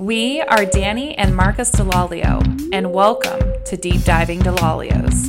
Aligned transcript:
We 0.00 0.40
are 0.40 0.64
Danny 0.64 1.14
and 1.18 1.36
Marcus 1.36 1.70
Dell'Olio, 1.72 2.70
and 2.72 2.90
welcome 2.90 3.38
to 3.66 3.76
Deep 3.76 4.02
Diving 4.02 4.40
Dell'Olios. 4.40 5.28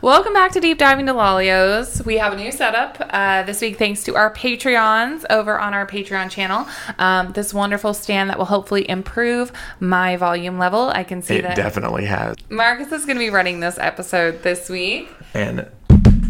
Welcome 0.00 0.32
back 0.32 0.52
to 0.52 0.60
Deep 0.60 0.78
Diving 0.78 1.04
Dell'Olios. 1.04 2.02
We 2.06 2.16
have 2.16 2.32
a 2.32 2.36
new 2.36 2.50
setup 2.50 2.96
uh, 3.10 3.42
this 3.42 3.60
week 3.60 3.76
thanks 3.76 4.02
to 4.04 4.16
our 4.16 4.32
Patreons 4.32 5.26
over 5.28 5.58
on 5.58 5.74
our 5.74 5.86
Patreon 5.86 6.30
channel. 6.30 6.66
Um, 6.98 7.32
this 7.32 7.52
wonderful 7.52 7.92
stand 7.92 8.30
that 8.30 8.38
will 8.38 8.46
hopefully 8.46 8.88
improve 8.88 9.52
my 9.80 10.16
volume 10.16 10.58
level. 10.58 10.88
I 10.88 11.04
can 11.04 11.20
see 11.20 11.36
It 11.36 11.42
that 11.42 11.54
definitely 11.54 12.06
has. 12.06 12.34
Marcus 12.48 12.90
is 12.92 13.04
going 13.04 13.16
to 13.16 13.22
be 13.22 13.28
running 13.28 13.60
this 13.60 13.76
episode 13.78 14.42
this 14.42 14.70
week. 14.70 15.10
And 15.34 15.68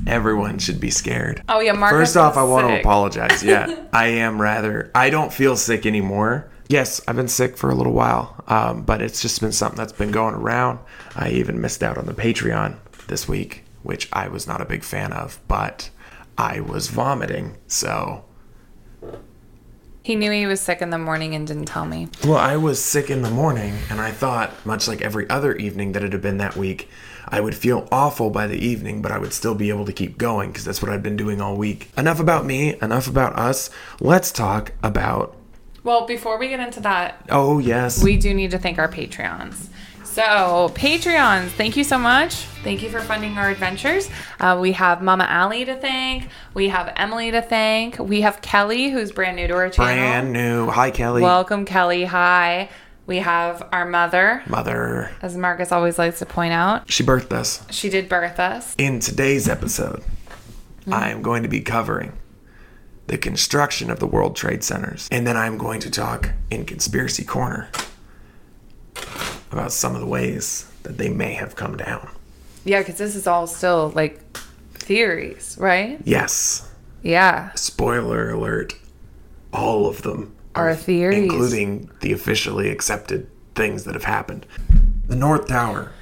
everyone 0.06 0.58
should 0.58 0.80
be 0.80 0.90
scared. 0.90 1.42
Oh, 1.48 1.60
yeah, 1.60 1.72
Marcus 1.72 1.98
First 1.98 2.16
off, 2.16 2.36
I 2.36 2.42
want 2.44 2.68
to 2.68 2.80
apologize. 2.80 3.42
Yeah, 3.42 3.84
I 3.92 4.06
am 4.08 4.40
rather. 4.40 4.90
I 4.94 5.10
don't 5.10 5.32
feel 5.32 5.56
sick 5.56 5.86
anymore. 5.86 6.50
Yes, 6.68 7.00
I've 7.06 7.16
been 7.16 7.28
sick 7.28 7.56
for 7.56 7.68
a 7.70 7.74
little 7.74 7.92
while, 7.92 8.42
um, 8.48 8.82
but 8.82 9.02
it's 9.02 9.20
just 9.20 9.40
been 9.40 9.52
something 9.52 9.76
that's 9.76 9.92
been 9.92 10.10
going 10.10 10.34
around. 10.34 10.78
I 11.14 11.30
even 11.30 11.60
missed 11.60 11.82
out 11.82 11.98
on 11.98 12.06
the 12.06 12.14
Patreon 12.14 12.76
this 13.06 13.28
week, 13.28 13.64
which 13.82 14.08
I 14.12 14.28
was 14.28 14.46
not 14.46 14.60
a 14.62 14.64
big 14.64 14.82
fan 14.82 15.12
of, 15.12 15.38
but 15.46 15.90
I 16.38 16.60
was 16.60 16.88
vomiting. 16.88 17.58
So, 17.66 18.24
He 20.02 20.16
knew 20.16 20.30
he 20.30 20.46
was 20.46 20.60
sick 20.60 20.80
in 20.80 20.88
the 20.90 20.98
morning 20.98 21.34
and 21.34 21.46
didn't 21.46 21.66
tell 21.66 21.84
me. 21.86 22.08
well, 22.24 22.36
I 22.38 22.56
was 22.56 22.82
sick 22.82 23.10
in 23.10 23.20
the 23.22 23.30
morning, 23.30 23.74
and 23.90 24.00
I 24.00 24.10
thought, 24.10 24.50
much 24.64 24.88
like 24.88 25.02
every 25.02 25.28
other 25.28 25.54
evening 25.56 25.92
that 25.92 26.02
it 26.02 26.12
had 26.12 26.22
been 26.22 26.38
that 26.38 26.56
week, 26.56 26.88
I 27.28 27.40
would 27.40 27.54
feel 27.54 27.88
awful 27.90 28.30
by 28.30 28.46
the 28.46 28.58
evening, 28.58 29.02
but 29.02 29.10
I 29.12 29.18
would 29.18 29.32
still 29.32 29.54
be 29.54 29.68
able 29.70 29.84
to 29.86 29.92
keep 29.92 30.18
going 30.18 30.50
because 30.50 30.64
that's 30.64 30.82
what 30.82 30.90
I've 30.90 31.02
been 31.02 31.16
doing 31.16 31.40
all 31.40 31.56
week. 31.56 31.90
Enough 31.96 32.20
about 32.20 32.44
me, 32.44 32.76
enough 32.80 33.06
about 33.08 33.34
us. 33.38 33.70
Let's 34.00 34.30
talk 34.32 34.72
about. 34.82 35.36
Well, 35.82 36.06
before 36.06 36.38
we 36.38 36.48
get 36.48 36.60
into 36.60 36.80
that, 36.80 37.24
Oh, 37.30 37.58
yes. 37.58 38.02
we 38.02 38.16
do 38.16 38.32
need 38.32 38.50
to 38.52 38.58
thank 38.58 38.78
our 38.78 38.88
Patreons. 38.88 39.68
So, 40.04 40.70
Patreons, 40.74 41.48
thank 41.48 41.76
you 41.76 41.82
so 41.82 41.98
much. 41.98 42.34
Thank 42.62 42.82
you 42.84 42.88
for 42.88 43.00
funding 43.00 43.36
our 43.36 43.50
adventures. 43.50 44.08
Uh, 44.38 44.56
we 44.60 44.70
have 44.72 45.02
Mama 45.02 45.24
Allie 45.28 45.64
to 45.64 45.74
thank. 45.74 46.28
We 46.54 46.68
have 46.68 46.92
Emily 46.94 47.32
to 47.32 47.42
thank. 47.42 47.98
We 47.98 48.20
have 48.20 48.40
Kelly, 48.40 48.90
who's 48.90 49.10
brand 49.10 49.34
new 49.36 49.48
to 49.48 49.54
our 49.54 49.68
channel. 49.70 49.92
Brand 49.92 50.32
new. 50.32 50.70
Hi, 50.70 50.92
Kelly. 50.92 51.20
Welcome, 51.20 51.64
Kelly. 51.64 52.04
Hi. 52.04 52.70
We 53.06 53.18
have 53.18 53.68
our 53.70 53.84
mother, 53.84 54.42
Mother. 54.46 55.10
as 55.20 55.36
Marcus 55.36 55.70
always 55.72 55.98
likes 55.98 56.20
to 56.20 56.26
point 56.26 56.52
out. 56.54 56.90
She 56.90 57.02
birthed 57.04 57.32
us. 57.32 57.62
She 57.70 57.90
did 57.90 58.08
birth 58.08 58.40
us. 58.40 58.74
In 58.78 58.98
today's 59.00 59.48
episode, 59.48 60.02
Hmm. 60.84 60.94
I 60.94 61.10
am 61.10 61.22
going 61.22 61.42
to 61.42 61.48
be 61.48 61.60
covering 61.60 62.12
the 63.06 63.18
construction 63.18 63.90
of 63.90 64.00
the 64.00 64.06
World 64.06 64.36
Trade 64.36 64.64
Centers. 64.64 65.08
And 65.12 65.26
then 65.26 65.36
I'm 65.36 65.58
going 65.58 65.80
to 65.80 65.90
talk 65.90 66.30
in 66.50 66.64
Conspiracy 66.64 67.24
Corner 67.24 67.68
about 69.52 69.72
some 69.72 69.94
of 69.94 70.00
the 70.00 70.06
ways 70.06 70.70
that 70.82 70.98
they 70.98 71.08
may 71.10 71.34
have 71.34 71.56
come 71.56 71.76
down. 71.76 72.10
Yeah, 72.64 72.80
because 72.80 72.96
this 72.96 73.14
is 73.16 73.26
all 73.26 73.46
still 73.46 73.92
like 73.94 74.20
theories, 74.74 75.56
right? 75.60 76.00
Yes. 76.04 76.70
Yeah. 77.02 77.50
Spoiler 77.54 78.30
alert. 78.30 78.74
All 79.52 79.86
of 79.86 80.02
them 80.02 80.34
Are 80.54 80.74
theories. 80.74 81.18
including 81.18 81.90
the 82.00 82.12
officially 82.12 82.68
accepted 82.70 83.28
things 83.54 83.84
that 83.84 83.94
have 83.94 84.04
happened. 84.04 84.46
The 85.06 85.16
North 85.16 85.46
Tower 85.46 85.92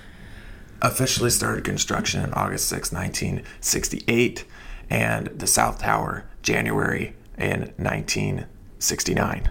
officially 0.81 1.31
started 1.31 1.65
construction 1.65 2.21
on 2.21 2.35
August 2.35 2.69
6, 2.69 2.93
1968, 2.93 4.45
and 4.91 5.27
the 5.29 5.47
South 5.47 5.79
Tower 5.79 6.25
January 6.43 7.15
in 7.39 7.73
1969. 7.77 9.51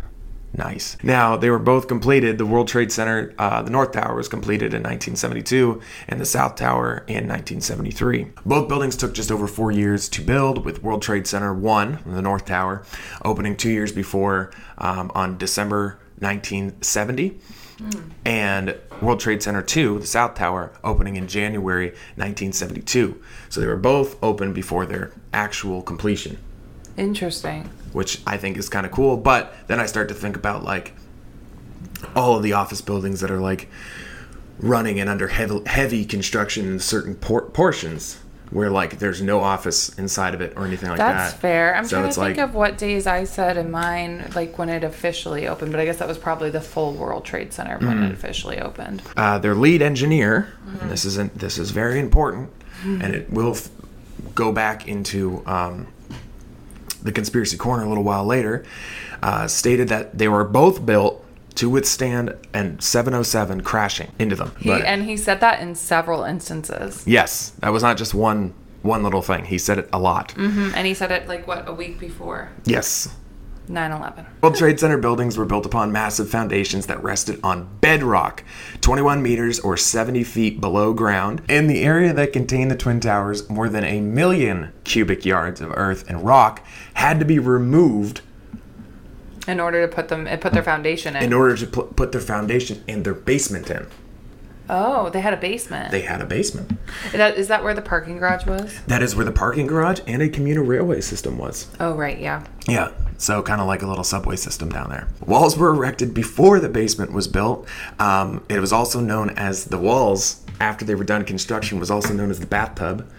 Nice. 0.54 0.98
Now, 1.02 1.38
they 1.38 1.50
were 1.50 1.60
both 1.60 1.88
completed. 1.88 2.38
The 2.38 2.46
World 2.46 2.68
Trade 2.68 2.92
Center, 2.92 3.34
uh, 3.38 3.62
the 3.62 3.70
North 3.70 3.94
Tower 3.94 4.16
was 4.16 4.28
completed 4.28 4.74
in 4.74 4.84
1972, 4.84 5.82
and 6.10 6.20
the 6.20 6.26
South 6.26 6.56
Tower 6.56 7.06
in 7.08 7.28
1973. 7.28 8.28
Both 8.46 8.68
buildings 8.68 8.98
took 8.98 9.14
just 9.14 9.32
over 9.32 9.48
four 9.48 9.72
years 9.72 10.10
to 10.10 10.22
build, 10.22 10.66
with 10.66 10.84
World 10.84 11.02
Trade 11.02 11.26
Center 11.26 11.54
1, 11.54 12.00
the 12.06 12.22
North 12.22 12.46
Tower, 12.46 12.84
opening 13.24 13.56
two 13.56 13.70
years 13.70 13.94
before 13.94 14.52
um, 14.78 15.10
on 15.16 15.38
December 15.38 16.00
1970 16.20 17.40
and 18.26 18.76
World 19.02 19.20
Trade 19.20 19.42
Center 19.42 19.62
2, 19.62 20.00
the 20.00 20.06
South 20.08 20.36
Tower, 20.36 20.72
opening 20.84 21.16
in 21.16 21.28
January 21.28 21.90
1972. 22.16 23.22
So 23.50 23.60
they 23.60 23.68
were 23.68 23.76
both 23.76 24.22
open 24.24 24.54
before 24.54 24.86
their 24.86 25.12
actual 25.34 25.82
completion, 25.82 26.38
Interesting. 26.98 27.70
which 27.94 28.22
I 28.26 28.38
think 28.38 28.58
is 28.58 28.70
kind 28.70 28.86
of 28.86 28.92
cool. 28.92 29.18
But 29.18 29.54
then 29.68 29.80
I 29.80 29.86
start 29.86 30.08
to 30.10 30.14
think 30.16 30.36
about 30.36 30.64
like 30.64 30.94
all 32.16 32.36
of 32.38 32.44
the 32.44 32.54
office 32.54 32.82
buildings 32.82 33.20
that 33.22 33.30
are 33.32 33.40
like 33.40 33.68
running 34.60 35.00
and 35.00 35.10
under 35.10 35.28
heavy, 35.28 35.62
heavy 35.66 36.06
construction 36.06 36.66
in 36.68 36.80
certain 36.80 37.16
por- 37.16 37.44
portions 37.50 38.20
where 38.52 38.70
like 38.70 39.00
there's 39.00 39.22
no 39.22 39.40
office 39.40 39.90
inside 39.98 40.34
of 40.34 40.42
it 40.42 40.52
or 40.58 40.66
anything 40.66 40.90
like 40.90 40.98
That's 40.98 41.14
that. 41.18 41.30
That's 41.32 41.42
fair. 41.42 41.76
I'm 41.76 41.86
So 41.86 41.98
trying 41.98 42.10
to 42.10 42.14
think 42.16 42.38
like- 42.38 42.50
of 42.50 42.54
what 42.54 42.78
days 42.78 43.08
I 43.08 43.24
said 43.24 43.56
in 43.58 43.72
mine, 43.72 44.30
like 44.36 44.58
when 44.58 44.68
it 44.70 44.84
officially 44.84 45.48
opened, 45.48 45.72
but 45.72 45.80
I 45.80 45.86
guess 45.86 45.98
that 45.98 46.08
was 46.08 46.18
probably 46.18 46.50
the 46.50 46.60
full 46.60 46.92
World 46.94 47.24
Trade 47.24 47.54
Center 47.54 47.78
when 47.78 47.96
Mm-hmm. 47.98 48.04
it 48.04 48.12
officially 48.12 48.60
opened. 48.60 49.04
uh, 49.16 49.38
their 49.40 49.56
lead 49.56 49.82
engineer, 49.82 50.50
and 50.82 50.92
this 50.92 51.06
isn't 51.06 51.38
this 51.40 51.58
is 51.58 51.72
very 51.72 52.00
important, 52.00 52.50
and 52.84 53.16
it 53.16 53.32
will 53.32 53.52
f- 53.56 53.70
go 54.36 54.52
back 54.52 54.86
into 54.86 55.42
um, 55.46 55.88
the 57.04 57.12
conspiracy 57.12 57.58
corner 57.58 57.84
a 57.84 57.88
little 57.88 58.04
while 58.04 58.26
later, 58.26 58.64
uh, 59.24 59.48
stated 59.48 59.88
that 59.90 60.18
they 60.18 60.28
were 60.28 60.44
both 60.44 60.86
built 60.86 61.24
to 61.56 61.70
withstand 61.70 62.34
an 62.54 62.80
707 62.80 63.62
crashing 63.62 64.12
into 64.18 64.36
them. 64.36 64.54
He, 64.60 64.70
But 64.70 64.84
and 64.86 65.04
he 65.04 65.18
said 65.18 65.40
that 65.42 65.60
in 65.62 65.76
several 65.76 66.24
instances. 66.24 67.04
yes, 67.06 67.52
that 67.60 67.70
was 67.74 67.84
not 67.84 67.98
just 67.98 68.14
one 68.14 68.54
one 68.84 69.04
little 69.04 69.22
thing. 69.22 69.46
He 69.46 69.60
said 69.60 69.78
it 69.78 69.88
a 69.94 70.00
lot. 70.00 70.30
Mhm, 70.36 70.74
And 70.76 70.88
he 70.88 70.96
said 70.96 71.12
it 71.12 71.28
like, 71.28 71.46
what, 71.48 71.68
a 71.68 71.74
week 71.74 72.00
before 72.00 72.50
Yes. 72.66 73.10
9 73.72 73.92
11. 73.92 74.26
World 74.42 74.56
Trade 74.56 74.80
Center 74.80 74.98
buildings 74.98 75.38
were 75.38 75.46
built 75.46 75.66
upon 75.66 75.92
massive 75.92 76.30
foundations 76.30 76.88
that 76.88 77.02
rested 77.02 77.40
on 77.44 77.70
bedrock, 77.80 78.44
21 78.82 79.24
meters 79.24 79.60
or 79.60 79.78
70 79.78 80.24
feet 80.24 80.60
below 80.60 80.94
ground. 80.94 81.42
In 81.48 81.68
the 81.68 81.82
area 81.84 82.14
that 82.14 82.34
contained 82.34 82.70
the 82.70 82.76
Twin 82.76 83.00
Towers, 83.00 83.50
more 83.50 83.70
than 83.70 83.84
a 83.84 84.02
million 84.02 84.74
cubic 84.84 85.26
yards 85.26 85.62
of 85.62 85.72
earth 85.76 86.08
and 86.10 86.24
rock 86.26 86.66
had 86.96 87.20
to 87.20 87.26
be 87.26 87.40
removed 87.40 88.22
In 89.48 89.60
order 89.60 89.88
to 89.88 89.94
put 89.94 90.10
them, 90.10 90.28
put 90.40 90.54
their 90.54 90.64
foundation 90.64 91.16
in. 91.16 91.24
in 91.24 91.34
order 91.34 91.56
to 91.56 91.66
put 91.66 92.12
their 92.12 92.22
foundation 92.22 92.84
and 92.88 93.06
their 93.06 93.14
basement 93.14 93.70
in. 93.70 93.88
Oh, 94.72 95.10
they 95.10 95.22
had 95.22 95.34
a 95.34 95.38
basement. 95.38 95.92
They 95.92 96.02
had 96.02 96.22
a 96.22 96.26
basement. 96.26 96.72
Is 97.08 97.12
that, 97.14 97.38
is 97.38 97.48
that 97.50 97.64
where 97.64 97.74
the 97.74 97.82
parking 97.82 98.18
garage 98.18 98.46
was? 98.48 98.80
That 98.88 99.04
is 99.04 99.16
where 99.16 99.26
the 99.26 99.32
parking 99.32 99.68
garage 99.68 100.00
and 100.08 100.22
a 100.22 100.30
commuter 100.30 100.64
railway 100.64 101.02
system 101.02 101.38
was. 101.38 101.68
Oh, 101.80 101.94
right, 101.94 102.18
yeah. 102.18 102.46
Yeah, 102.68 102.92
so 103.18 103.44
kind 103.44 103.62
of 103.62 103.68
like 103.68 103.84
a 103.84 103.88
little 103.88 104.04
subway 104.04 104.38
system 104.38 104.70
down 104.70 104.90
there. 104.90 105.08
Walls 105.26 105.58
were 105.58 105.70
erected 105.70 106.14
before 106.14 106.60
the 106.60 106.70
basement 106.70 107.12
was 107.12 107.28
built. 107.28 107.68
Um, 108.00 108.44
it 108.50 108.60
was 108.60 108.72
also 108.72 109.00
known 109.00 109.30
as 109.32 109.66
the 109.66 109.78
walls 109.78 110.44
after 110.60 110.86
they 110.86 110.96
were 110.96 111.04
done 111.04 111.26
construction 111.26 111.80
was 111.80 111.92
also 111.92 112.14
known 112.14 112.32
as 112.32 112.40
the 112.40 112.48
bathtub. 112.48 113.12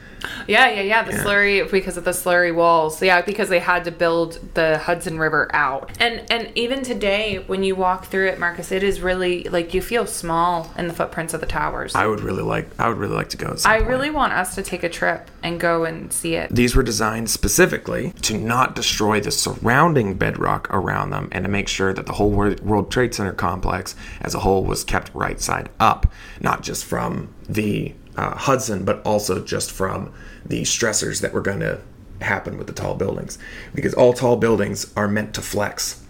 Yeah, 0.46 0.68
yeah, 0.70 0.82
yeah. 0.82 1.02
The 1.02 1.12
slurry 1.12 1.68
because 1.70 1.96
of 1.96 2.04
the 2.04 2.10
slurry 2.10 2.54
walls. 2.54 3.02
Yeah, 3.02 3.22
because 3.22 3.48
they 3.48 3.58
had 3.58 3.84
to 3.84 3.90
build 3.90 4.38
the 4.54 4.78
Hudson 4.78 5.18
River 5.18 5.50
out. 5.54 5.90
And 6.00 6.24
and 6.30 6.50
even 6.56 6.82
today, 6.82 7.42
when 7.46 7.62
you 7.62 7.74
walk 7.74 8.06
through 8.06 8.28
it, 8.28 8.38
Marcus, 8.38 8.72
it 8.72 8.82
is 8.82 9.00
really 9.00 9.44
like 9.44 9.74
you 9.74 9.82
feel 9.82 10.06
small 10.06 10.70
in 10.76 10.88
the 10.88 10.94
footprints 10.94 11.34
of 11.34 11.40
the 11.40 11.46
towers. 11.46 11.94
I 11.94 12.06
would 12.06 12.20
really 12.20 12.42
like 12.42 12.68
I 12.78 12.88
would 12.88 12.98
really 12.98 13.14
like 13.14 13.30
to 13.30 13.36
go. 13.36 13.48
At 13.48 13.60
some 13.60 13.72
I 13.72 13.78
point. 13.78 13.90
really 13.90 14.10
want 14.10 14.32
us 14.32 14.54
to 14.54 14.62
take 14.62 14.82
a 14.82 14.88
trip 14.88 15.30
and 15.42 15.58
go 15.58 15.84
and 15.84 16.12
see 16.12 16.34
it. 16.34 16.54
These 16.54 16.76
were 16.76 16.82
designed 16.82 17.30
specifically 17.30 18.12
to 18.22 18.38
not 18.38 18.74
destroy 18.74 19.20
the 19.20 19.30
surrounding 19.30 20.14
bedrock 20.14 20.68
around 20.70 21.10
them 21.10 21.28
and 21.32 21.44
to 21.44 21.50
make 21.50 21.68
sure 21.68 21.92
that 21.92 22.06
the 22.06 22.12
whole 22.12 22.30
World 22.30 22.90
Trade 22.90 23.14
Center 23.14 23.32
complex 23.32 23.94
as 24.20 24.34
a 24.34 24.40
whole 24.40 24.64
was 24.64 24.84
kept 24.84 25.14
right 25.14 25.40
side 25.40 25.68
up, 25.80 26.10
not 26.40 26.62
just 26.62 26.84
from 26.84 27.34
the 27.48 27.94
uh, 28.16 28.36
Hudson, 28.36 28.84
but 28.84 29.00
also 29.04 29.42
just 29.44 29.70
from 29.70 30.12
the 30.44 30.62
stressors 30.62 31.20
that 31.20 31.32
were 31.32 31.40
going 31.40 31.60
to 31.60 31.80
happen 32.20 32.58
with 32.58 32.66
the 32.66 32.72
tall 32.72 32.94
buildings. 32.94 33.38
Because 33.74 33.94
all 33.94 34.12
tall 34.12 34.36
buildings 34.36 34.92
are 34.96 35.08
meant 35.08 35.34
to 35.34 35.40
flex. 35.42 36.04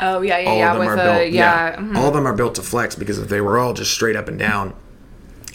Oh 0.00 0.20
yeah, 0.20 0.38
yeah, 0.38 0.48
All 0.50 0.58
yeah. 0.58 0.72
of 0.72 0.78
them 0.78 0.86
With 0.88 0.98
are 0.98 1.02
a 1.02 1.18
built. 1.22 1.32
yeah. 1.32 1.76
mhm. 1.76 1.96
all 1.96 2.08
of 2.08 2.14
them 2.14 2.26
are 2.26 2.34
built 2.34 2.54
to 2.56 2.62
flex 2.62 2.94
because 2.94 3.18
if 3.18 3.28
they 3.28 3.40
were 3.40 3.58
all 3.58 3.72
just 3.74 3.90
straight 3.90 4.14
up 4.14 4.28
and 4.28 4.38
down, 4.38 4.74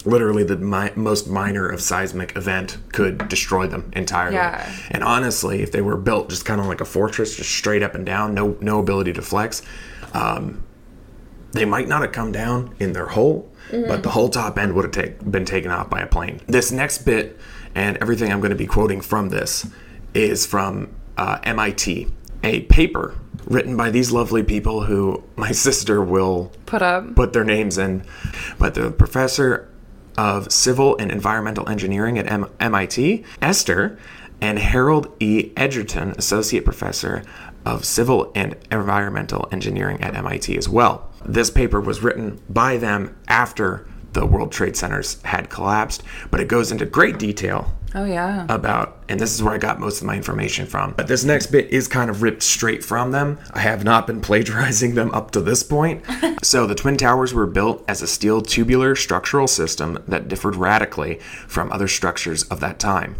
literally 0.04 0.44
the 0.44 0.58
mi- 0.58 0.92
most 0.96 1.30
minor 1.30 1.66
of 1.70 1.82
seismic 1.82 2.36
event 2.36 2.78
could 2.92 3.30
destroy 3.30 3.68
them 3.68 3.90
entirely. 3.96 4.36
Yeah. 4.36 4.70
And 4.92 5.02
honestly, 5.02 5.62
if 5.62 5.72
they 5.72 5.82
were 5.82 5.96
built 5.96 6.30
just 6.30 6.44
kind 6.44 6.60
of 6.60 6.68
like 6.68 6.82
a 6.82 6.86
fortress, 6.86 7.38
just 7.38 7.52
straight 7.52 7.84
up 7.84 7.96
and 7.96 8.06
down, 8.06 8.34
no 8.34 8.58
no 8.60 8.80
ability 8.80 9.14
to 9.14 9.22
flex, 9.22 9.62
um, 10.14 10.62
they 11.54 11.64
might 11.64 11.88
not 11.88 12.02
have 12.02 12.12
come 12.12 12.34
down 12.34 12.76
in 12.80 12.92
their 12.92 13.06
whole, 13.08 13.50
but 13.72 14.04
the 14.04 14.10
whole 14.10 14.30
top 14.30 14.58
end 14.60 14.74
would 14.74 14.86
have 14.86 14.92
take, 14.92 15.20
been 15.32 15.46
taken 15.46 15.72
off 15.72 15.90
by 15.90 16.02
a 16.02 16.08
plane. 16.08 16.42
This 16.48 16.72
next 16.72 17.00
bit 17.00 17.40
and 17.76 17.98
everything 17.98 18.32
I'm 18.32 18.40
going 18.40 18.52
to 18.52 18.56
be 18.56 18.68
quoting 18.68 19.02
from 19.02 19.30
this 19.30 19.66
is 20.14 20.46
from 20.46 20.94
uh, 21.18 21.40
MIT, 21.44 22.08
a 22.44 22.62
paper 22.62 23.16
written 23.46 23.76
by 23.76 23.90
these 23.90 24.12
lovely 24.12 24.44
people 24.44 24.84
who 24.84 25.24
my 25.36 25.52
sister 25.68 26.02
will 26.02 26.52
Put 26.66 26.82
up. 26.82 27.16
put 27.16 27.34
their 27.34 27.44
names 27.44 27.78
in. 27.78 28.06
But 28.60 28.76
the 28.76 28.92
professor 28.92 29.70
of 30.18 30.52
civil 30.52 30.96
and 30.98 31.12
environmental 31.12 31.68
engineering 31.68 32.20
at 32.20 32.32
M- 32.32 32.48
MIT, 32.60 33.24
Esther, 33.42 33.98
and 34.40 34.60
Harold 34.60 35.12
E. 35.20 35.52
Edgerton, 35.58 36.14
associate 36.18 36.64
professor 36.66 37.24
of 37.66 37.86
civil 37.86 38.32
and 38.36 38.56
environmental 38.72 39.48
engineering 39.52 40.02
at 40.02 40.16
MIT 40.16 40.58
as 40.58 40.68
well. 40.68 41.10
This 41.26 41.50
paper 41.50 41.80
was 41.80 42.02
written 42.02 42.42
by 42.50 42.78
them 42.78 43.16
after 43.28 43.88
the 44.14 44.26
World 44.26 44.52
Trade 44.52 44.76
Centers 44.78 45.22
had 45.24 45.50
collapsed, 45.50 46.04
but 46.30 46.40
it 46.40 46.48
goes 46.48 46.72
into 46.72 46.86
great 46.86 47.18
detail 47.18 47.74
Oh 47.96 48.06
yeah. 48.06 48.46
about, 48.50 49.04
and 49.08 49.20
this 49.20 49.34
is 49.34 49.44
where 49.44 49.54
I 49.54 49.58
got 49.58 49.80
most 49.80 50.02
of 50.02 50.08
my 50.08 50.16
information 50.16 50.66
from. 50.66 50.94
But 50.98 51.08
this 51.08 51.24
next 51.24 51.48
bit 51.48 51.70
is 51.70 51.88
kind 51.88 52.10
of 52.10 52.22
ripped 52.22 52.44
straight 52.44 52.84
from 52.84 53.12
them. 53.12 53.40
I 53.54 53.60
have 53.60 53.84
not 53.84 54.08
been 54.08 54.22
plagiarizing 54.22 54.96
them 54.96 55.12
up 55.12 55.32
to 55.32 55.42
this 55.42 55.64
point. 55.64 56.04
so 56.44 56.66
the 56.66 56.76
Twin 56.76 56.98
Towers 56.98 57.34
were 57.34 57.48
built 57.48 57.84
as 57.88 58.02
a 58.02 58.08
steel 58.08 58.42
tubular 58.42 58.96
structural 58.96 59.48
system 59.48 60.04
that 60.08 60.28
differed 60.28 60.56
radically 60.56 61.20
from 61.48 61.72
other 61.72 61.88
structures 61.88 62.44
of 62.44 62.60
that 62.62 62.80
time. 62.80 63.16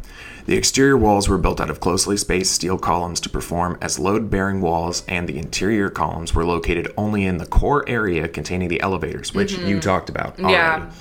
The 0.46 0.58
exterior 0.58 0.98
walls 0.98 1.30
were 1.30 1.38
built 1.38 1.62
out 1.62 1.70
of 1.70 1.80
closely 1.80 2.18
spaced 2.18 2.54
steel 2.54 2.78
columns 2.78 3.22
to 3.22 3.30
perform 3.30 3.78
as 3.82 3.98
load 3.98 4.30
bearing 4.30 4.60
walls, 4.60 5.04
and 5.08 5.28
the 5.28 5.38
interior 5.38 5.90
columns 5.90 6.36
were 6.36 6.44
located 6.44 6.92
only 6.98 7.26
in 7.26 7.38
the 7.38 7.46
core 7.46 7.88
area 7.88 8.28
containing 8.28 8.68
the 8.68 8.82
elevators, 8.82 9.34
which 9.34 9.54
mm-hmm. 9.54 9.68
you 9.68 9.80
talked 9.80 10.10
about. 10.10 10.38
Already. 10.40 10.54
Yeah. 10.54 10.92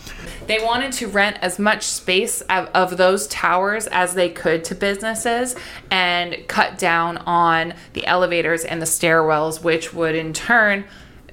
They 0.47 0.59
wanted 0.59 0.93
to 0.95 1.09
rent 1.09 1.39
as 1.41 1.59
much 1.59 1.85
space 1.85 2.41
of, 2.43 2.69
of 2.75 2.97
those 2.97 3.27
towers 3.29 3.87
as 3.89 4.15
they 4.15 4.29
could 4.29 4.65
to 4.65 4.75
businesses 4.75 5.57
and 5.91 6.37
cut 6.49 6.79
down 6.79 7.19
on 7.19 7.75
the 7.95 8.07
elevators 8.07 8.65
and 8.65 8.81
the 8.81 8.87
stairwells, 8.87 9.63
which 9.63 9.93
would 9.93 10.15
in 10.15 10.33
turn 10.33 10.85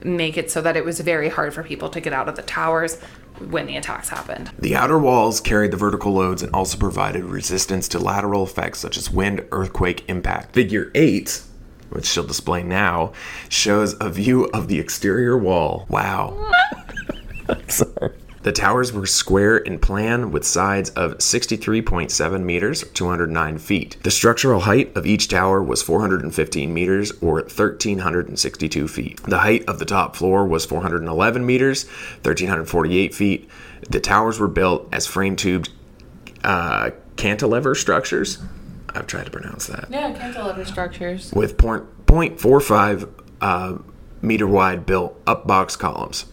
make 0.04 0.38
it 0.38 0.50
so 0.50 0.62
that 0.62 0.78
it 0.78 0.86
was 0.86 1.00
very 1.00 1.30
hard 1.30 1.54
for 1.54 1.64
people 1.64 1.90
to 1.90 2.00
get 2.00 2.14
out 2.14 2.30
of 2.30 2.36
the 2.36 2.42
towers 2.42 2.98
when 3.50 3.66
the 3.66 3.78
attacks 3.78 4.10
happened. 4.10 4.52
The 4.60 4.76
outer 4.76 5.00
walls 5.00 5.40
carried 5.40 5.72
the 5.72 5.78
vertical 5.78 6.14
loads 6.14 6.42
and 6.42 6.54
also 6.54 6.78
provided 6.78 7.24
resistance 7.24 7.88
to 7.90 8.00
lateral 8.00 8.44
effects 8.44 8.80
such 8.80 8.98
as 8.98 9.10
wind, 9.10 9.46
earthquake, 9.52 10.04
impact. 10.08 10.54
Figure 10.54 10.92
8, 10.96 11.42
which 11.90 12.06
she'll 12.06 12.26
display 12.26 12.64
now, 12.64 13.14
shows 13.50 13.96
a 14.00 14.10
view 14.10 14.46
of 14.46 14.68
the 14.68 14.80
exterior 14.80 15.38
wall. 15.38 15.86
Wow. 15.90 16.52
Sorry. 17.68 18.14
The 18.42 18.52
towers 18.54 18.94
were 18.94 19.06
square 19.06 19.58
in 19.58 19.80
plan 19.80 20.32
with 20.32 20.46
sides 20.46 20.92
of 20.92 21.18
63.7 21.18 22.42
meters, 22.44 22.84
209 22.94 23.58
feet. 23.58 23.98
The 24.04 24.12
structural 24.12 24.62
height 24.62 24.96
of 24.96 25.06
each 25.06 25.28
tower 25.28 25.62
was 25.62 25.82
415 25.82 26.74
meters, 26.74 27.12
or 27.22 27.34
1,362 27.42 28.88
feet. 28.88 29.22
The 29.24 29.40
height 29.40 29.68
of 29.68 29.80
the 29.80 29.86
top 29.86 30.16
floor 30.16 30.46
was 30.46 30.66
411 30.66 31.46
meters, 31.46 31.86
1,348 32.24 33.14
feet. 33.14 33.50
The 33.90 34.00
towers 34.00 34.40
were 34.40 34.48
built 34.48 34.88
as 34.94 35.06
frame 35.06 35.36
tubed 35.36 35.70
uh, 36.44 36.92
cantilever 37.18 37.76
structures. 37.76 38.38
I've 38.96 39.06
tried 39.08 39.26
to 39.26 39.32
pronounce 39.32 39.68
that 39.68 39.88
Yeah, 39.92 40.14
cantilever 40.14 40.64
structures. 40.66 41.32
with 41.34 41.58
point, 41.58 41.84
0.45 42.06 43.10
uh, 43.42 43.78
meter 44.22 44.48
wide 44.48 44.86
built 44.86 45.22
up 45.28 45.46
box 45.46 45.76
columns, 45.76 46.26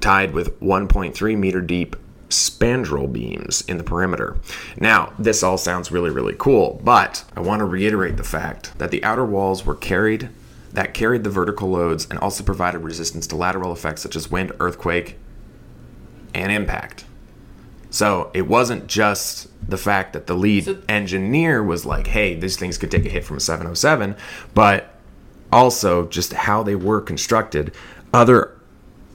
tied 0.00 0.32
with 0.32 0.58
1.3 0.60 1.36
meter 1.38 1.60
deep 1.60 1.96
spandrel 2.28 3.12
beams 3.12 3.62
in 3.62 3.76
the 3.76 3.84
perimeter. 3.84 4.36
Now, 4.78 5.12
this 5.18 5.42
all 5.42 5.58
sounds 5.58 5.90
really, 5.90 6.10
really 6.10 6.36
cool, 6.38 6.80
but 6.84 7.24
I 7.36 7.40
want 7.40 7.58
to 7.60 7.64
reiterate 7.64 8.16
the 8.16 8.24
fact 8.24 8.78
that 8.78 8.90
the 8.92 9.02
outer 9.02 9.24
walls 9.24 9.66
were 9.66 9.74
carried 9.74 10.28
that 10.72 10.94
carried 10.94 11.24
the 11.24 11.30
vertical 11.30 11.68
loads 11.68 12.06
and 12.08 12.18
also 12.20 12.44
provided 12.44 12.78
resistance 12.78 13.26
to 13.26 13.36
lateral 13.36 13.72
effects 13.72 14.02
such 14.02 14.14
as 14.14 14.30
wind, 14.30 14.52
earthquake, 14.60 15.16
and 16.32 16.52
impact. 16.52 17.04
So 17.90 18.30
it 18.34 18.46
wasn't 18.46 18.86
just 18.86 19.48
the 19.68 19.76
fact 19.76 20.12
that 20.12 20.28
the 20.28 20.34
lead 20.34 20.64
So- 20.64 20.78
engineer 20.88 21.62
was 21.62 21.84
like, 21.84 22.06
hey, 22.06 22.34
these 22.38 22.56
things 22.56 22.78
could 22.78 22.90
take 22.90 23.04
a 23.04 23.08
hit 23.08 23.24
from 23.24 23.38
a 23.38 23.40
707, 23.40 24.14
but 24.54 24.94
also 25.52 26.06
just 26.06 26.32
how 26.32 26.62
they 26.62 26.76
were 26.76 27.00
constructed. 27.00 27.74
Other 28.14 28.56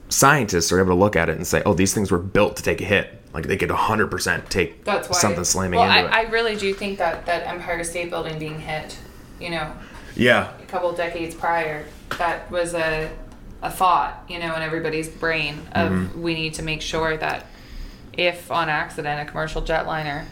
scientists 0.08 0.72
are 0.72 0.78
able 0.78 0.90
to 0.90 0.94
look 0.94 1.16
at 1.16 1.28
it 1.28 1.36
and 1.36 1.46
say, 1.46 1.62
oh, 1.66 1.74
these 1.74 1.92
things 1.94 2.10
were 2.10 2.18
built 2.18 2.56
to 2.56 2.62
take 2.62 2.80
a 2.80 2.84
hit. 2.84 3.22
Like 3.32 3.46
they 3.46 3.56
could 3.56 3.70
100% 3.70 4.48
take 4.48 4.84
That's 4.84 5.08
why 5.08 5.18
something 5.18 5.44
slamming 5.44 5.78
well, 5.78 5.90
into 5.90 6.10
I, 6.10 6.22
it. 6.22 6.28
I 6.28 6.30
really 6.30 6.56
do 6.56 6.72
think 6.72 6.98
that 6.98 7.26
that 7.26 7.46
Empire 7.46 7.84
State 7.84 8.08
Building 8.08 8.38
being 8.38 8.58
hit, 8.58 8.98
you 9.38 9.50
know, 9.50 9.72
yeah. 10.14 10.52
a 10.58 10.66
couple 10.66 10.90
decades 10.92 11.34
prior, 11.34 11.84
that 12.18 12.50
was 12.50 12.74
a 12.74 13.10
a 13.62 13.70
thought, 13.70 14.24
you 14.28 14.38
know, 14.38 14.54
in 14.54 14.62
everybody's 14.62 15.08
brain 15.08 15.58
of 15.72 15.90
Mm-hmm. 15.90 16.22
we 16.22 16.34
need 16.34 16.54
to 16.54 16.62
make 16.62 16.82
sure 16.82 17.16
that 17.16 17.46
if 18.12 18.50
on 18.50 18.68
accident 18.68 19.20
a 19.20 19.30
commercial 19.30 19.62
jetliner 19.62 20.24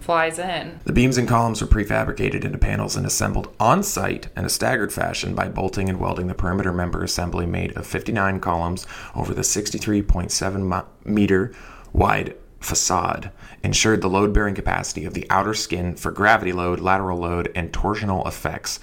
flies 0.00 0.38
in, 0.38 0.80
The 0.84 0.92
beams 0.92 1.18
and 1.18 1.28
columns 1.28 1.60
were 1.60 1.66
prefabricated 1.66 2.44
into 2.44 2.58
panels 2.58 2.96
and 2.96 3.04
assembled 3.04 3.54
on 3.60 3.82
site 3.82 4.28
in 4.36 4.44
a 4.44 4.48
staggered 4.48 4.92
fashion 4.92 5.34
by 5.34 5.48
bolting 5.48 5.88
and 5.88 6.00
welding 6.00 6.28
the 6.28 6.34
perimeter 6.34 6.72
member 6.72 7.02
assembly 7.02 7.46
made 7.46 7.76
of 7.76 7.86
59 7.86 8.40
columns 8.40 8.86
over 9.14 9.34
the 9.34 9.42
63.7 9.42 10.86
meter 11.04 11.52
wide 11.92 12.34
facade 12.60 13.30
ensured 13.62 14.00
the 14.00 14.08
load 14.08 14.32
bearing 14.32 14.54
capacity 14.54 15.04
of 15.04 15.14
the 15.14 15.26
outer 15.30 15.54
skin 15.54 15.94
for 15.94 16.10
gravity 16.10 16.52
load, 16.52 16.80
lateral 16.80 17.18
load, 17.18 17.50
and 17.54 17.72
torsional 17.72 18.26
effects. 18.26 18.78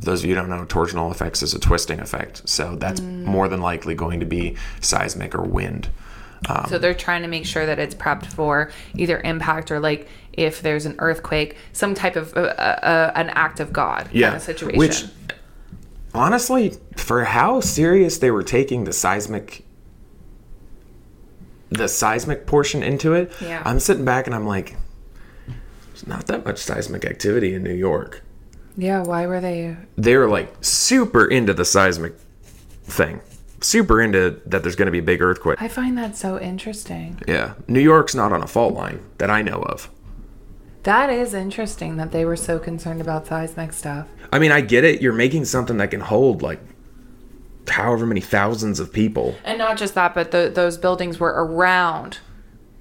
For 0.00 0.06
those 0.06 0.20
of 0.20 0.28
you 0.28 0.34
who 0.34 0.40
don't 0.40 0.50
know, 0.50 0.64
torsional 0.64 1.10
effects 1.10 1.42
is 1.42 1.54
a 1.54 1.60
twisting 1.60 2.00
effect, 2.00 2.48
so 2.48 2.76
that's 2.76 3.00
more 3.00 3.48
than 3.48 3.60
likely 3.60 3.94
going 3.94 4.20
to 4.20 4.26
be 4.26 4.56
seismic 4.80 5.34
or 5.34 5.42
wind. 5.42 5.88
Um, 6.48 6.66
so 6.68 6.78
they're 6.78 6.94
trying 6.94 7.22
to 7.22 7.28
make 7.28 7.46
sure 7.46 7.66
that 7.66 7.78
it's 7.78 7.94
prepped 7.94 8.26
for 8.26 8.72
either 8.96 9.20
impact 9.20 9.70
or 9.70 9.78
like 9.78 10.08
if 10.32 10.62
there's 10.62 10.86
an 10.86 10.94
earthquake, 10.98 11.56
some 11.72 11.94
type 11.94 12.16
of 12.16 12.36
uh, 12.36 12.40
uh, 12.40 13.12
an 13.14 13.30
act 13.30 13.60
of 13.60 13.72
God 13.72 14.08
yeah, 14.12 14.28
kind 14.28 14.36
of 14.36 14.42
situation. 14.42 14.78
Which, 14.78 15.04
honestly, 16.14 16.78
for 16.96 17.24
how 17.24 17.60
serious 17.60 18.18
they 18.18 18.30
were 18.30 18.42
taking 18.42 18.84
the 18.84 18.92
seismic, 18.92 19.64
the 21.70 21.88
seismic 21.88 22.46
portion 22.46 22.82
into 22.82 23.14
it, 23.14 23.32
Yeah. 23.40 23.62
I'm 23.64 23.80
sitting 23.80 24.04
back 24.04 24.26
and 24.26 24.34
I'm 24.34 24.46
like, 24.46 24.76
there's 25.88 26.06
not 26.06 26.26
that 26.26 26.44
much 26.44 26.58
seismic 26.58 27.04
activity 27.04 27.54
in 27.54 27.62
New 27.62 27.74
York. 27.74 28.22
yeah, 28.76 29.02
why 29.02 29.26
were 29.26 29.40
they? 29.40 29.76
They're 29.96 30.28
like 30.28 30.52
super 30.62 31.26
into 31.26 31.52
the 31.54 31.64
seismic 31.64 32.14
thing, 32.84 33.20
super 33.60 34.00
into 34.00 34.40
that. 34.46 34.62
There's 34.62 34.76
going 34.76 34.86
to 34.86 34.92
be 34.92 34.98
a 34.98 35.02
big 35.02 35.20
earthquake. 35.22 35.60
I 35.60 35.68
find 35.68 35.96
that 35.98 36.16
so 36.16 36.38
interesting. 36.40 37.20
Yeah, 37.28 37.54
New 37.68 37.80
York's 37.80 38.14
not 38.14 38.32
on 38.32 38.42
a 38.42 38.46
fault 38.46 38.74
line 38.74 39.00
that 39.18 39.30
I 39.30 39.42
know 39.42 39.62
of. 39.62 39.88
That 40.82 41.10
is 41.10 41.32
interesting 41.34 41.96
that 41.96 42.10
they 42.10 42.24
were 42.24 42.36
so 42.36 42.58
concerned 42.58 43.00
about 43.00 43.26
seismic 43.26 43.72
stuff. 43.72 44.08
I 44.32 44.38
mean, 44.38 44.50
I 44.50 44.60
get 44.60 44.84
it. 44.84 45.00
You're 45.00 45.12
making 45.12 45.44
something 45.44 45.76
that 45.76 45.90
can 45.90 46.00
hold 46.00 46.42
like 46.42 46.60
however 47.68 48.06
many 48.06 48.20
thousands 48.20 48.80
of 48.80 48.92
people. 48.92 49.36
And 49.44 49.58
not 49.58 49.76
just 49.76 49.94
that, 49.94 50.14
but 50.14 50.30
the, 50.32 50.50
those 50.52 50.78
buildings 50.78 51.20
were 51.20 51.44
around 51.44 52.18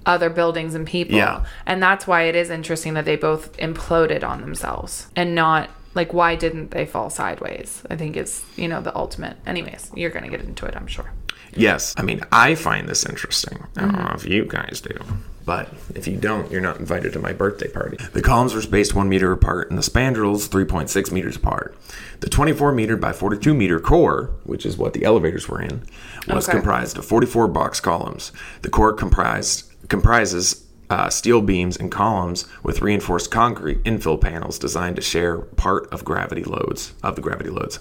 other 0.06 0.30
buildings 0.30 0.74
and 0.74 0.88
people. 0.88 1.16
Yeah. 1.16 1.46
And 1.66 1.82
that's 1.82 2.08
why 2.08 2.24
it 2.24 2.36
is 2.36 2.50
interesting 2.50 2.96
that 2.96 3.06
they 3.06 3.16
both 3.16 3.56
imploded 3.58 4.24
on 4.24 4.42
themselves 4.42 5.08
and 5.16 5.36
not 5.36 5.70
like 5.94 6.14
why 6.14 6.36
didn't 6.36 6.72
they 6.72 6.86
fall 6.86 7.10
sideways? 7.10 7.84
I 7.90 7.96
think 7.96 8.18
it's, 8.18 8.44
you 8.56 8.68
know, 8.68 8.82
the 8.82 8.96
ultimate. 8.96 9.38
Anyways, 9.46 9.92
you're 9.96 10.10
going 10.10 10.24
to 10.24 10.30
get 10.30 10.42
into 10.42 10.66
it, 10.66 10.76
I'm 10.76 10.88
sure. 10.88 11.12
Yes, 11.54 11.94
I 11.98 12.04
mean, 12.04 12.22
I 12.32 12.56
find 12.56 12.88
this 12.88 13.06
interesting. 13.06 13.68
I 13.76 13.82
don't 13.82 13.92
know 13.92 14.00
mm-hmm. 14.00 14.16
if 14.16 14.26
you 14.26 14.46
guys 14.46 14.80
do, 14.82 14.98
but 15.46 15.70
if 15.96 16.08
you 16.08 16.18
don't, 16.18 16.52
you're 16.52 16.62
not 16.62 16.80
invited 16.80 17.14
to 17.14 17.20
my 17.20 17.34
birthday 17.34 17.68
party. 17.68 17.98
The 18.14 18.22
columns 18.22 18.54
were 18.54 18.62
spaced 18.62 18.94
one 18.96 19.10
meter 19.10 19.32
apart, 19.32 19.70
and 19.70 19.78
the 19.78 19.84
spandrels 19.84 20.48
3.6 20.50 21.12
meters 21.12 21.36
apart. 21.36 21.76
The 22.20 22.30
24 22.30 22.72
meter 22.72 22.96
by 22.98 23.12
42 23.14 23.54
meter 23.54 23.80
core, 23.80 24.32
which 24.44 24.66
is 24.66 24.78
what 24.78 24.94
the 24.94 25.04
elevators 25.04 25.48
were 25.50 25.62
in, 25.62 25.82
was 26.28 26.48
Okay. 26.48 26.58
comprised 26.58 26.98
of 26.98 27.06
44 27.06 27.48
box 27.48 27.80
columns. 27.80 28.32
The 28.62 28.70
core 28.70 28.94
comprised 28.94 29.72
comprises 29.90 30.64
uh, 30.90 31.10
steel 31.10 31.42
beams 31.42 31.78
and 31.78 31.90
columns 31.92 32.46
with 32.64 32.82
reinforced 32.82 33.32
concrete 33.32 33.82
infill 33.84 34.20
panels 34.20 34.60
designed 34.60 34.98
to 34.98 35.02
share 35.02 35.38
part 35.38 35.88
of 35.92 36.04
gravity 36.04 36.44
loads 36.44 36.94
of 37.02 37.16
the 37.16 37.22
gravity 37.22 37.50
loads. 37.50 37.80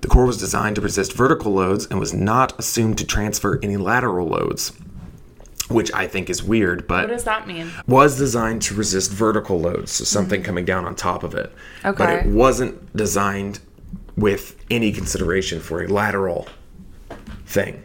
The 0.00 0.08
core 0.08 0.26
was 0.26 0.36
designed 0.36 0.76
to 0.76 0.82
resist 0.82 1.12
vertical 1.14 1.52
loads 1.54 1.86
and 1.86 1.98
was 2.00 2.12
not 2.12 2.58
assumed 2.58 2.98
to 2.98 3.06
transfer 3.06 3.58
any 3.62 3.76
lateral 3.76 4.26
loads, 4.28 4.72
which 5.68 5.92
I 5.92 6.06
think 6.06 6.30
is 6.30 6.42
weird, 6.42 6.86
but 6.86 7.08
What 7.08 7.14
does 7.14 7.24
that 7.24 7.46
mean? 7.48 7.70
was 7.86 8.16
designed 8.18 8.62
to 8.62 8.74
resist 8.74 9.10
vertical 9.10 9.58
loads, 9.60 9.90
so 9.92 10.04
something 10.04 10.42
coming 10.42 10.64
down 10.64 10.84
on 10.84 10.94
top 10.94 11.22
of 11.24 11.34
it. 11.34 11.52
Okay. 11.84 11.96
But 11.98 12.10
it 12.10 12.26
wasn't 12.26 12.94
designed 12.96 13.58
with 14.16 14.56
any 14.70 14.92
consideration 14.92 15.60
for 15.60 15.82
a 15.82 15.88
lateral 15.88 16.48
thing. 17.46 17.82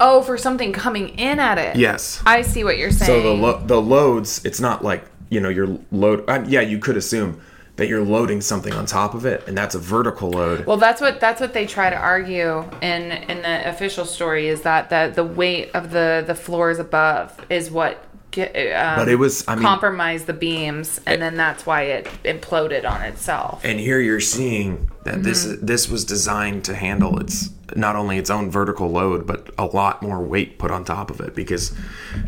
Oh, 0.00 0.22
for 0.22 0.36
something 0.36 0.72
coming 0.72 1.10
in 1.10 1.38
at 1.38 1.58
it. 1.58 1.76
Yes. 1.76 2.20
I 2.26 2.42
see 2.42 2.64
what 2.64 2.78
you're 2.78 2.90
saying. 2.90 3.06
So 3.06 3.22
the 3.22 3.32
lo- 3.34 3.62
the 3.64 3.80
loads, 3.80 4.44
it's 4.44 4.60
not 4.60 4.82
like 4.82 5.04
you 5.30 5.40
know 5.40 5.48
your 5.48 5.78
load. 5.92 6.28
Um, 6.28 6.44
yeah, 6.46 6.60
you 6.60 6.78
could 6.78 6.96
assume 6.96 7.40
that 7.76 7.88
you're 7.88 8.04
loading 8.04 8.40
something 8.40 8.72
on 8.72 8.86
top 8.86 9.14
of 9.14 9.26
it, 9.26 9.46
and 9.48 9.56
that's 9.58 9.74
a 9.74 9.78
vertical 9.78 10.30
load. 10.30 10.64
Well, 10.66 10.76
that's 10.76 11.00
what 11.00 11.20
that's 11.20 11.40
what 11.40 11.52
they 11.54 11.66
try 11.66 11.90
to 11.90 11.96
argue 11.96 12.64
in 12.80 13.12
in 13.12 13.42
the 13.42 13.68
official 13.68 14.04
story 14.04 14.48
is 14.48 14.62
that 14.62 14.90
the 14.90 15.12
the 15.14 15.24
weight 15.24 15.70
of 15.74 15.90
the 15.90 16.22
the 16.26 16.34
floors 16.34 16.78
above 16.78 17.36
is 17.50 17.70
what 17.70 18.04
get, 18.30 18.50
um, 18.74 18.96
But 18.98 19.08
it 19.08 19.16
was- 19.16 19.44
I 19.46 19.54
mean- 19.54 19.62
compromised 19.64 20.26
the 20.26 20.32
beams, 20.32 21.00
and 21.06 21.22
then 21.22 21.36
that's 21.36 21.64
why 21.66 21.82
it 21.82 22.08
imploded 22.24 22.88
on 22.88 23.00
itself. 23.02 23.60
And 23.64 23.78
here 23.78 24.00
you're 24.00 24.18
seeing 24.20 24.88
that 25.04 25.22
this 25.22 25.44
Mm-hmm. 25.46 25.66
this 25.66 25.88
was 25.88 26.04
designed 26.04 26.64
to 26.64 26.74
handle 26.74 27.18
its 27.20 27.48
not 27.76 27.96
only 27.96 28.18
its 28.18 28.30
own 28.30 28.50
vertical 28.50 28.88
load, 28.90 29.26
but 29.26 29.50
a 29.58 29.66
lot 29.66 30.02
more 30.02 30.22
weight 30.22 30.58
put 30.58 30.70
on 30.70 30.84
top 30.84 31.10
of 31.10 31.20
it 31.20 31.34
because 31.34 31.74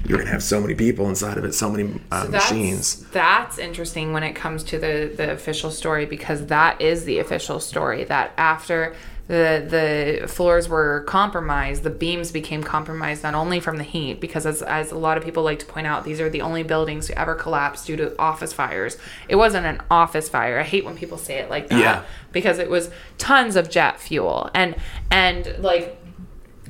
you're 0.06 0.18
gonna 0.18 0.30
have 0.30 0.42
so 0.42 0.60
many 0.60 0.74
people 0.74 1.08
inside 1.08 1.38
of 1.38 1.44
it, 1.44 1.54
so 1.54 1.70
many 1.70 2.00
uh, 2.10 2.24
So 2.24 2.30
that's, 2.30 2.50
machines. 2.50 3.06
That's 3.10 3.58
interesting 3.58 4.12
when 4.12 4.22
it 4.22 4.34
comes 4.34 4.62
to 4.64 4.78
the 4.78 5.12
the 5.16 5.32
official 5.32 5.70
story 5.70 6.06
because 6.06 6.46
that 6.46 6.80
is 6.80 7.04
the 7.04 7.18
official 7.18 7.60
story 7.60 8.04
that 8.04 8.32
after 8.36 8.94
the 9.28 10.20
the 10.20 10.28
floors 10.28 10.68
were 10.68 11.00
compromised, 11.08 11.82
the 11.82 11.90
beams 11.90 12.30
became 12.30 12.62
compromised 12.62 13.24
not 13.24 13.34
only 13.34 13.58
from 13.58 13.76
the 13.76 13.82
heat 13.82 14.20
because 14.20 14.46
as 14.46 14.62
as 14.62 14.92
a 14.92 14.98
lot 14.98 15.18
of 15.18 15.24
people 15.24 15.42
like 15.42 15.58
to 15.58 15.66
point 15.66 15.86
out, 15.86 16.04
these 16.04 16.20
are 16.20 16.30
the 16.30 16.42
only 16.42 16.62
buildings 16.62 17.06
to 17.08 17.18
ever 17.18 17.34
collapse 17.34 17.84
due 17.84 17.96
to 17.96 18.16
office 18.20 18.52
fires. 18.52 18.96
It 19.28 19.34
wasn't 19.36 19.66
an 19.66 19.82
office 19.90 20.28
fire. 20.28 20.60
I 20.60 20.62
hate 20.62 20.84
when 20.84 20.96
people 20.96 21.18
say 21.18 21.38
it 21.38 21.50
like 21.50 21.68
that 21.68 21.78
Yeah. 21.80 22.02
because 22.30 22.58
it 22.60 22.70
was 22.70 22.90
tons 23.18 23.56
of 23.56 23.68
jet 23.68 23.98
fuel 24.00 24.48
and 24.54 24.76
and 25.10 25.56
like 25.58 26.00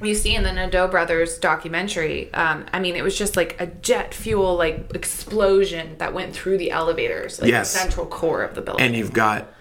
you 0.02 0.14
see 0.14 0.34
in 0.34 0.42
the 0.42 0.50
Naudet 0.50 0.90
brothers 0.90 1.38
documentary, 1.38 2.32
um, 2.34 2.66
I 2.72 2.80
mean, 2.80 2.96
it 2.96 3.02
was 3.02 3.16
just 3.16 3.34
like 3.34 3.58
a 3.58 3.66
jet 3.66 4.12
fuel 4.12 4.54
like 4.56 4.90
explosion 4.94 5.96
that 5.98 6.12
went 6.14 6.34
through 6.34 6.58
the 6.58 6.70
elevators, 6.70 7.40
like 7.40 7.50
Yes. 7.50 7.72
the 7.72 7.78
central 7.78 8.06
core 8.06 8.42
of 8.42 8.54
the 8.54 8.60
building. 8.62 8.84
And 8.84 8.94
you've 8.96 9.12
got. 9.14 9.52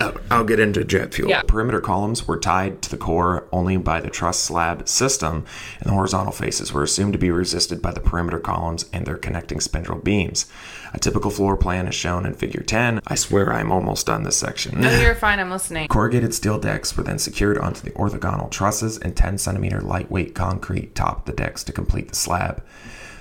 Uh, 0.00 0.12
I'll 0.30 0.44
get 0.44 0.58
into 0.58 0.82
jet 0.84 1.14
fuel. 1.14 1.30
Yeah. 1.30 1.42
Perimeter 1.42 1.80
columns 1.80 2.26
were 2.26 2.38
tied 2.38 2.82
to 2.82 2.90
the 2.90 2.96
core 2.96 3.46
only 3.52 3.76
by 3.76 4.00
the 4.00 4.10
truss 4.10 4.38
slab 4.38 4.88
system, 4.88 5.44
and 5.78 5.86
the 5.88 5.92
horizontal 5.94 6.32
faces 6.32 6.72
were 6.72 6.82
assumed 6.82 7.12
to 7.12 7.18
be 7.18 7.30
resisted 7.30 7.80
by 7.80 7.92
the 7.92 8.00
perimeter 8.00 8.40
columns 8.40 8.86
and 8.92 9.06
their 9.06 9.16
connecting 9.16 9.58
spandrel 9.58 10.02
beams. 10.02 10.46
A 10.92 10.98
typical 10.98 11.30
floor 11.30 11.56
plan 11.56 11.86
is 11.86 11.94
shown 11.94 12.26
in 12.26 12.34
Figure 12.34 12.62
10. 12.62 13.00
I 13.06 13.14
swear 13.14 13.52
I'm 13.52 13.70
almost 13.70 14.06
done 14.06 14.24
this 14.24 14.36
section. 14.36 14.80
no, 14.80 15.00
you're 15.00 15.14
fine. 15.16 15.38
I'm 15.38 15.50
listening. 15.50 15.88
Corrugated 15.88 16.34
steel 16.34 16.58
decks 16.58 16.96
were 16.96 17.02
then 17.04 17.18
secured 17.18 17.58
onto 17.58 17.80
the 17.82 17.90
orthogonal 17.92 18.50
trusses, 18.50 18.98
and 18.98 19.16
10 19.16 19.38
centimeter 19.38 19.80
lightweight 19.80 20.34
concrete 20.34 20.94
topped 20.94 21.26
the 21.26 21.32
decks 21.32 21.62
to 21.64 21.72
complete 21.72 22.08
the 22.08 22.16
slab. 22.16 22.62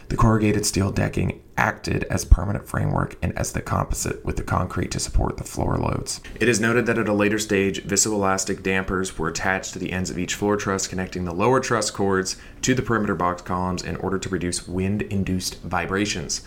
The 0.10 0.18
corrugated 0.18 0.66
steel 0.66 0.92
decking 0.92 1.42
acted 1.58 2.04
as 2.06 2.26
permanent 2.26 2.68
framework 2.68 3.16
and 3.22 3.38
as 3.38 3.52
the 3.52 3.62
composite 3.62 4.24
with 4.26 4.38
the 4.38 4.44
concrete 4.44 4.92
to 4.92 5.00
support 5.00 5.38
the 5.38 5.44
floor 5.44 5.78
loads. 5.78 6.22
It 6.40 6.50
is 6.50 6.60
noted 6.60 6.86
that 6.88 6.98
at 6.98 7.08
a 7.08 7.14
later 7.14 7.40
stage, 7.40 7.84
viscoelastic 7.84 8.64
dampers 8.64 9.18
were 9.18 9.28
attached 9.28 9.74
to 9.74 9.80
the 9.80 9.92
ends 9.92 10.10
of 10.10 10.18
each 10.18 10.36
floor 10.36 10.58
truss, 10.58 10.88
connecting 10.88 11.26
the 11.26 11.34
lower 11.34 11.60
truss 11.60 11.92
chords 11.92 12.38
to 12.62 12.74
the 12.74 12.82
perimeter 12.82 13.16
box 13.16 13.42
columns 13.42 13.84
in 13.84 13.96
order 13.98 14.18
to 14.18 14.30
reduce 14.30 14.68
wind 14.68 15.04
induced 15.04 15.62
vibrations. 15.62 16.42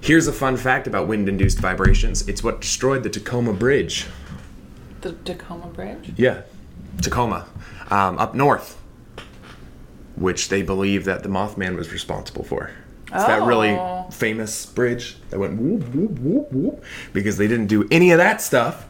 Here's 0.00 0.26
a 0.26 0.32
fun 0.32 0.56
fact 0.56 0.86
about 0.86 1.08
wind 1.08 1.28
induced 1.28 1.58
vibrations 1.58 2.26
it's 2.28 2.42
what 2.42 2.60
destroyed 2.60 3.02
the 3.02 3.10
Tacoma 3.10 3.52
Bridge. 3.52 4.06
The 5.00 5.12
Tacoma 5.12 5.66
Bridge. 5.68 6.12
Yeah, 6.16 6.42
Tacoma, 7.02 7.46
um, 7.90 8.18
up 8.18 8.34
north, 8.34 8.80
which 10.16 10.48
they 10.48 10.62
believe 10.62 11.04
that 11.04 11.22
the 11.22 11.28
Mothman 11.28 11.76
was 11.76 11.92
responsible 11.92 12.44
for. 12.44 12.70
It's 13.12 13.24
that 13.24 13.42
really 13.42 13.70
Oh. 13.70 14.06
famous 14.10 14.66
bridge 14.66 15.16
that 15.30 15.38
went 15.38 15.60
whoop 15.60 15.82
whoop 15.94 16.18
whoop 16.18 16.52
whoop 16.52 16.84
because 17.12 17.36
they 17.38 17.46
didn't 17.46 17.66
do 17.68 17.86
any 17.90 18.10
of 18.10 18.18
that 18.18 18.40
stuff, 18.42 18.86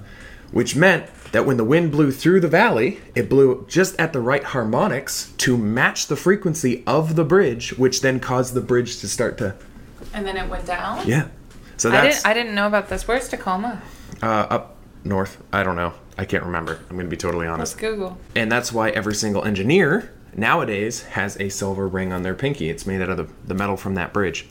which 0.52 0.74
meant 0.74 1.06
that 1.32 1.44
when 1.44 1.56
the 1.58 1.64
wind 1.64 1.90
blew 1.90 2.10
through 2.10 2.40
the 2.40 2.48
valley, 2.48 2.98
it 3.14 3.28
blew 3.28 3.64
just 3.68 3.98
at 4.00 4.12
the 4.12 4.20
right 4.20 4.42
harmonics 4.44 5.32
to 5.38 5.56
match 5.58 6.06
the 6.06 6.16
frequency 6.16 6.82
of 6.86 7.14
the 7.16 7.24
bridge, 7.24 7.76
which 7.76 8.00
then 8.00 8.18
caused 8.20 8.54
the 8.54 8.60
bridge 8.60 9.00
to 9.00 9.08
start 9.08 9.36
to 9.38 9.54
And 10.14 10.26
then 10.26 10.36
it 10.36 10.48
went 10.48 10.64
down. 10.66 11.06
yeah. 11.06 11.26
So 11.76 11.90
I 11.90 11.92
that's 11.92 12.16
didn't. 12.22 12.26
I 12.30 12.34
didn't 12.34 12.54
know 12.54 12.66
about 12.66 12.88
this. 12.88 13.06
Where's 13.06 13.28
Tacoma? 13.28 13.82
uh, 14.22 14.26
up 14.48 14.76
north. 15.04 15.36
I 15.52 15.62
don't 15.62 15.76
know. 15.76 15.92
I 16.16 16.24
can't 16.24 16.44
remember. 16.44 16.78
I'm 16.88 16.96
gonna 16.96 17.08
be 17.10 17.18
totally 17.18 17.46
honest. 17.46 17.74
Let's 17.74 17.80
Google. 17.94 18.16
And 18.34 18.50
that's 18.50 18.72
why 18.72 18.88
every 18.90 19.14
single 19.14 19.44
engineer 19.44 20.10
nowadays 20.36 21.02
has 21.02 21.38
a 21.40 21.48
silver 21.48 21.88
ring 21.88 22.12
on 22.12 22.22
their 22.22 22.34
pinky. 22.34 22.68
It's 22.68 22.86
made 22.86 23.00
out 23.00 23.10
of 23.10 23.16
the, 23.16 23.28
the 23.46 23.54
metal 23.54 23.76
from 23.76 23.94
that 23.94 24.12
bridge 24.12 24.46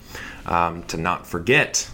um, 0.46 0.84
to 0.84 0.98
not 0.98 1.28
forget 1.28 1.90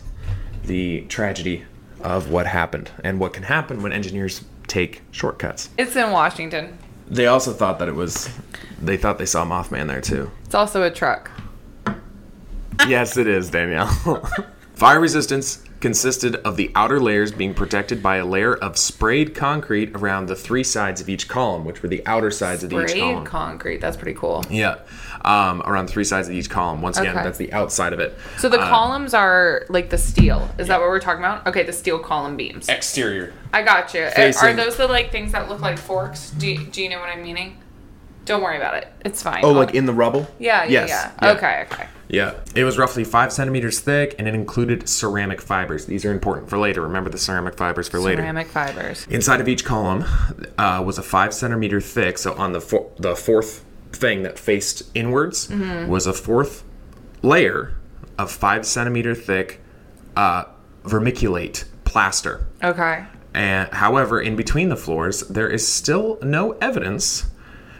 the 0.63 1.01
tragedy 1.01 1.65
of 2.01 2.31
what 2.31 2.47
happened 2.47 2.91
and 3.03 3.19
what 3.19 3.33
can 3.33 3.43
happen 3.43 3.83
when 3.83 3.91
engineers 3.91 4.43
take 4.67 5.01
shortcuts. 5.11 5.69
It's 5.77 5.95
in 5.95 6.11
Washington. 6.11 6.77
They 7.07 7.27
also 7.27 7.51
thought 7.51 7.79
that 7.79 7.89
it 7.89 7.95
was, 7.95 8.29
they 8.81 8.97
thought 8.97 9.17
they 9.17 9.25
saw 9.25 9.45
Mothman 9.45 9.87
there 9.87 10.01
too. 10.01 10.31
It's 10.45 10.55
also 10.55 10.83
a 10.83 10.89
truck. 10.89 11.29
yes, 12.87 13.17
it 13.17 13.27
is, 13.27 13.49
Danielle. 13.49 13.87
Fire 14.73 14.99
resistance 14.99 15.63
consisted 15.81 16.35
of 16.37 16.55
the 16.57 16.71
outer 16.75 16.99
layers 16.99 17.31
being 17.31 17.53
protected 17.53 18.01
by 18.01 18.17
a 18.17 18.25
layer 18.25 18.55
of 18.55 18.77
sprayed 18.77 19.35
concrete 19.35 19.91
around 19.95 20.27
the 20.27 20.35
three 20.35 20.63
sides 20.63 21.01
of 21.01 21.09
each 21.09 21.27
column, 21.27 21.65
which 21.65 21.81
were 21.83 21.89
the 21.89 22.05
outer 22.05 22.31
sides 22.31 22.63
of 22.63 22.71
each 22.71 22.93
column. 22.93 23.15
Sprayed 23.17 23.25
concrete. 23.25 23.81
That's 23.81 23.97
pretty 23.97 24.17
cool. 24.17 24.45
Yeah, 24.49 24.75
um, 25.25 25.61
around 25.65 25.87
three 25.87 26.03
sides 26.03 26.27
of 26.29 26.33
each 26.35 26.49
column. 26.49 26.81
Once 26.81 26.97
again, 26.97 27.15
Okay. 27.15 27.23
that's 27.23 27.37
the 27.37 27.51
outside 27.51 27.93
of 27.93 27.99
it. 27.99 28.17
So 28.37 28.47
the 28.47 28.59
Uh, 28.61 28.69
columns 28.69 29.13
are 29.13 29.65
like 29.69 29.89
the 29.89 29.97
steel. 29.97 30.49
Is 30.57 30.67
that 30.67 30.79
what 30.79 30.87
we're 30.89 30.99
talking 30.99 31.23
about? 31.23 31.45
Okay, 31.47 31.63
the 31.63 31.73
steel 31.73 31.99
column 31.99 32.37
beams. 32.37 32.69
exterior. 32.69 33.33
I 33.53 33.63
got 33.63 33.93
you. 33.93 34.03
Are- 34.03 34.31
Are 34.49 34.53
those 34.53 34.77
the 34.77 34.87
like 34.87 35.11
things 35.11 35.31
that 35.33 35.49
look 35.49 35.59
like 35.61 35.77
forks? 35.77 36.29
Do 36.29 36.47
you, 36.47 36.59
do 36.65 36.81
you 36.81 36.89
know 36.89 36.99
what 36.99 37.09
I'm 37.09 37.23
meaning? 37.23 37.57
Don't 38.25 38.41
worry 38.43 38.57
about 38.57 38.75
it. 38.75 38.87
It's 39.03 39.21
fine. 39.23 39.43
Oh, 39.43 39.51
like 39.51 39.73
in 39.73 39.85
the 39.85 39.93
rubble? 39.93 40.27
yeah, 40.39 40.63
yeah, 40.63 40.85
Yes, 40.85 41.11
yeah. 41.21 41.31
Okay, 41.31 41.65
okay. 41.71 41.87
Yeah. 42.07 42.33
It 42.55 42.63
was 42.65 42.77
roughly 42.77 43.03
five 43.03 43.31
centimeters 43.33 43.79
thick, 43.79 44.15
and 44.19 44.27
it 44.27 44.35
included 44.35 44.87
ceramic 44.87 45.41
fibers. 45.41 45.85
These 45.85 46.03
are 46.05 46.11
important 46.11 46.49
for 46.49 46.57
later. 46.57 46.81
Remember 46.81 47.09
the 47.09 47.17
ceramic 47.17 47.55
fibers 47.57 47.87
for 47.89 47.99
later. 47.99 48.21
Ceramic 48.21 48.47
fibers. 48.47 49.07
Inside 49.09 49.39
of 49.41 49.47
each 49.47 49.63
column 49.65 50.03
uh, 50.57 50.83
was 50.85 50.97
a 50.97 51.03
five 51.03 51.33
centimeter 51.33 51.79
thick. 51.81 52.17
So 52.17 52.33
on 52.33 52.51
the 52.51 52.61
four, 52.61 52.91
the 52.97 53.15
fourth 53.15 53.63
thing 53.93 54.23
that 54.23 54.37
faced 54.37 54.83
inwards 54.93 55.47
Mm-hmm. 55.47 55.89
was 55.89 56.05
a 56.05 56.13
fourth 56.13 56.63
layer 57.21 57.75
of 58.19 58.29
five 58.31 58.65
centimeter 58.65 59.15
thick 59.15 59.59
uh, 60.15 60.43
vermiculite 60.83 61.65
plaster. 61.85 62.45
Okay. 62.63 63.05
And 63.33 63.69
however, 63.73 64.19
in 64.21 64.35
between 64.35 64.69
the 64.69 64.75
floors, 64.75 65.21
there 65.21 65.47
is 65.49 65.65
still 65.67 66.19
no 66.21 66.51
evidence 66.61 67.25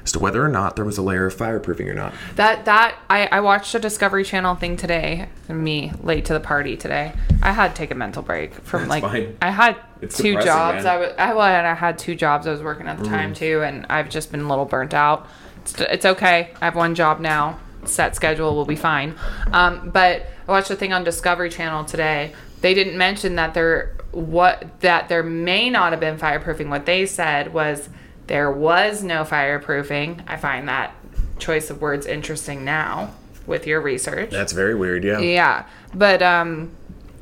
as 0.03 0.11
to 0.13 0.19
whether 0.19 0.43
or 0.43 0.49
not 0.49 0.75
there 0.75 0.85
was 0.85 0.97
a 0.97 1.01
layer 1.01 1.27
of 1.27 1.35
fireproofing 1.35 1.87
or 1.87 1.93
not. 1.93 2.13
That 2.35 2.65
that 2.65 2.95
I, 3.09 3.27
I 3.27 3.39
watched 3.41 3.73
a 3.75 3.79
Discovery 3.79 4.23
Channel 4.23 4.55
thing 4.55 4.77
today. 4.77 5.29
Me 5.47 5.91
late 6.01 6.25
to 6.25 6.33
the 6.33 6.39
party 6.39 6.77
today. 6.77 7.13
I 7.41 7.51
had 7.51 7.69
to 7.69 7.75
take 7.75 7.91
a 7.91 7.95
mental 7.95 8.23
break 8.23 8.53
from 8.55 8.87
That's 8.87 8.89
like 8.89 9.03
fine. 9.03 9.37
I 9.41 9.51
had 9.51 9.77
It's 10.01 10.17
two 10.17 10.33
jobs. 10.35 10.83
man. 10.83 10.87
I 10.87 10.97
was 10.97 11.13
I, 11.17 11.33
well, 11.33 11.45
and 11.45 11.67
I 11.67 11.73
had 11.73 11.99
two 11.99 12.15
jobs 12.15 12.47
I 12.47 12.51
was 12.51 12.61
working 12.61 12.87
at 12.87 12.97
the 12.97 13.05
time 13.05 13.33
too, 13.33 13.61
and 13.63 13.85
I've 13.89 14.09
just 14.09 14.31
been 14.31 14.41
a 14.41 14.49
little 14.49 14.65
burnt 14.65 14.93
out. 14.93 15.27
It's, 15.61 15.79
it's 15.79 16.05
okay. 16.05 16.51
I 16.61 16.65
have 16.65 16.75
one 16.75 16.95
job 16.95 17.19
now. 17.19 17.59
Set 17.85 18.15
schedule 18.15 18.55
will 18.55 18.65
be 18.65 18.75
fine. 18.75 19.15
Um, 19.51 19.89
but 19.89 20.27
I 20.47 20.51
watched 20.51 20.69
a 20.69 20.75
thing 20.75 20.93
on 20.93 21.03
Discovery 21.03 21.49
Channel 21.49 21.85
today. 21.85 22.33
They 22.61 22.73
didn't 22.75 22.97
mention 22.97 23.35
that 23.35 23.53
there 23.55 23.95
what 24.11 24.79
that 24.81 25.09
there 25.09 25.23
may 25.23 25.69
not 25.69 25.91
have 25.93 25.99
been 25.99 26.17
fireproofing. 26.17 26.69
What 26.69 26.85
they 26.85 27.05
said 27.05 27.53
was 27.53 27.89
there 28.27 28.51
was 28.51 29.03
no 29.03 29.23
fireproofing. 29.23 30.23
I 30.27 30.37
find 30.37 30.67
that 30.67 30.95
choice 31.39 31.69
of 31.69 31.81
words 31.81 32.05
interesting 32.05 32.63
now 32.63 33.13
with 33.47 33.67
your 33.67 33.81
research. 33.81 34.29
That's 34.29 34.53
very 34.53 34.75
weird, 34.75 35.03
yeah. 35.03 35.19
Yeah, 35.19 35.65
but 35.93 36.21
um, 36.21 36.71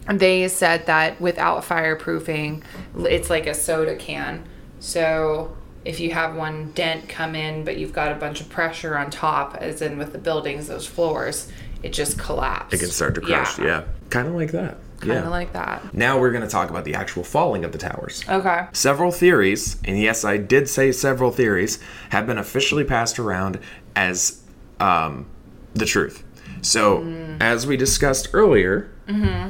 they 0.08 0.48
said 0.48 0.86
that 0.88 1.20
without 1.20 1.64
fireproofing, 1.64 2.64
it's 2.98 3.30
like 3.30 3.48
a 3.48 3.54
soda 3.54 3.96
can. 3.96 4.44
So 4.80 5.56
if 5.86 6.00
you 6.00 6.12
have 6.12 6.36
one 6.36 6.72
dent 6.74 7.08
come 7.08 7.36
in, 7.36 7.64
but 7.64 7.78
you've 7.78 7.94
got 7.94 8.12
a 8.12 8.16
bunch 8.16 8.42
of 8.42 8.50
pressure 8.50 8.98
on 8.98 9.10
top, 9.10 9.56
as 9.58 9.82
in 9.82 9.98
with 9.98 10.12
the 10.12 10.18
buildings, 10.18 10.68
those 10.68 10.86
floors, 10.86 11.52
it 11.82 11.94
just 11.94 12.20
collapses. 12.20 12.80
It 12.80 12.84
can 12.84 12.94
start 12.94 13.16
to 13.16 13.22
crush, 13.22 13.58
yeah. 13.60 13.84
Kind 14.10 14.28
of 14.28 14.36
like 14.36 14.52
that. 14.52 14.78
Kind 15.00 15.14
of 15.14 15.26
yeah. 15.26 15.30
like 15.30 15.54
that. 15.54 15.94
now 15.94 16.20
we're 16.20 16.32
going 16.32 16.44
to 16.44 16.50
talk 16.50 16.70
about 16.70 16.86
the 16.86 16.96
actual 16.96 17.24
falling 17.24 17.64
of 17.64 17.72
the 17.72 17.78
towers. 17.78 18.24
Okay. 18.28 18.68
Several 18.74 19.12
theories, 19.12 19.78
and 19.86 20.00
yes, 20.00 20.24
I 20.26 20.38
did 20.38 20.68
say 20.70 20.92
several 20.92 21.32
theories, 21.32 21.80
have 22.10 22.28
been 22.28 22.38
officially 22.38 22.84
passed 22.84 23.20
around 23.20 23.60
as 23.96 24.44
um, 24.80 25.26
the 25.74 25.86
truth. 25.86 26.24
So, 26.62 27.38
as 27.40 27.66
we 27.66 27.78
discussed 27.78 28.30
earlier, 28.34 28.92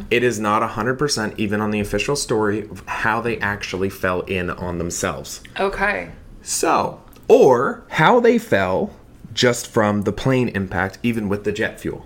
it 0.10 0.24
is 0.24 0.40
not 0.40 0.62
100% 0.62 1.38
even 1.38 1.60
on 1.60 1.72
the 1.72 1.80
official 1.80 2.16
story 2.16 2.70
of 2.70 2.86
how 2.86 3.20
they 3.20 3.38
actually 3.40 3.90
fell 3.90 4.22
in 4.22 4.50
on 4.50 4.78
themselves. 4.78 5.42
Okay. 5.60 6.12
So, 6.42 7.02
or 7.28 7.84
how 7.90 8.20
they 8.20 8.38
fell 8.38 8.94
just 9.34 9.68
from 9.68 10.04
the 10.04 10.12
plane 10.12 10.50
impact, 10.50 10.98
even 11.04 11.30
with 11.30 11.44
the 11.44 11.52
jet 11.52 11.80
fuel. 11.80 12.06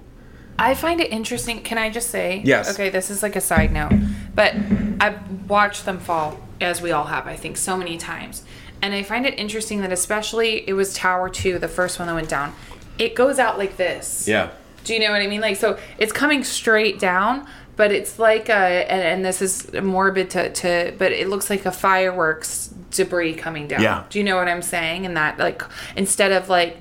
I 0.64 0.76
find 0.76 1.02
it 1.02 1.12
interesting. 1.12 1.62
Can 1.62 1.78
I 1.78 1.90
just 1.90 2.10
say? 2.10 2.42
Yes. 2.44 2.74
Okay, 2.74 2.90
this 2.90 3.10
is 3.10 3.22
like 3.22 3.36
a 3.36 3.42
side 3.42 3.72
note 3.72 3.92
but 4.36 4.56
I've 5.00 5.50
watched 5.50 5.86
them 5.86 6.00
fall, 6.00 6.40
as 6.60 6.82
we 6.82 6.92
all 6.92 7.06
have, 7.06 7.28
I 7.28 7.36
think, 7.36 7.58
so 7.58 7.78
many 7.78 7.98
times. 7.98 8.44
And 8.82 8.94
I 8.94 9.04
find 9.04 9.26
it 9.26 9.38
interesting 9.38 9.82
that, 9.82 9.92
especially, 9.92 10.68
it 10.68 10.74
was 10.74 10.94
Tower 10.94 11.30
2, 11.30 11.60
the 11.60 11.68
first 11.68 12.00
one 12.00 12.08
that 12.08 12.16
went 12.16 12.30
down, 12.30 12.54
it 12.98 13.16
goes 13.16 13.40
out 13.40 13.58
like 13.58 13.78
this. 13.78 14.28
Yeah. 14.28 14.52
Do 14.84 14.94
you 14.94 15.00
know 15.00 15.12
what 15.12 15.22
I 15.22 15.28
mean? 15.28 15.42
Like, 15.42 15.56
so 15.56 15.80
it's 15.98 16.12
coming 16.12 16.44
straight 16.44 17.00
down, 17.00 17.48
but 17.76 17.92
it's 17.92 18.20
like 18.20 18.50
a, 18.50 18.54
and, 18.54 19.02
and 19.02 19.26
this 19.26 19.42
is 19.42 19.72
morbid 19.74 20.30
to, 20.32 20.52
to, 20.52 20.94
but 20.98 21.12
it 21.12 21.30
looks 21.30 21.50
like 21.50 21.66
a 21.66 21.72
fireworks 21.72 22.68
debris 22.92 23.36
coming 23.36 23.68
down. 23.68 23.82
Yeah. 23.82 24.04
Do 24.10 24.20
you 24.20 24.26
know 24.26 24.36
what 24.36 24.50
I'm 24.50 24.62
saying? 24.62 25.06
And 25.06 25.16
that, 25.16 25.40
like, 25.40 25.64
instead 25.96 26.32
of 26.32 26.50
like, 26.50 26.78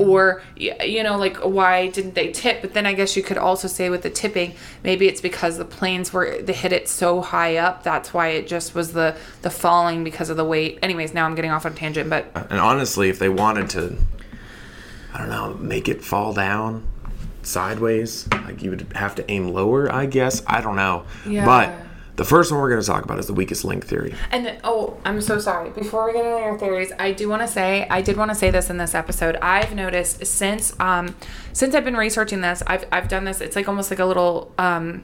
or 0.00 0.42
you 0.56 1.02
know 1.02 1.18
like 1.18 1.36
why 1.38 1.88
didn't 1.88 2.14
they 2.14 2.32
tip 2.32 2.62
but 2.62 2.72
then 2.72 2.86
i 2.86 2.92
guess 2.92 3.16
you 3.16 3.22
could 3.22 3.36
also 3.36 3.68
say 3.68 3.90
with 3.90 4.02
the 4.02 4.10
tipping 4.10 4.54
maybe 4.82 5.06
it's 5.06 5.20
because 5.20 5.58
the 5.58 5.64
planes 5.64 6.12
were 6.12 6.40
they 6.40 6.52
hit 6.54 6.72
it 6.72 6.88
so 6.88 7.20
high 7.20 7.56
up 7.56 7.82
that's 7.82 8.14
why 8.14 8.28
it 8.28 8.46
just 8.46 8.74
was 8.74 8.92
the 8.92 9.14
the 9.42 9.50
falling 9.50 10.02
because 10.02 10.30
of 10.30 10.36
the 10.36 10.44
weight 10.44 10.78
anyways 10.82 11.12
now 11.12 11.26
i'm 11.26 11.34
getting 11.34 11.50
off 11.50 11.66
on 11.66 11.72
a 11.72 11.74
tangent 11.74 12.08
but 12.08 12.30
uh, 12.34 12.44
And 12.50 12.58
honestly, 12.58 13.08
if 13.08 13.18
they 13.18 13.28
wanted 13.28 13.70
to, 13.70 13.96
I 15.14 15.18
don't 15.18 15.28
know, 15.28 15.54
make 15.54 15.88
it 15.88 16.02
fall 16.02 16.32
down 16.32 16.86
sideways, 17.42 18.28
like 18.32 18.62
you 18.62 18.70
would 18.70 18.92
have 18.94 19.14
to 19.16 19.30
aim 19.30 19.48
lower, 19.48 19.90
I 19.92 20.06
guess. 20.06 20.42
I 20.46 20.60
don't 20.60 20.76
know. 20.76 21.04
Yeah. 21.26 21.44
But 21.46 21.72
the 22.20 22.26
first 22.26 22.52
one 22.52 22.60
we're 22.60 22.68
going 22.68 22.82
to 22.82 22.86
talk 22.86 23.02
about 23.02 23.18
is 23.18 23.28
the 23.28 23.32
weakest 23.32 23.64
link 23.64 23.86
theory. 23.86 24.14
And 24.30 24.44
then, 24.44 24.60
oh, 24.62 25.00
I'm 25.06 25.22
so 25.22 25.38
sorry. 25.38 25.70
Before 25.70 26.04
we 26.04 26.12
get 26.12 26.26
into 26.26 26.36
our 26.36 26.58
theories, 26.58 26.92
I 26.98 27.12
do 27.12 27.30
want 27.30 27.40
to 27.40 27.48
say 27.48 27.86
I 27.88 28.02
did 28.02 28.18
want 28.18 28.30
to 28.30 28.34
say 28.34 28.50
this 28.50 28.68
in 28.68 28.76
this 28.76 28.94
episode. 28.94 29.36
I've 29.36 29.74
noticed 29.74 30.26
since 30.26 30.78
um 30.78 31.16
since 31.54 31.74
I've 31.74 31.82
been 31.82 31.96
researching 31.96 32.42
this, 32.42 32.62
I've 32.66 32.84
I've 32.92 33.08
done 33.08 33.24
this. 33.24 33.40
It's 33.40 33.56
like 33.56 33.68
almost 33.68 33.90
like 33.90 34.00
a 34.00 34.04
little 34.04 34.52
um 34.58 35.02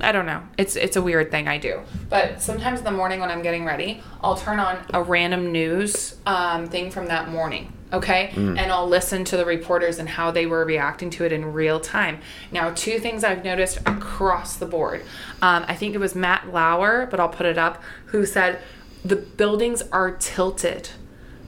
I 0.00 0.12
don't 0.12 0.24
know. 0.24 0.44
It's 0.56 0.76
it's 0.76 0.94
a 0.94 1.02
weird 1.02 1.32
thing 1.32 1.48
I 1.48 1.58
do. 1.58 1.80
But 2.08 2.40
sometimes 2.40 2.78
in 2.78 2.84
the 2.84 2.92
morning 2.92 3.18
when 3.18 3.28
I'm 3.28 3.42
getting 3.42 3.64
ready, 3.64 4.00
I'll 4.22 4.36
turn 4.36 4.60
on 4.60 4.78
a 4.94 5.02
random 5.02 5.50
news 5.50 6.14
um, 6.26 6.68
thing 6.68 6.92
from 6.92 7.06
that 7.06 7.28
morning. 7.28 7.72
Okay, 7.92 8.30
and 8.36 8.60
I'll 8.60 8.86
listen 8.88 9.24
to 9.24 9.36
the 9.36 9.44
reporters 9.44 9.98
and 9.98 10.08
how 10.08 10.30
they 10.30 10.46
were 10.46 10.64
reacting 10.64 11.10
to 11.10 11.24
it 11.24 11.32
in 11.32 11.52
real 11.52 11.80
time. 11.80 12.20
Now, 12.52 12.70
two 12.70 13.00
things 13.00 13.24
I've 13.24 13.44
noticed 13.44 13.78
across 13.78 14.56
the 14.56 14.66
board. 14.66 15.02
Um, 15.42 15.64
I 15.66 15.74
think 15.74 15.94
it 15.94 15.98
was 15.98 16.14
Matt 16.14 16.52
Lauer, 16.52 17.06
but 17.10 17.18
I'll 17.18 17.28
put 17.28 17.46
it 17.46 17.58
up, 17.58 17.82
who 18.06 18.24
said 18.24 18.60
the 19.04 19.16
buildings 19.16 19.82
are 19.90 20.12
tilted, 20.12 20.90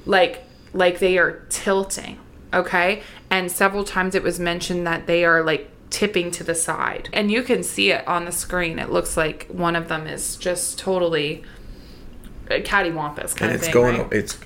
like 0.05 0.45
like 0.73 0.99
they 0.99 1.17
are 1.19 1.45
tilting. 1.49 2.19
Okay, 2.53 3.03
and 3.31 3.51
several 3.51 3.85
times 3.85 4.15
it 4.15 4.23
was 4.23 4.41
mentioned 4.41 4.87
that 4.87 5.07
they 5.07 5.25
are 5.25 5.43
like 5.45 5.71
tipping 5.91 6.31
to 6.33 6.43
the 6.43 6.55
side. 6.55 7.09
And 7.13 7.31
you 7.31 7.43
can 7.43 7.63
see 7.63 7.93
it 7.93 8.07
on 8.09 8.25
the 8.25 8.33
screen. 8.33 8.79
It 8.79 8.91
looks 8.91 9.17
like 9.17 9.47
one 9.49 9.77
of 9.77 9.89
them 9.89 10.07
is 10.07 10.37
just 10.37 10.79
totally 10.79 11.45
cattywampus 12.49 13.37
kind 13.37 13.43
And 13.43 13.51
of 13.51 13.55
it's 13.57 13.65
thing. 13.67 13.73
going, 13.73 13.99
right? 13.99 14.13
it's 14.13 14.39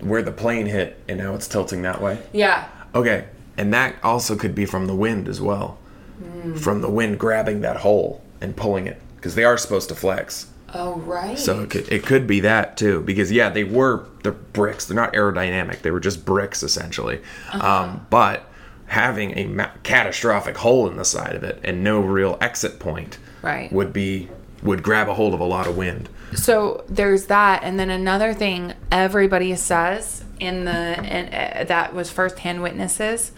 where 0.00 0.22
the 0.22 0.32
plane 0.32 0.66
hit, 0.66 1.00
and 1.08 1.18
now 1.18 1.34
it's 1.34 1.48
tilting 1.48 1.82
that 1.82 2.00
way. 2.00 2.18
Yeah. 2.32 2.68
Okay. 2.94 3.26
And 3.56 3.72
that 3.74 3.96
also 4.02 4.36
could 4.36 4.54
be 4.54 4.64
from 4.66 4.86
the 4.86 4.94
wind 4.94 5.28
as 5.28 5.40
well. 5.40 5.78
Hmm. 6.22 6.54
From 6.56 6.80
the 6.80 6.90
wind 6.90 7.18
grabbing 7.18 7.60
that 7.62 7.78
hole 7.78 8.22
and 8.40 8.56
pulling 8.56 8.86
it. 8.86 9.00
Because 9.16 9.34
they 9.34 9.44
are 9.44 9.58
supposed 9.58 9.88
to 9.88 9.94
flex. 9.94 10.46
Oh 10.74 10.94
right. 10.96 11.38
So 11.38 11.60
it 11.62 11.70
could, 11.70 11.90
it 11.90 12.04
could 12.04 12.26
be 12.26 12.40
that 12.40 12.76
too, 12.76 13.00
because 13.00 13.32
yeah, 13.32 13.48
they 13.48 13.64
were 13.64 14.06
the 14.22 14.32
bricks. 14.32 14.84
They're 14.84 14.94
not 14.94 15.12
aerodynamic. 15.14 15.80
They 15.82 15.90
were 15.90 15.98
just 16.00 16.24
bricks 16.24 16.62
essentially. 16.62 17.20
Uh-huh. 17.52 17.66
Um, 17.84 18.06
but 18.10 18.44
having 18.86 19.36
a 19.36 19.46
ma- 19.46 19.70
catastrophic 19.82 20.56
hole 20.58 20.88
in 20.88 20.96
the 20.96 21.04
side 21.04 21.34
of 21.34 21.42
it 21.42 21.58
and 21.64 21.82
no 21.82 22.00
real 22.00 22.38
exit 22.40 22.78
point 22.78 23.18
Right. 23.42 23.72
would 23.72 23.92
be 23.92 24.28
would 24.62 24.82
grab 24.82 25.08
a 25.08 25.14
hold 25.14 25.34
of 25.34 25.40
a 25.40 25.44
lot 25.44 25.66
of 25.66 25.76
wind. 25.76 26.08
So 26.34 26.84
there's 26.88 27.26
that, 27.26 27.62
and 27.62 27.78
then 27.80 27.90
another 27.90 28.34
thing 28.34 28.74
everybody 28.92 29.54
says 29.56 30.24
in 30.38 30.64
the 30.64 30.70
and 30.70 31.28
uh, 31.34 31.64
that 31.64 31.94
was 31.94 32.10
firsthand 32.10 32.62
witnesses. 32.62 33.32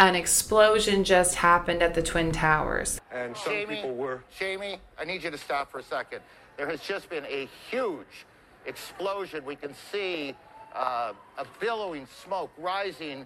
An 0.00 0.16
explosion 0.16 1.04
just 1.04 1.36
happened 1.36 1.80
at 1.82 1.94
the 1.94 2.02
Twin 2.02 2.32
Towers. 2.32 3.00
and 3.12 3.36
some 3.36 3.52
Jamie, 3.52 3.76
people 3.76 3.94
were. 3.94 4.24
Jamie, 4.36 4.78
I 4.98 5.04
need 5.04 5.22
you 5.22 5.30
to 5.30 5.38
stop 5.38 5.70
for 5.70 5.78
a 5.78 5.84
second. 5.84 6.20
There 6.56 6.68
has 6.68 6.80
just 6.80 7.08
been 7.08 7.24
a 7.26 7.48
huge 7.70 8.26
explosion. 8.66 9.44
We 9.44 9.54
can 9.54 9.72
see 9.92 10.34
uh, 10.74 11.12
a 11.38 11.44
billowing 11.60 12.08
smoke 12.24 12.50
rising, 12.58 13.24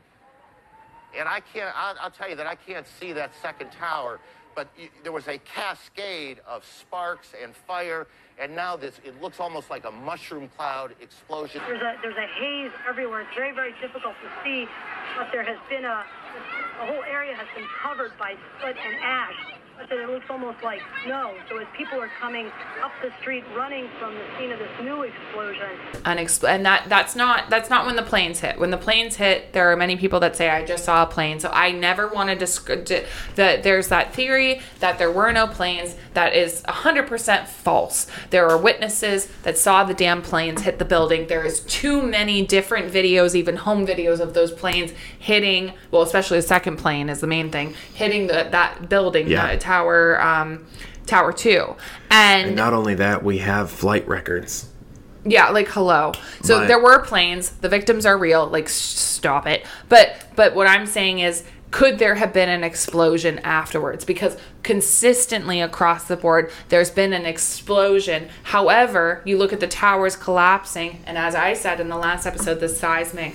and 1.19 1.27
I 1.27 1.41
can't. 1.41 1.75
I'll, 1.75 1.97
I'll 2.03 2.11
tell 2.11 2.29
you 2.29 2.37
that 2.37 2.47
I 2.47 2.55
can't 2.55 2.87
see 3.01 3.15
that 3.15 3.33
second 3.41 3.73
tower. 3.73 4.21
But 4.55 4.69
there 5.03 5.13
was 5.13 5.29
a 5.29 5.39
cascade 5.39 6.41
of 6.47 6.65
sparks 6.65 7.33
and 7.41 7.55
fire, 7.55 8.07
and 8.39 8.55
now 8.55 8.77
this 8.77 9.01
it 9.05 9.21
looks 9.21 9.41
almost 9.41 9.71
like 9.71 9.85
a 9.85 9.91
mushroom 9.91 10.49
cloud 10.57 10.95
explosion. 11.01 11.63
There's 11.67 11.83
a 11.83 11.95
there's 12.03 12.17
a 12.17 12.27
haze 12.41 12.73
everywhere. 12.89 13.21
It's 13.23 13.35
very 13.37 13.55
very 13.55 13.73
difficult 13.81 14.15
to 14.23 14.31
see, 14.45 14.67
but 15.17 15.29
there 15.33 15.45
has 15.45 15.59
been 15.69 15.85
a 15.85 16.05
the 16.81 16.87
whole 16.87 17.05
area 17.05 17.35
has 17.35 17.49
been 17.55 17.67
covered 17.83 18.13
by 18.19 18.35
soot 18.61 18.77
and 18.77 18.97
ash. 19.03 19.35
But 19.79 19.89
then 19.91 20.01
it 20.01 20.11
looks 20.11 20.27
almost 20.29 20.63
like 20.65 20.81
snow. 21.05 21.35
So 21.49 21.57
as 21.59 21.67
people 21.77 22.01
are 22.01 22.11
coming 22.21 22.49
up 22.83 22.91
the 23.01 23.11
street 23.21 23.45
running 23.57 23.89
from 24.01 24.13
the 24.15 24.25
scene 24.37 24.51
of 24.51 24.59
this 24.59 24.69
new 24.83 25.03
explosion, 25.03 25.69
Unexpl- 26.05 26.49
and 26.49 26.67
that 26.67 26.89
that's 26.89 27.15
not 27.15 27.49
that's 27.49 27.71
not 27.71 27.87
when 27.87 27.95
the 27.95 28.03
planes 28.03 28.41
hit. 28.41 28.59
When 28.59 28.71
the 28.71 28.77
planes 28.77 29.17
hit, 29.17 29.53
there 29.53 29.71
are 29.71 29.77
many 29.77 29.97
people 29.97 30.19
that 30.21 30.35
say 30.35 30.51
I 30.51 30.65
just 30.65 30.85
saw 30.85 31.05
a 31.05 31.07
plane. 31.07 31.39
So 31.39 31.49
I 31.53 31.71
never 31.71 32.09
want 32.09 32.29
to 32.29 32.35
disc- 32.35 32.67
di- 32.85 33.05
that 33.37 33.63
there's 33.63 33.87
that 33.89 34.13
theory 34.15 34.61
that 34.81 34.99
there 34.99 35.13
were 35.13 35.33
no 35.33 35.47
planes. 35.47 35.95
That 36.15 36.35
is 36.35 36.63
100% 36.63 37.47
false. 37.47 38.09
There 38.31 38.49
are 38.49 38.59
witnesses 38.59 39.27
that 39.45 39.57
saw 39.57 39.85
the 39.85 39.95
damn 39.95 40.23
planes 40.23 40.63
hit 40.63 40.81
the 40.81 40.85
building. 40.85 41.29
There 41.29 41.45
is 41.45 41.61
too 41.61 42.03
many 42.03 42.45
different 42.45 42.93
videos, 42.93 43.37
even 43.37 43.55
home 43.57 43.87
videos 43.87 44.19
of 44.19 44.35
those 44.35 44.51
planes 44.51 44.93
hitting. 45.21 45.73
Well, 45.93 46.03
especially 46.03 46.39
the 46.39 46.47
second 46.47 46.79
plane 46.79 47.09
is 47.09 47.21
the 47.21 47.29
main 47.29 47.51
thing 47.53 47.75
hitting 47.95 48.27
the 48.27 48.49
that 48.51 48.89
building, 48.89 49.29
Yeah. 49.29 49.47
the 49.55 49.61
tower, 49.73 50.21
um, 50.21 50.65
tower 51.07 51.33
two, 51.33 51.75
and 52.11 52.47
And 52.49 52.57
not 52.57 52.73
only 52.73 52.95
that, 52.95 53.23
we 53.23 53.39
have 53.39 53.71
flight 53.71 54.07
records. 54.09 54.69
yeah, 55.25 55.51
like 55.51 55.69
hello. 55.69 56.13
So 56.43 56.61
But- 56.61 56.69
there 56.69 56.79
were 56.83 57.01
planes. 57.01 57.51
The 57.61 57.69
victims 57.69 58.07
are 58.07 58.17
real. 58.17 58.47
Like 58.47 58.69
stop 58.69 59.47
it. 59.47 59.67
But 59.89 60.15
but 60.37 60.55
what 60.55 60.67
I'm 60.67 60.87
saying 60.87 61.19
is 61.19 61.45
could 61.71 61.99
there 61.99 62.15
have 62.15 62.33
been 62.33 62.49
an 62.49 62.65
explosion 62.65 63.39
afterwards 63.41 64.03
because 64.07 64.39
consistently 64.63 65.61
across 65.61 66.05
the 66.05 66.17
board 66.17 66.51
there's 66.71 66.91
been 66.91 67.13
an 67.13 67.27
explosion 67.27 68.27
however 68.45 69.21
you 69.27 69.37
look 69.37 69.53
at 69.53 69.61
the 69.61 69.67
towers 69.67 70.17
collapsing 70.17 70.99
and 71.07 71.19
as 71.19 71.35
i 71.35 71.53
said 71.53 71.79
in 71.79 71.89
the 71.91 71.97
last 71.99 72.25
episode 72.27 72.59
the 72.61 72.69
seismic 72.71 73.35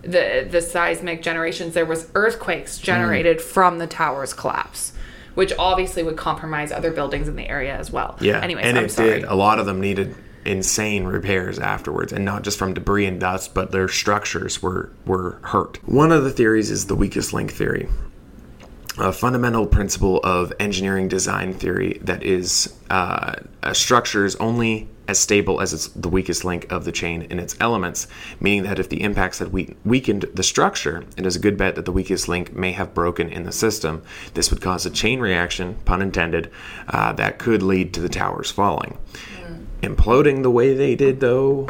the 0.00 0.48
the 0.50 0.62
seismic 0.62 1.20
generations 1.20 1.74
there 1.74 1.84
was 1.84 2.08
earthquakes 2.14 2.78
generated 2.78 3.38
from 3.42 3.76
the 3.76 3.86
towers 3.86 4.32
collapse 4.32 4.94
which 5.34 5.52
obviously 5.58 6.02
would 6.02 6.16
compromise 6.16 6.70
other 6.72 6.90
buildings 6.90 7.28
in 7.28 7.36
the 7.36 7.48
area 7.48 7.74
as 7.76 7.90
well 7.90 8.16
Yeah. 8.20 8.40
anyways 8.40 8.64
and 8.64 8.78
i'm 8.78 8.84
it 8.84 8.90
sorry 8.90 9.10
did. 9.20 9.24
A 9.24 9.34
lot 9.34 9.58
of 9.58 9.66
them 9.66 9.80
needed 9.80 10.14
insane 10.44 11.04
repairs 11.04 11.58
afterwards, 11.58 12.12
and 12.12 12.22
not 12.22 12.42
just 12.42 12.58
from 12.58 12.74
debris 12.74 13.06
and 13.06 13.18
dust, 13.18 13.54
but 13.54 13.72
their 13.72 13.88
structures 13.88 14.60
were 14.62 14.90
were 15.06 15.38
hurt. 15.42 15.78
One 15.88 16.12
of 16.12 16.22
the 16.22 16.30
theories 16.30 16.70
is 16.70 16.86
the 16.86 16.94
weakest 16.94 17.32
link 17.32 17.50
theory. 17.50 17.88
A 18.96 19.12
fundamental 19.12 19.66
principle 19.66 20.20
of 20.22 20.52
engineering 20.60 21.08
design 21.08 21.52
theory 21.52 21.98
that 22.02 22.22
is 22.22 22.74
uh, 22.90 23.34
a 23.62 23.74
structure 23.74 24.24
is 24.24 24.36
only 24.36 24.88
as 25.08 25.18
stable 25.18 25.60
as 25.60 25.72
its 25.74 25.88
the 25.88 26.08
weakest 26.08 26.44
link 26.44 26.70
of 26.70 26.84
the 26.84 26.92
chain 26.92 27.22
in 27.22 27.40
its 27.40 27.56
elements, 27.58 28.06
meaning 28.38 28.62
that 28.62 28.78
if 28.78 28.88
the 28.88 29.02
impacts 29.02 29.40
had 29.40 29.52
we- 29.52 29.74
weakened 29.84 30.26
the 30.32 30.44
structure, 30.44 31.04
it 31.16 31.26
is 31.26 31.34
a 31.34 31.40
good 31.40 31.56
bet 31.56 31.74
that 31.74 31.86
the 31.86 31.92
weakest 31.92 32.28
link 32.28 32.54
may 32.54 32.70
have 32.70 32.94
broken 32.94 33.28
in 33.28 33.42
the 33.42 33.52
system. 33.52 34.00
This 34.34 34.50
would 34.50 34.60
cause 34.60 34.86
a 34.86 34.90
chain 34.90 35.18
reaction, 35.18 35.74
pun 35.84 36.00
intended, 36.00 36.50
uh, 36.88 37.12
that 37.14 37.40
could 37.40 37.62
lead 37.62 37.92
to 37.94 38.00
the 38.00 38.08
towers 38.08 38.52
falling. 38.52 38.96
Imploding 39.82 40.42
the 40.44 40.50
way 40.50 40.72
they 40.72 40.94
did, 40.94 41.18
though, 41.18 41.68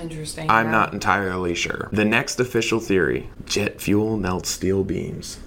interesting 0.00 0.50
I'm 0.50 0.66
yeah. 0.66 0.72
not 0.72 0.92
entirely 0.92 1.54
sure. 1.54 1.88
The 1.92 2.04
next 2.04 2.40
official 2.40 2.80
theory 2.80 3.30
jet 3.46 3.80
fuel 3.80 4.16
melts 4.16 4.50
steel 4.50 4.82
beams. 4.82 5.38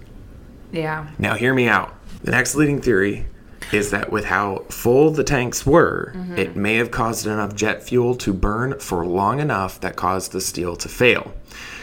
Yeah 0.71 1.08
Now, 1.17 1.36
hear 1.36 1.53
me 1.53 1.67
out. 1.67 1.93
The 2.23 2.32
next 2.32 2.56
leading 2.56 2.82
theory 2.82 3.25
is 3.71 3.91
that 3.91 4.12
with 4.12 4.25
how 4.25 4.65
full 4.69 5.12
the 5.12 5.23
tanks 5.23 5.65
were, 5.65 6.13
mm-hmm. 6.15 6.38
it 6.38 6.56
may 6.56 6.75
have 6.75 6.91
caused 6.91 7.27
enough 7.27 7.56
jet 7.56 7.84
fuel 7.84 8.15
to 8.15 8.34
burn 8.34 8.80
for 8.80 9.06
long 9.06 9.39
enough 9.39 9.80
that 9.82 9.95
caused 9.95 10.32
the 10.32 10.41
steel 10.41 10.75
to 10.77 10.89
fail, 10.89 11.34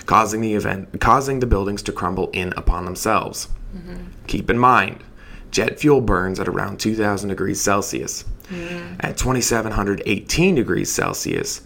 causing 0.06 0.40
the 0.40 0.54
event 0.54 1.00
causing 1.00 1.40
the 1.40 1.46
buildings 1.46 1.82
to 1.82 1.92
crumble 1.92 2.30
in 2.30 2.52
upon 2.56 2.84
themselves. 2.84 3.48
Mm-hmm. 3.76 4.04
Keep 4.26 4.50
in 4.50 4.58
mind, 4.58 5.02
jet 5.50 5.78
fuel 5.78 6.00
burns 6.00 6.40
at 6.40 6.48
around 6.48 6.80
2000 6.80 7.28
degrees 7.28 7.60
Celsius. 7.60 8.24
At 9.00 9.16
2718 9.16 10.54
degrees 10.54 10.92
Celsius, 10.92 11.62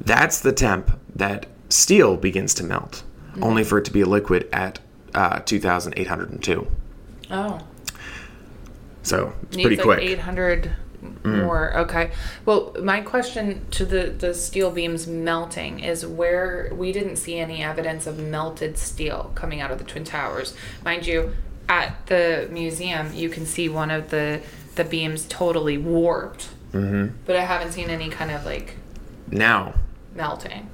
that's 0.00 0.40
the 0.40 0.52
temp 0.52 0.98
that 1.16 1.46
steel 1.68 2.16
begins 2.16 2.54
to 2.54 2.64
melt, 2.64 3.02
mm-hmm. 3.32 3.42
only 3.42 3.64
for 3.64 3.78
it 3.78 3.84
to 3.86 3.92
be 3.92 4.02
a 4.02 4.06
liquid 4.06 4.48
at 4.52 4.78
uh, 5.14 5.40
2802. 5.40 6.66
oh 7.30 7.60
So 9.02 9.34
it's 9.44 9.56
Needs 9.56 9.66
pretty 9.66 9.76
like 9.76 9.98
quick. 9.98 10.00
800 10.00 10.72
more. 11.24 11.76
Okay. 11.78 12.12
Well, 12.44 12.74
my 12.80 13.00
question 13.00 13.66
to 13.72 13.84
the 13.84 14.10
the 14.10 14.34
steel 14.34 14.70
beams 14.70 15.06
melting 15.06 15.80
is 15.80 16.06
where 16.06 16.70
we 16.72 16.92
didn't 16.92 17.16
see 17.16 17.38
any 17.38 17.62
evidence 17.62 18.06
of 18.06 18.18
melted 18.18 18.78
steel 18.78 19.32
coming 19.34 19.60
out 19.60 19.70
of 19.70 19.78
the 19.78 19.84
twin 19.84 20.04
towers. 20.04 20.54
Mind 20.84 21.06
you, 21.06 21.34
at 21.68 22.06
the 22.06 22.48
museum, 22.50 23.12
you 23.14 23.28
can 23.28 23.46
see 23.46 23.68
one 23.68 23.90
of 23.90 24.10
the 24.10 24.42
the 24.76 24.84
beams 24.84 25.26
totally 25.28 25.78
warped. 25.78 26.48
Mm-hmm. 26.72 27.14
But 27.26 27.36
I 27.36 27.44
haven't 27.44 27.72
seen 27.72 27.90
any 27.90 28.08
kind 28.08 28.30
of 28.30 28.44
like 28.44 28.76
Now, 29.30 29.74
melting. 30.14 30.68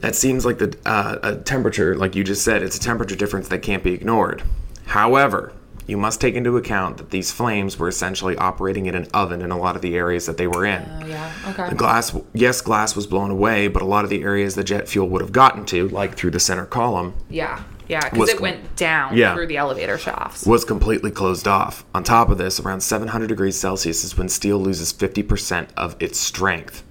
That 0.00 0.14
seems 0.14 0.44
like 0.44 0.58
the 0.58 0.76
uh, 0.86 1.18
a 1.22 1.36
temperature, 1.36 1.94
like 1.96 2.14
you 2.14 2.24
just 2.24 2.42
said, 2.44 2.62
it's 2.62 2.76
a 2.76 2.80
temperature 2.80 3.16
difference 3.16 3.48
that 3.48 3.62
can't 3.62 3.82
be 3.82 3.92
ignored. 3.92 4.42
However, 4.86 5.52
you 5.86 5.96
must 5.96 6.20
take 6.20 6.34
into 6.34 6.56
account 6.56 6.98
that 6.98 7.10
these 7.10 7.32
flames 7.32 7.78
were 7.78 7.88
essentially 7.88 8.36
operating 8.36 8.86
in 8.86 8.94
an 8.94 9.06
oven 9.14 9.40
in 9.40 9.50
a 9.50 9.58
lot 9.58 9.74
of 9.74 9.80
the 9.82 9.96
areas 9.96 10.26
that 10.26 10.36
they 10.36 10.46
were 10.46 10.64
in. 10.66 10.82
Oh 11.02 11.06
yeah. 11.06 11.32
Okay. 11.48 11.68
The 11.70 11.74
glass, 11.74 12.14
yes, 12.34 12.60
glass 12.60 12.94
was 12.94 13.06
blown 13.06 13.30
away, 13.30 13.68
but 13.68 13.80
a 13.82 13.86
lot 13.86 14.04
of 14.04 14.10
the 14.10 14.22
areas 14.22 14.54
the 14.54 14.64
jet 14.64 14.86
fuel 14.88 15.08
would 15.08 15.22
have 15.22 15.32
gotten 15.32 15.64
to, 15.66 15.88
like 15.88 16.14
through 16.14 16.32
the 16.32 16.40
center 16.40 16.66
column, 16.66 17.14
Yeah. 17.30 17.62
Yeah, 17.88 18.06
because 18.10 18.28
it 18.28 18.34
com- 18.36 18.42
went 18.42 18.76
down 18.76 19.16
Yeah. 19.16 19.34
through 19.34 19.46
the 19.46 19.56
elevator 19.56 19.96
shafts. 19.96 20.44
was 20.44 20.62
completely 20.62 21.10
closed 21.10 21.48
off. 21.48 21.86
On 21.94 22.04
top 22.04 22.28
of 22.28 22.36
this, 22.36 22.60
around 22.60 22.82
700 22.82 23.28
degrees 23.28 23.56
Celsius 23.58 24.04
is 24.04 24.14
when 24.18 24.28
steel 24.28 24.58
loses 24.58 24.92
50% 24.92 25.68
of 25.74 25.96
its 25.98 26.20
strength. 26.20 26.82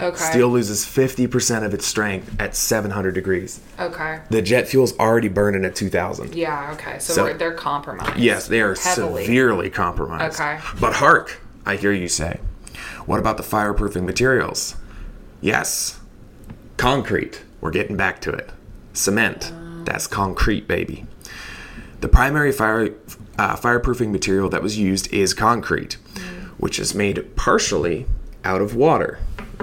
Okay. 0.00 0.16
Steel 0.16 0.48
loses 0.48 0.84
50% 0.84 1.64
of 1.64 1.72
its 1.72 1.86
strength 1.86 2.34
at 2.40 2.56
700 2.56 3.14
degrees. 3.14 3.60
Okay. 3.78 4.20
The 4.28 4.42
jet 4.42 4.66
fuel's 4.66 4.96
already 4.98 5.28
burning 5.28 5.64
at 5.64 5.76
2000. 5.76 6.34
Yeah. 6.34 6.72
Okay. 6.74 6.98
So, 6.98 7.12
So- 7.14 7.32
they're 7.34 7.52
compromised. 7.52 8.16
Yes, 8.18 8.48
they 8.48 8.60
are 8.60 8.74
Heavily. 8.74 9.24
severely 9.24 9.70
compromised. 9.70 10.40
Okay. 10.40 10.58
But 10.80 10.94
hark, 10.94 11.40
I 11.64 11.76
hear 11.76 11.92
you 11.92 12.08
say. 12.08 12.40
What 13.06 13.20
about 13.20 13.36
the 13.36 13.42
fireproofing 13.44 14.04
materials? 14.04 14.74
Yes, 15.40 16.00
concrete. 16.76 17.42
We're 17.60 17.70
getting 17.70 17.96
back 17.96 18.20
to 18.22 18.30
it. 18.30 18.50
Cement. 18.94 19.52
That's 19.84 20.06
concrete, 20.06 20.66
baby. 20.66 21.06
The 22.00 22.08
primary 22.08 22.52
fire 22.52 22.90
uh, 23.38 23.56
fireproofing 23.56 24.10
material 24.10 24.48
that 24.50 24.62
was 24.62 24.78
used 24.78 25.12
is 25.12 25.34
concrete, 25.34 25.94
which 26.58 26.78
is 26.78 26.94
made 26.94 27.34
partially 27.36 28.06
out 28.44 28.60
of 28.60 28.74
water. 28.74 29.18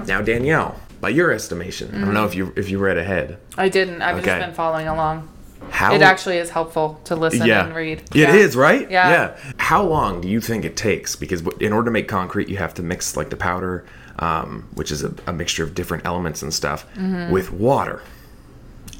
Now, 0.06 0.20
Danielle, 0.22 0.78
by 1.00 1.10
your 1.10 1.32
estimation, 1.32 1.94
I 1.94 2.04
don't 2.04 2.14
know 2.14 2.24
if 2.24 2.34
you 2.34 2.52
if 2.56 2.68
you 2.70 2.78
read 2.78 2.98
ahead. 2.98 3.38
I 3.56 3.68
didn't. 3.68 4.02
I've 4.02 4.16
Okay. 4.18 4.26
just 4.26 4.46
been 4.46 4.54
following 4.54 4.88
along. 4.88 5.28
How 5.70 5.94
It 5.94 6.02
actually 6.02 6.38
is 6.38 6.50
helpful 6.50 7.00
to 7.04 7.14
listen 7.16 7.46
yeah. 7.46 7.64
and 7.66 7.74
read. 7.74 8.02
It 8.14 8.28
is 8.30 8.54
Yeah. 8.54 8.60
right? 8.60 8.90
Yeah. 8.90 9.10
Yeah. 9.10 9.52
How 9.58 9.82
long 9.82 10.20
do 10.20 10.28
you 10.28 10.40
think 10.40 10.64
it 10.64 10.76
takes? 10.76 11.14
Because 11.16 11.42
in 11.60 11.72
order 11.72 11.86
to 11.86 11.90
make 11.90 12.08
concrete, 12.08 12.48
you 12.48 12.56
have 12.58 12.74
to 12.74 12.82
mix 12.82 13.16
like 13.16 13.30
the 13.30 13.36
powder, 13.36 13.84
um, 14.18 14.64
which 14.74 14.90
is 14.90 15.02
a, 15.04 15.14
a 15.26 15.32
mixture 15.32 15.62
of 15.64 15.74
different 15.74 16.04
elements 16.04 16.42
and 16.42 16.52
stuff, 16.52 16.84
Mm-hmm. 16.96 17.32
with 17.32 17.52
water. 17.52 18.02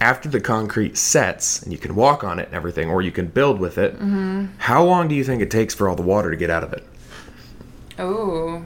After 0.01 0.29
the 0.29 0.41
concrete 0.41 0.97
sets 0.97 1.63
and 1.63 1.73
you 1.73 1.79
can 1.79 1.95
walk 1.95 2.25
on 2.25 2.39
it 2.39 2.47
and 2.47 2.55
everything, 2.55 2.89
or 2.91 3.03
you 3.03 3.13
can 3.13 3.27
build 3.27 3.59
with 3.61 3.77
it, 3.77 3.95
Mm-hmm. 3.97 4.47
how 4.59 4.83
long 4.85 5.09
do 5.09 5.15
you 5.15 5.25
think 5.25 5.43
it 5.43 5.51
takes 5.51 5.75
for 5.75 5.89
all 5.89 5.97
the 5.97 6.03
water 6.03 6.31
to 6.31 6.37
get 6.37 6.49
out 6.51 6.63
of 6.65 6.73
it? 6.73 6.85
Ooh. 8.01 8.65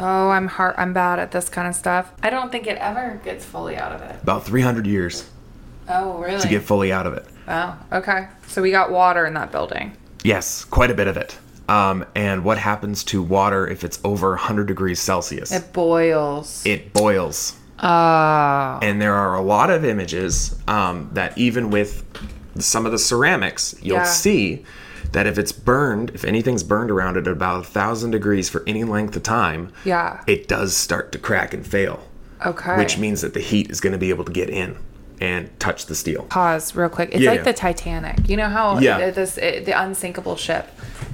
Oh, 0.00 0.28
I'm 0.30 0.48
hard. 0.48 0.74
I'm 0.76 0.92
bad 0.92 1.18
at 1.18 1.30
this 1.30 1.48
kind 1.48 1.68
of 1.68 1.74
stuff. 1.74 2.12
I 2.22 2.30
don't 2.30 2.50
think 2.50 2.66
it 2.66 2.78
ever 2.78 3.20
gets 3.24 3.44
fully 3.44 3.76
out 3.76 3.92
of 3.92 4.02
it. 4.02 4.16
About 4.22 4.44
300 4.44 4.86
years 4.86 5.28
Oh, 5.88 6.18
really? 6.18 6.40
to 6.40 6.48
get 6.48 6.62
fully 6.62 6.92
out 6.92 7.06
of 7.06 7.14
it. 7.14 7.26
oh, 7.48 7.78
okay. 7.92 8.28
So 8.48 8.62
we 8.62 8.70
got 8.70 8.90
water 8.90 9.24
in 9.26 9.34
that 9.34 9.52
building. 9.52 9.96
Yes, 10.24 10.64
quite 10.64 10.90
a 10.90 10.94
bit 10.94 11.06
of 11.06 11.16
it. 11.16 11.38
Um, 11.68 12.04
and 12.14 12.44
what 12.44 12.58
happens 12.58 13.04
to 13.04 13.22
water 13.22 13.66
if 13.66 13.84
it's 13.84 13.98
over 14.04 14.30
100 14.30 14.66
degrees 14.66 15.00
Celsius? 15.00 15.52
It 15.52 15.72
boils. 15.72 16.64
it 16.66 16.92
boils. 16.92 17.56
Oh. 17.82 18.78
and 18.82 19.02
there 19.02 19.14
are 19.14 19.34
a 19.34 19.42
lot 19.42 19.68
of 19.68 19.84
images 19.84 20.56
um, 20.68 21.10
that 21.14 21.36
even 21.36 21.70
with 21.70 22.04
some 22.58 22.86
of 22.86 22.92
the 22.92 22.98
ceramics 22.98 23.74
you'll 23.82 23.96
Yeah. 23.96 24.04
see 24.04 24.64
that 25.14 25.26
if 25.26 25.38
it's 25.38 25.52
burned 25.52 26.10
if 26.14 26.24
anything's 26.24 26.62
burned 26.62 26.90
around 26.90 27.16
it 27.16 27.26
at 27.26 27.32
about 27.32 27.60
a 27.60 27.64
thousand 27.64 28.10
degrees 28.10 28.48
for 28.48 28.62
any 28.66 28.84
length 28.84 29.16
of 29.16 29.22
time 29.22 29.72
Yeah. 29.84 30.22
it 30.26 30.46
does 30.48 30.76
start 30.76 31.10
to 31.12 31.18
crack 31.18 31.54
and 31.54 31.66
fail 31.66 32.00
Okay. 32.44 32.76
which 32.76 32.98
means 32.98 33.20
that 33.22 33.32
the 33.32 33.40
heat 33.40 33.70
is 33.70 33.80
going 33.80 33.92
to 33.92 33.98
be 33.98 34.10
able 34.10 34.24
to 34.24 34.32
get 34.32 34.50
in 34.50 34.76
and 35.20 35.48
touch 35.60 35.86
the 35.86 35.94
steel 35.94 36.24
pause 36.24 36.74
real 36.74 36.88
quick. 36.88 37.10
It's 37.12 37.20
Yeah, 37.22 37.30
like 37.30 37.38
yeah. 37.38 37.44
the 37.44 37.52
Titanic. 37.54 38.28
You 38.28 38.36
know 38.36 38.48
how 38.48 38.78
Yeah. 38.80 39.10
this 39.10 39.38
it, 39.38 39.64
the 39.64 39.72
unsinkable 39.80 40.34
ship, 40.36 40.66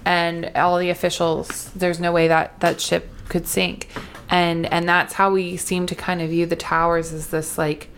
and 0.07 0.51
all 0.57 0.79
the 0.79 0.89
officials. 0.91 1.71
There's 1.77 2.01
no 2.01 2.11
way 2.11 2.27
that 2.29 2.59
that 2.61 2.81
ship 2.81 3.11
could 3.29 3.47
sink, 3.47 3.89
and 4.31 4.65
and 4.73 4.89
that's 4.89 5.13
how 5.13 5.31
we 5.31 5.59
seem 5.59 5.85
to 5.87 5.95
kind 5.95 6.23
of 6.23 6.31
view 6.31 6.47
the 6.47 6.57
towers 6.57 7.13
as 7.13 7.27
this 7.29 7.59
like 7.59 7.89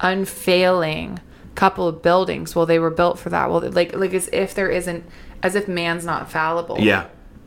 unfailing 0.00 1.18
couple 1.54 1.86
of 1.88 2.00
buildings. 2.00 2.54
Well, 2.54 2.64
they 2.66 2.78
were 2.78 2.90
built 2.90 3.18
for 3.18 3.28
that. 3.30 3.50
Well, 3.50 3.60
like 3.70 3.94
like 3.94 4.14
as 4.14 4.28
if 4.32 4.54
there 4.54 4.70
isn't, 4.70 5.04
as 5.42 5.54
if 5.54 5.66
man's 5.68 6.04
not 6.04 6.30
fallible. 6.30 6.78
yeah 6.80 7.06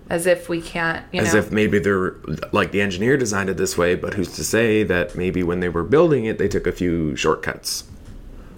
As 0.09 0.25
if 0.27 0.49
we 0.49 0.61
can't. 0.61 1.03
You 1.13 1.21
as 1.21 1.33
know. 1.33 1.39
if 1.39 1.51
maybe 1.51 1.79
they're 1.79 2.15
like 2.51 2.71
the 2.71 2.81
engineer 2.81 3.17
designed 3.17 3.49
it 3.49 3.57
this 3.57 3.77
way 3.77 3.95
but 3.95 4.13
who's 4.15 4.33
to 4.35 4.43
say 4.43 4.83
that 4.83 5.15
maybe 5.15 5.43
when 5.43 5.59
they 5.59 5.69
were 5.69 5.83
building 5.83 6.25
it 6.25 6.37
they 6.37 6.47
took 6.47 6.67
a 6.67 6.71
few 6.71 7.15
shortcuts 7.15 7.85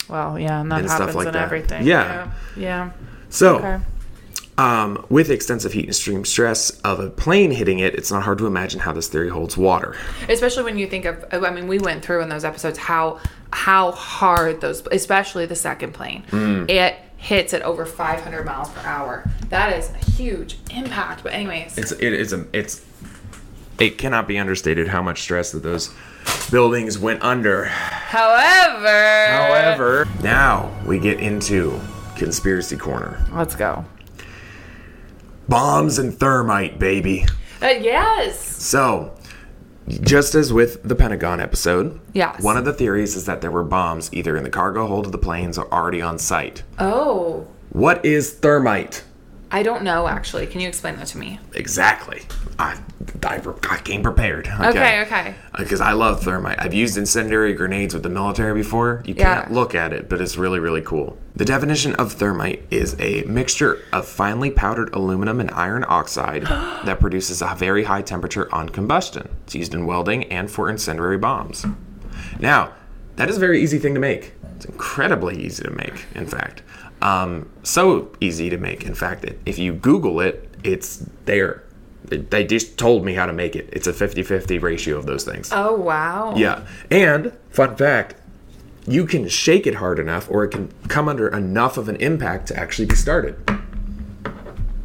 well, 0.07 0.37
yeah, 0.37 0.61
and 0.61 0.71
that 0.71 0.81
and 0.81 0.87
stuff 0.89 0.99
happens 0.99 1.15
like 1.15 1.27
in 1.27 1.33
that. 1.33 1.43
everything. 1.43 1.83
Yeah. 1.85 2.03
Yeah. 2.55 2.63
Yeah. 2.63 2.91
so 3.29 3.57
Okay. 3.57 3.79
Um, 4.57 5.05
with 5.09 5.29
extensive 5.31 5.73
heat 5.73 5.81
and 5.81 5.89
extreme 5.89 6.23
stress 6.23 6.69
of 6.81 7.01
a 7.01 7.09
plane 7.09 7.51
hitting 7.51 7.79
it, 7.79 7.93
it's 7.93 8.09
not 8.09 8.23
hard 8.23 8.37
to 8.37 8.47
imagine 8.47 8.79
how 8.79 8.93
this 8.93 9.09
theory 9.09 9.27
holds 9.29 9.57
water. 9.57 9.95
especially 10.29 10.63
when 10.63 10.77
you 10.77 10.87
think 10.87 11.03
of 11.05 11.25
i 11.33 11.49
mean 11.49 11.67
we 11.67 11.77
went 11.79 12.05
through 12.05 12.21
in 12.21 12.29
those 12.29 12.45
episodes 12.45 12.77
how 12.77 13.19
how 13.51 13.91
hard 13.91 14.61
those 14.61 14.81
especially 14.91 15.45
the 15.45 15.55
second 15.55 15.93
plane 15.93 16.23
Mm. 16.31 16.69
it 16.69 16.95
hits 17.25 17.53
at 17.53 17.61
over 17.63 17.85
500 17.85 18.45
miles 18.45 18.69
per 18.69 18.81
hour 18.87 19.29
that 19.49 19.75
is 19.77 19.89
a 19.89 20.11
huge 20.11 20.57
impact 20.71 21.23
but 21.23 21.33
anyways 21.33 21.77
It's 21.77 21.91
it 21.91 22.13
is 22.13 22.33
a 22.33 22.45
it's 22.53 22.83
it 23.79 23.97
cannot 23.97 24.27
be 24.27 24.37
understated 24.37 24.87
how 24.87 25.01
much 25.01 25.21
stress 25.21 25.51
that 25.51 25.63
those 25.63 25.93
buildings 26.51 26.97
went 26.99 27.21
under. 27.23 27.65
however 27.65 29.25
However, 29.27 30.07
now 30.23 30.71
we 30.85 30.99
get 30.99 31.19
into 31.19 31.79
conspiracy 32.15 32.77
corner. 32.77 33.19
let's 33.33 33.55
go 33.55 33.85
Bombs 35.47 35.99
and 35.99 36.17
thermite, 36.17 36.79
baby. 36.79 37.25
uh, 37.61 37.67
yes 37.67 38.39
So, 38.39 39.15
just 39.87 40.33
as 40.35 40.51
with 40.51 40.81
the 40.83 40.95
Pentagon 40.95 41.39
episode, 41.39 41.99
Yes. 42.13 42.41
one 42.41 42.57
of 42.57 42.65
the 42.65 42.73
theories 42.73 43.15
is 43.15 43.25
that 43.25 43.41
there 43.41 43.51
were 43.51 43.63
bombs 43.63 44.09
either 44.11 44.35
in 44.35 44.43
the 44.43 44.49
cargo 44.49 44.87
hold 44.87 45.05
of 45.05 45.11
the 45.11 45.17
planes 45.17 45.57
or 45.57 45.71
already 45.73 46.01
on 46.01 46.17
site. 46.17 46.63
oh 46.79 47.45
What 47.69 48.03
is 48.05 48.31
thermite? 48.33 49.03
I 49.51 49.61
don't 49.63 49.83
know 49.83 50.07
actually 50.07 50.45
can 50.47 50.61
you 50.61 50.67
explain 50.67 50.95
that 50.97 51.07
to 51.07 51.17
me 51.17 51.39
Exactly. 51.53 52.21
I, 52.57 52.77
I, 53.23 53.41
I 53.69 53.77
came 53.79 54.01
prepared. 54.01 54.47
Okay, 54.47 55.01
okay. 55.01 55.35
Because 55.57 55.81
uh, 55.81 55.85
I 55.85 55.91
love 55.93 56.23
thermite. 56.23 56.57
I've 56.61 56.73
used 56.73 56.97
incendiary 56.97 57.53
grenades 57.53 57.93
with 57.93 58.03
the 58.03 58.09
military 58.09 58.53
before. 58.53 59.03
You 59.05 59.13
Yeah. 59.17 59.41
can't 59.41 59.51
look 59.51 59.75
at 59.75 59.91
it, 59.91 60.07
but 60.09 60.21
it's 60.21 60.37
really, 60.37 60.59
really 60.59 60.81
cool. 60.81 61.17
The 61.35 61.43
definition 61.43 61.95
of 61.95 62.13
thermite 62.13 62.63
is 62.71 62.95
a 62.99 63.23
mixture 63.23 63.79
of 63.91 64.07
finely 64.07 64.51
powdered 64.51 64.93
aluminum 64.93 65.39
and 65.41 65.51
iron 65.51 65.83
oxide 65.87 66.43
that 66.85 66.99
produces 67.01 67.41
a 67.41 67.55
very 67.57 67.83
high 67.85 68.01
temperature 68.01 68.53
on 68.55 68.69
combustion. 68.69 69.27
It's 69.43 69.55
used 69.55 69.73
in 69.73 69.85
welding 69.85 70.23
and 70.25 70.49
for 70.49 70.69
incendiary 70.69 71.17
bombs. 71.17 71.65
Now, 72.39 72.73
that 73.17 73.29
is 73.29 73.37
a 73.37 73.39
very 73.39 73.61
easy 73.61 73.79
thing 73.79 73.93
to 73.95 73.99
make. 73.99 74.33
It's 74.55 74.65
incredibly 74.65 75.35
easy 75.41 75.63
to 75.63 75.71
make, 75.71 76.05
in 76.13 76.25
fact. 76.27 76.61
Um, 77.01 77.49
so 77.63 78.11
easy 78.19 78.49
to 78.49 78.57
make, 78.57 78.83
in 78.85 78.95
fact, 78.95 79.25
if 79.45 79.59
you 79.59 79.73
Google 79.73 80.19
it, 80.21 80.49
it's 80.63 81.05
there. 81.25 81.63
They 82.05 82.45
just 82.45 82.77
told 82.77 83.03
me 83.03 83.13
how 83.15 83.25
to 83.25 83.33
make 83.33 83.55
it. 83.55 83.69
It's 83.73 83.87
a 83.87 83.93
50 83.93 84.23
50 84.23 84.59
ratio 84.59 84.97
of 84.97 85.05
those 85.05 85.23
things. 85.23 85.49
oh 85.51 85.73
wow 85.75 86.33
Yeah. 86.35 86.65
And, 86.91 87.33
fun 87.49 87.75
fact, 87.75 88.15
you 88.87 89.05
can 89.07 89.27
shake 89.27 89.65
it 89.65 89.75
hard 89.75 89.97
enough 89.99 90.29
or 90.29 90.43
it 90.43 90.49
can 90.49 90.71
come 90.87 91.09
under 91.09 91.27
enough 91.27 91.77
of 91.77 91.89
an 91.89 91.95
impact 91.97 92.47
to 92.49 92.57
actually 92.57 92.85
be 92.85 92.95
started. 92.95 93.35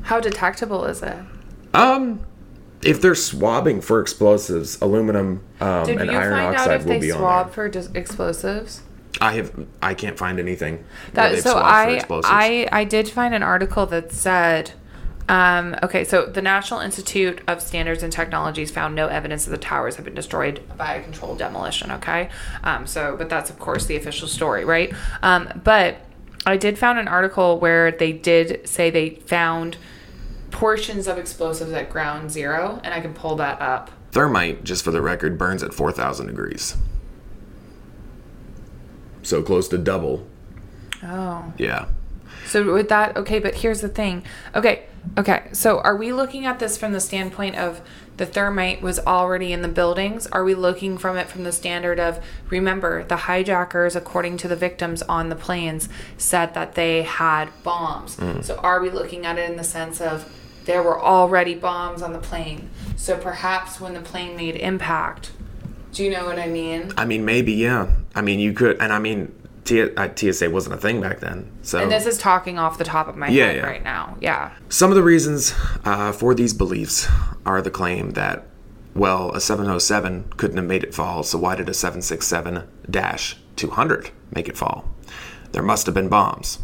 how 0.02 0.18
detectable 0.20 0.84
is 0.86 1.02
it 1.02 1.16
Um, 1.74 2.20
if 2.82 3.00
they're 3.02 3.14
swabbing 3.14 3.82
for 3.82 4.00
explosives, 4.00 4.80
aluminum 4.80 5.42
um, 5.60 5.84
did 5.86 5.98
and 6.00 6.10
you 6.10 6.16
iron 6.16 6.32
find 6.32 6.56
out 6.56 6.70
if 6.80 6.84
they 6.86 7.10
swab 7.10 7.46
there. 7.46 7.52
for 7.54 7.68
dis- 7.68 7.90
explosives 7.94 8.80
I 9.20 9.34
have, 9.34 9.66
I 9.82 9.94
can't 9.94 10.18
find 10.18 10.38
anything. 10.38 10.84
where 11.14 11.14
That, 11.14 11.42
so 11.42 11.56
I. 11.56 12.04
I 12.24 12.68
I 12.70 12.84
did 12.84 13.08
find 13.08 13.34
an 13.34 13.42
article 13.42 13.86
that 13.86 14.12
said 14.12 14.72
um, 15.28 15.76
okay 15.82 16.04
so 16.04 16.26
the 16.26 16.42
national 16.42 16.80
institute 16.80 17.40
of 17.46 17.62
standards 17.62 18.02
and 18.02 18.12
technologies 18.12 18.70
found 18.70 18.96
no 18.96 19.06
evidence 19.06 19.44
that 19.44 19.52
the 19.52 19.58
towers 19.58 19.94
have 19.96 20.04
been 20.04 20.14
destroyed 20.14 20.60
by 20.76 20.94
a 20.94 21.02
controlled 21.02 21.38
demolition 21.38 21.92
okay 21.92 22.30
um, 22.64 22.84
so 22.84 23.16
but 23.16 23.28
that's 23.28 23.48
of 23.48 23.58
course 23.58 23.86
the 23.86 23.94
official 23.94 24.26
story 24.26 24.64
right 24.64 24.92
um, 25.22 25.60
but 25.62 25.98
I 26.46 26.56
did 26.56 26.78
found 26.78 26.98
an 26.98 27.08
article 27.08 27.58
where 27.58 27.92
they 27.92 28.12
did 28.12 28.68
say 28.68 28.90
they 28.90 29.10
found 29.10 29.76
portions 30.50 31.06
of 31.06 31.18
explosives 31.18 31.72
at 31.72 31.90
ground 31.90 32.30
zero, 32.30 32.80
and 32.82 32.94
I 32.94 33.00
can 33.00 33.14
pull 33.14 33.36
that 33.36 33.60
up. 33.60 33.90
Thermite, 34.12 34.64
just 34.64 34.82
for 34.82 34.90
the 34.90 35.02
record, 35.02 35.38
burns 35.38 35.62
at 35.62 35.74
4,000 35.74 36.26
degrees. 36.26 36.76
So 39.22 39.42
close 39.42 39.68
to 39.68 39.78
double. 39.78 40.26
Oh. 41.02 41.52
Yeah. 41.58 41.86
So 42.46 42.72
with 42.72 42.88
that, 42.88 43.16
okay, 43.16 43.38
but 43.38 43.54
here's 43.56 43.80
the 43.80 43.88
thing. 43.88 44.24
Okay, 44.54 44.84
okay. 45.16 45.44
So 45.52 45.80
are 45.80 45.96
we 45.96 46.12
looking 46.12 46.46
at 46.46 46.58
this 46.58 46.76
from 46.76 46.92
the 46.92 47.00
standpoint 47.00 47.56
of 47.56 47.80
the 48.16 48.26
thermite 48.26 48.82
was 48.82 48.98
already 48.98 49.52
in 49.52 49.62
the 49.62 49.68
buildings? 49.68 50.26
Are 50.26 50.44
we 50.44 50.54
looking 50.54 50.98
from 50.98 51.16
it 51.16 51.28
from 51.28 51.44
the 51.44 51.52
standard 51.52 52.00
of 52.00 52.22
remember 52.50 53.04
the 53.04 53.16
hijackers, 53.16 53.96
according 53.96 54.36
to 54.38 54.48
the 54.48 54.56
victims 54.56 55.00
on 55.02 55.28
the 55.28 55.36
planes, 55.36 55.88
said 56.18 56.54
that 56.54 56.74
they 56.74 57.02
had 57.02 57.48
bombs. 57.62 58.16
Mm. 58.16 58.44
So 58.44 58.56
are 58.56 58.80
we 58.80 58.90
looking 58.90 59.24
at 59.24 59.38
it 59.38 59.48
in 59.48 59.56
the 59.56 59.64
sense 59.64 60.00
of 60.00 60.30
there 60.64 60.82
were 60.82 61.00
already 61.00 61.54
bombs 61.54 62.02
on 62.02 62.12
the 62.12 62.18
plane? 62.18 62.68
So 62.96 63.16
perhaps 63.16 63.80
when 63.80 63.94
the 63.94 64.02
plane 64.02 64.36
made 64.36 64.56
impact, 64.56 65.30
do 65.92 66.04
you 66.04 66.10
know 66.10 66.24
what 66.26 66.38
I 66.38 66.46
mean? 66.48 66.92
I 66.96 67.04
mean, 67.04 67.24
maybe, 67.24 67.52
yeah. 67.52 67.90
I 68.14 68.22
mean, 68.22 68.38
you 68.40 68.52
could, 68.52 68.80
and 68.80 68.92
I 68.92 68.98
mean, 68.98 69.34
T- 69.64 69.82
uh, 69.94 70.08
TSA 70.14 70.50
wasn't 70.50 70.74
a 70.74 70.78
thing 70.78 71.00
back 71.00 71.20
then. 71.20 71.50
So 71.62 71.78
And 71.78 71.90
this 71.90 72.06
is 72.06 72.18
talking 72.18 72.58
off 72.58 72.78
the 72.78 72.84
top 72.84 73.08
of 73.08 73.16
my 73.16 73.28
Yeah, 73.28 73.46
head 73.46 73.56
yeah. 73.56 73.62
right 73.66 73.84
now. 73.84 74.16
Yeah. 74.20 74.52
Some 74.68 74.90
of 74.90 74.96
the 74.96 75.02
reasons 75.02 75.54
uh, 75.84 76.12
for 76.12 76.34
these 76.34 76.54
beliefs 76.54 77.08
are 77.44 77.60
the 77.62 77.70
claim 77.70 78.12
that, 78.12 78.46
well, 78.94 79.30
a 79.32 79.40
707 79.40 80.32
couldn't 80.36 80.56
have 80.56 80.66
made 80.66 80.82
it 80.82 80.94
fall, 80.94 81.22
so 81.22 81.38
why 81.38 81.54
did 81.56 81.68
a 81.68 81.74
767 81.74 82.64
200 83.56 84.10
make 84.34 84.48
it 84.48 84.56
fall? 84.56 84.88
There 85.52 85.62
must 85.62 85.86
have 85.86 85.94
been 85.94 86.08
bombs. 86.08 86.58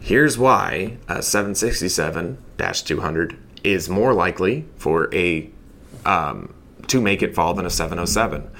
Here's 0.00 0.38
why 0.38 0.98
a 1.08 1.20
767 1.22 2.38
200 2.58 3.38
is 3.64 3.88
more 3.88 4.14
likely 4.14 4.64
for 4.76 5.12
a 5.14 5.50
um, 6.04 6.54
to 6.88 7.00
make 7.00 7.22
it 7.22 7.34
fall 7.34 7.54
than 7.54 7.66
a 7.66 7.70
707. 7.70 8.50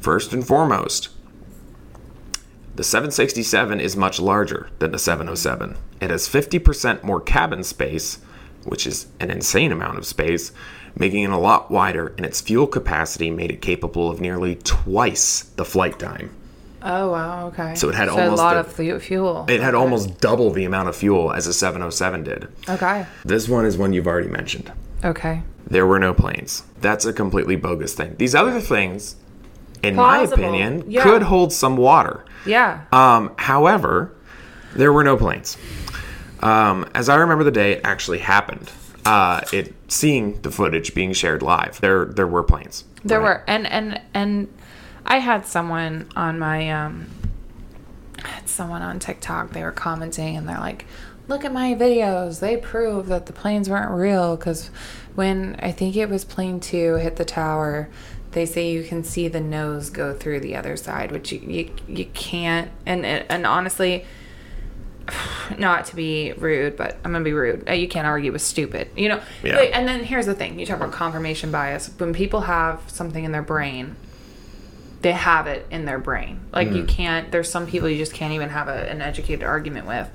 First 0.00 0.32
and 0.32 0.46
foremost, 0.46 1.08
the 2.76 2.84
767 2.84 3.80
is 3.80 3.96
much 3.96 4.20
larger 4.20 4.70
than 4.78 4.92
the 4.92 4.98
707. 4.98 5.76
It 6.00 6.10
has 6.10 6.28
50% 6.28 7.02
more 7.02 7.20
cabin 7.20 7.62
space, 7.62 8.18
which 8.64 8.86
is 8.86 9.06
an 9.18 9.30
insane 9.30 9.72
amount 9.72 9.98
of 9.98 10.06
space, 10.06 10.52
making 10.96 11.24
it 11.24 11.30
a 11.30 11.36
lot 11.36 11.70
wider, 11.70 12.14
and 12.16 12.24
its 12.24 12.40
fuel 12.40 12.66
capacity 12.66 13.30
made 13.30 13.50
it 13.50 13.60
capable 13.60 14.10
of 14.10 14.20
nearly 14.20 14.54
twice 14.56 15.42
the 15.56 15.64
flight 15.64 15.98
time. 15.98 16.34
Oh 16.82 17.10
wow, 17.10 17.48
okay. 17.48 17.74
So 17.74 17.90
it 17.90 17.94
had 17.94 18.08
a 18.08 18.12
almost 18.12 18.38
lot 18.38 18.56
a- 18.56 18.60
of 18.60 19.02
fuel. 19.02 19.44
It 19.48 19.60
had 19.60 19.74
almost 19.74 20.18
double 20.18 20.50
the 20.50 20.64
amount 20.64 20.88
of 20.88 20.96
fuel 20.96 21.30
as 21.30 21.46
a 21.46 21.52
707 21.52 22.24
did. 22.24 22.48
okay. 22.70 23.04
This 23.22 23.46
one 23.50 23.66
is 23.66 23.76
one 23.76 23.92
you've 23.92 24.06
already 24.06 24.28
mentioned. 24.28 24.72
Okay. 25.04 25.42
There 25.66 25.86
were 25.86 25.98
no 25.98 26.12
planes. 26.14 26.62
That's 26.80 27.04
a 27.04 27.12
completely 27.12 27.56
bogus 27.56 27.94
thing. 27.94 28.16
These 28.18 28.34
other 28.34 28.60
things, 28.60 29.16
in 29.82 29.94
Plausible. 29.94 30.42
my 30.42 30.48
opinion, 30.48 30.84
Yeah. 30.88 31.02
could 31.02 31.22
hold 31.22 31.52
some 31.52 31.76
water. 31.76 32.24
Yeah. 32.44 32.80
Um, 32.92 33.32
however, 33.36 34.12
there 34.74 34.92
were 34.92 35.04
no 35.04 35.16
planes. 35.16 35.56
Um, 36.40 36.86
as 36.94 37.08
I 37.08 37.16
remember 37.16 37.44
the 37.44 37.50
day 37.50 37.72
it 37.72 37.80
actually 37.84 38.18
happened, 38.18 38.70
uh, 39.04 39.40
it 39.52 39.74
seeing 39.88 40.40
the 40.42 40.50
footage 40.50 40.94
being 40.94 41.12
shared 41.12 41.42
live, 41.42 41.80
there 41.80 42.04
there 42.06 42.26
were 42.26 42.42
planes. 42.42 42.84
there 43.04 43.18
Right. 43.20 43.24
were 43.24 43.44
and 43.46 43.66
and 43.66 44.00
and 44.14 44.48
I 45.06 45.18
had 45.18 45.46
someone 45.46 46.06
on 46.16 46.38
my 46.38 46.70
um 46.70 47.06
I 48.24 48.28
had 48.28 48.48
someone 48.48 48.82
on 48.82 48.98
TikTok. 48.98 49.50
They 49.52 49.62
were 49.62 49.70
commenting 49.72 50.36
and 50.36 50.46
they're 50.48 50.58
like, 50.58 50.84
"Look 51.30 51.44
at 51.44 51.52
my 51.52 51.74
videos. 51.74 52.40
They 52.40 52.56
prove 52.56 53.06
that 53.06 53.26
the 53.26 53.32
planes 53.32 53.70
weren't 53.70 53.92
real 53.92 54.36
because 54.36 54.70
when 55.14 55.56
I 55.60 55.72
think 55.72 55.96
it 55.96 56.08
was 56.08 56.24
plane 56.24 56.60
2 56.60 56.96
hit 56.96 57.16
the 57.16 57.24
tower, 57.24 57.88
they 58.32 58.44
say 58.46 58.70
you 58.70 58.84
can 58.84 59.02
see 59.04 59.28
the 59.28 59.40
nose 59.40 59.90
go 59.90 60.12
through 60.12 60.40
the 60.40 60.56
other 60.56 60.76
side, 60.76 61.10
which 61.10 61.32
you 61.32 61.40
you, 61.40 61.70
you 61.88 62.04
can't 62.06 62.70
and 62.84 63.06
and 63.06 63.46
honestly 63.46 64.04
not 65.58 65.86
to 65.86 65.96
be 65.96 66.32
rude, 66.32 66.76
but 66.76 66.96
I'm 67.04 67.12
gonna 67.12 67.24
be 67.24 67.32
rude. 67.32 67.68
You 67.68 67.88
can't 67.88 68.06
argue 68.06 68.32
with 68.32 68.42
stupid, 68.42 68.90
you 68.96 69.08
know. 69.08 69.20
Yeah. 69.42 69.56
Like, 69.56 69.76
and 69.76 69.86
then 69.86 70.04
here's 70.04 70.26
the 70.26 70.34
thing: 70.34 70.58
you 70.58 70.66
talk 70.66 70.76
about 70.76 70.92
confirmation 70.92 71.50
bias. 71.50 71.90
When 71.98 72.12
people 72.12 72.42
have 72.42 72.82
something 72.88 73.24
in 73.24 73.32
their 73.32 73.42
brain, 73.42 73.96
they 75.02 75.12
have 75.12 75.46
it 75.46 75.66
in 75.70 75.84
their 75.84 75.98
brain. 75.98 76.40
Like 76.52 76.68
you 76.68 76.84
mm. 76.84 76.88
can't. 76.88 77.30
There's 77.32 77.50
some 77.50 77.66
people 77.66 77.88
you 77.88 77.98
just 77.98 78.14
can't 78.14 78.34
even 78.34 78.50
have 78.50 78.68
a, 78.68 78.90
an 78.90 79.00
educated 79.00 79.44
argument 79.44 79.86
with. 79.86 80.10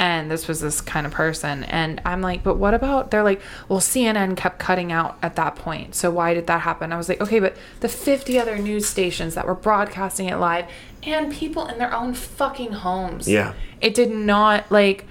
And 0.00 0.30
this 0.30 0.46
was 0.46 0.60
this 0.60 0.80
kind 0.80 1.06
of 1.06 1.12
person, 1.12 1.64
and 1.64 2.00
I'm 2.04 2.20
like, 2.20 2.44
but 2.44 2.54
what 2.54 2.72
about? 2.72 3.10
They're 3.10 3.24
like, 3.24 3.40
well, 3.68 3.80
CNN 3.80 4.36
kept 4.36 4.60
cutting 4.60 4.92
out 4.92 5.18
at 5.22 5.34
that 5.34 5.56
point, 5.56 5.96
so 5.96 6.08
why 6.08 6.34
did 6.34 6.46
that 6.46 6.60
happen? 6.60 6.92
I 6.92 6.96
was 6.96 7.08
like, 7.08 7.20
okay, 7.20 7.40
but 7.40 7.56
the 7.80 7.88
50 7.88 8.38
other 8.38 8.58
news 8.58 8.86
stations 8.86 9.34
that 9.34 9.44
were 9.44 9.56
broadcasting 9.56 10.28
it 10.28 10.36
live, 10.36 10.66
and 11.02 11.32
people 11.32 11.66
in 11.66 11.78
their 11.78 11.92
own 11.92 12.14
fucking 12.14 12.74
homes. 12.74 13.26
Yeah. 13.26 13.54
It 13.80 13.94
did 13.94 14.12
not 14.12 14.70
like 14.70 15.04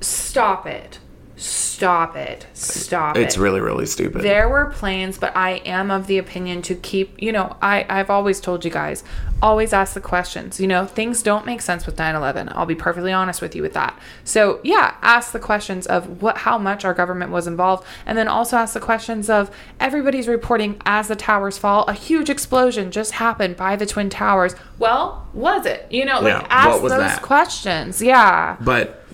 stop 0.00 0.66
it. 0.66 1.00
Stop 1.36 2.16
it. 2.16 2.46
Stop 2.54 3.16
it. 3.16 3.20
It's 3.22 3.36
it. 3.36 3.40
really 3.40 3.60
really 3.60 3.86
stupid. 3.86 4.22
There 4.22 4.48
were 4.48 4.66
planes, 4.66 5.18
but 5.18 5.36
I 5.36 5.56
am 5.66 5.90
of 5.90 6.06
the 6.06 6.16
opinion 6.18 6.62
to 6.62 6.74
keep, 6.74 7.20
you 7.20 7.32
know, 7.32 7.56
I, 7.60 7.84
I've 7.88 8.08
always 8.08 8.40
told 8.40 8.64
you 8.64 8.70
guys, 8.70 9.04
always 9.42 9.74
ask 9.74 9.92
the 9.92 10.00
questions. 10.00 10.58
You 10.58 10.66
know, 10.66 10.86
things 10.86 11.22
don't 11.22 11.44
make 11.44 11.60
sense 11.60 11.84
with 11.84 11.98
9 11.98 12.14
11. 12.14 12.48
I'll 12.52 12.64
be 12.64 12.74
perfectly 12.74 13.12
honest 13.12 13.42
with 13.42 13.54
you 13.54 13.60
with 13.60 13.74
that. 13.74 13.98
So, 14.24 14.60
yeah, 14.64 14.96
ask 15.02 15.32
the 15.32 15.38
questions 15.38 15.86
of 15.86 16.22
what, 16.22 16.38
how 16.38 16.56
much 16.56 16.84
our 16.86 16.94
government 16.94 17.30
was 17.30 17.46
involved. 17.46 17.84
And 18.06 18.16
then 18.16 18.28
also 18.28 18.56
ask 18.56 18.72
the 18.72 18.80
questions 18.80 19.28
of 19.28 19.50
everybody's 19.78 20.28
reporting 20.28 20.80
as 20.86 21.08
the 21.08 21.16
towers 21.16 21.58
fall, 21.58 21.84
a 21.84 21.92
huge 21.92 22.30
explosion 22.30 22.90
just 22.90 23.12
happened 23.12 23.56
by 23.56 23.76
the 23.76 23.84
Twin 23.84 24.08
Towers. 24.08 24.54
Well, 24.78 25.28
was 25.34 25.66
it? 25.66 25.86
You 25.90 26.06
know, 26.06 26.20
like 26.20 26.40
Yeah, 26.42 26.46
ask 26.48 26.80
those 26.80 26.90
that? 26.90 27.20
questions. 27.20 28.00
Yeah. 28.00 28.56
But 28.60 29.04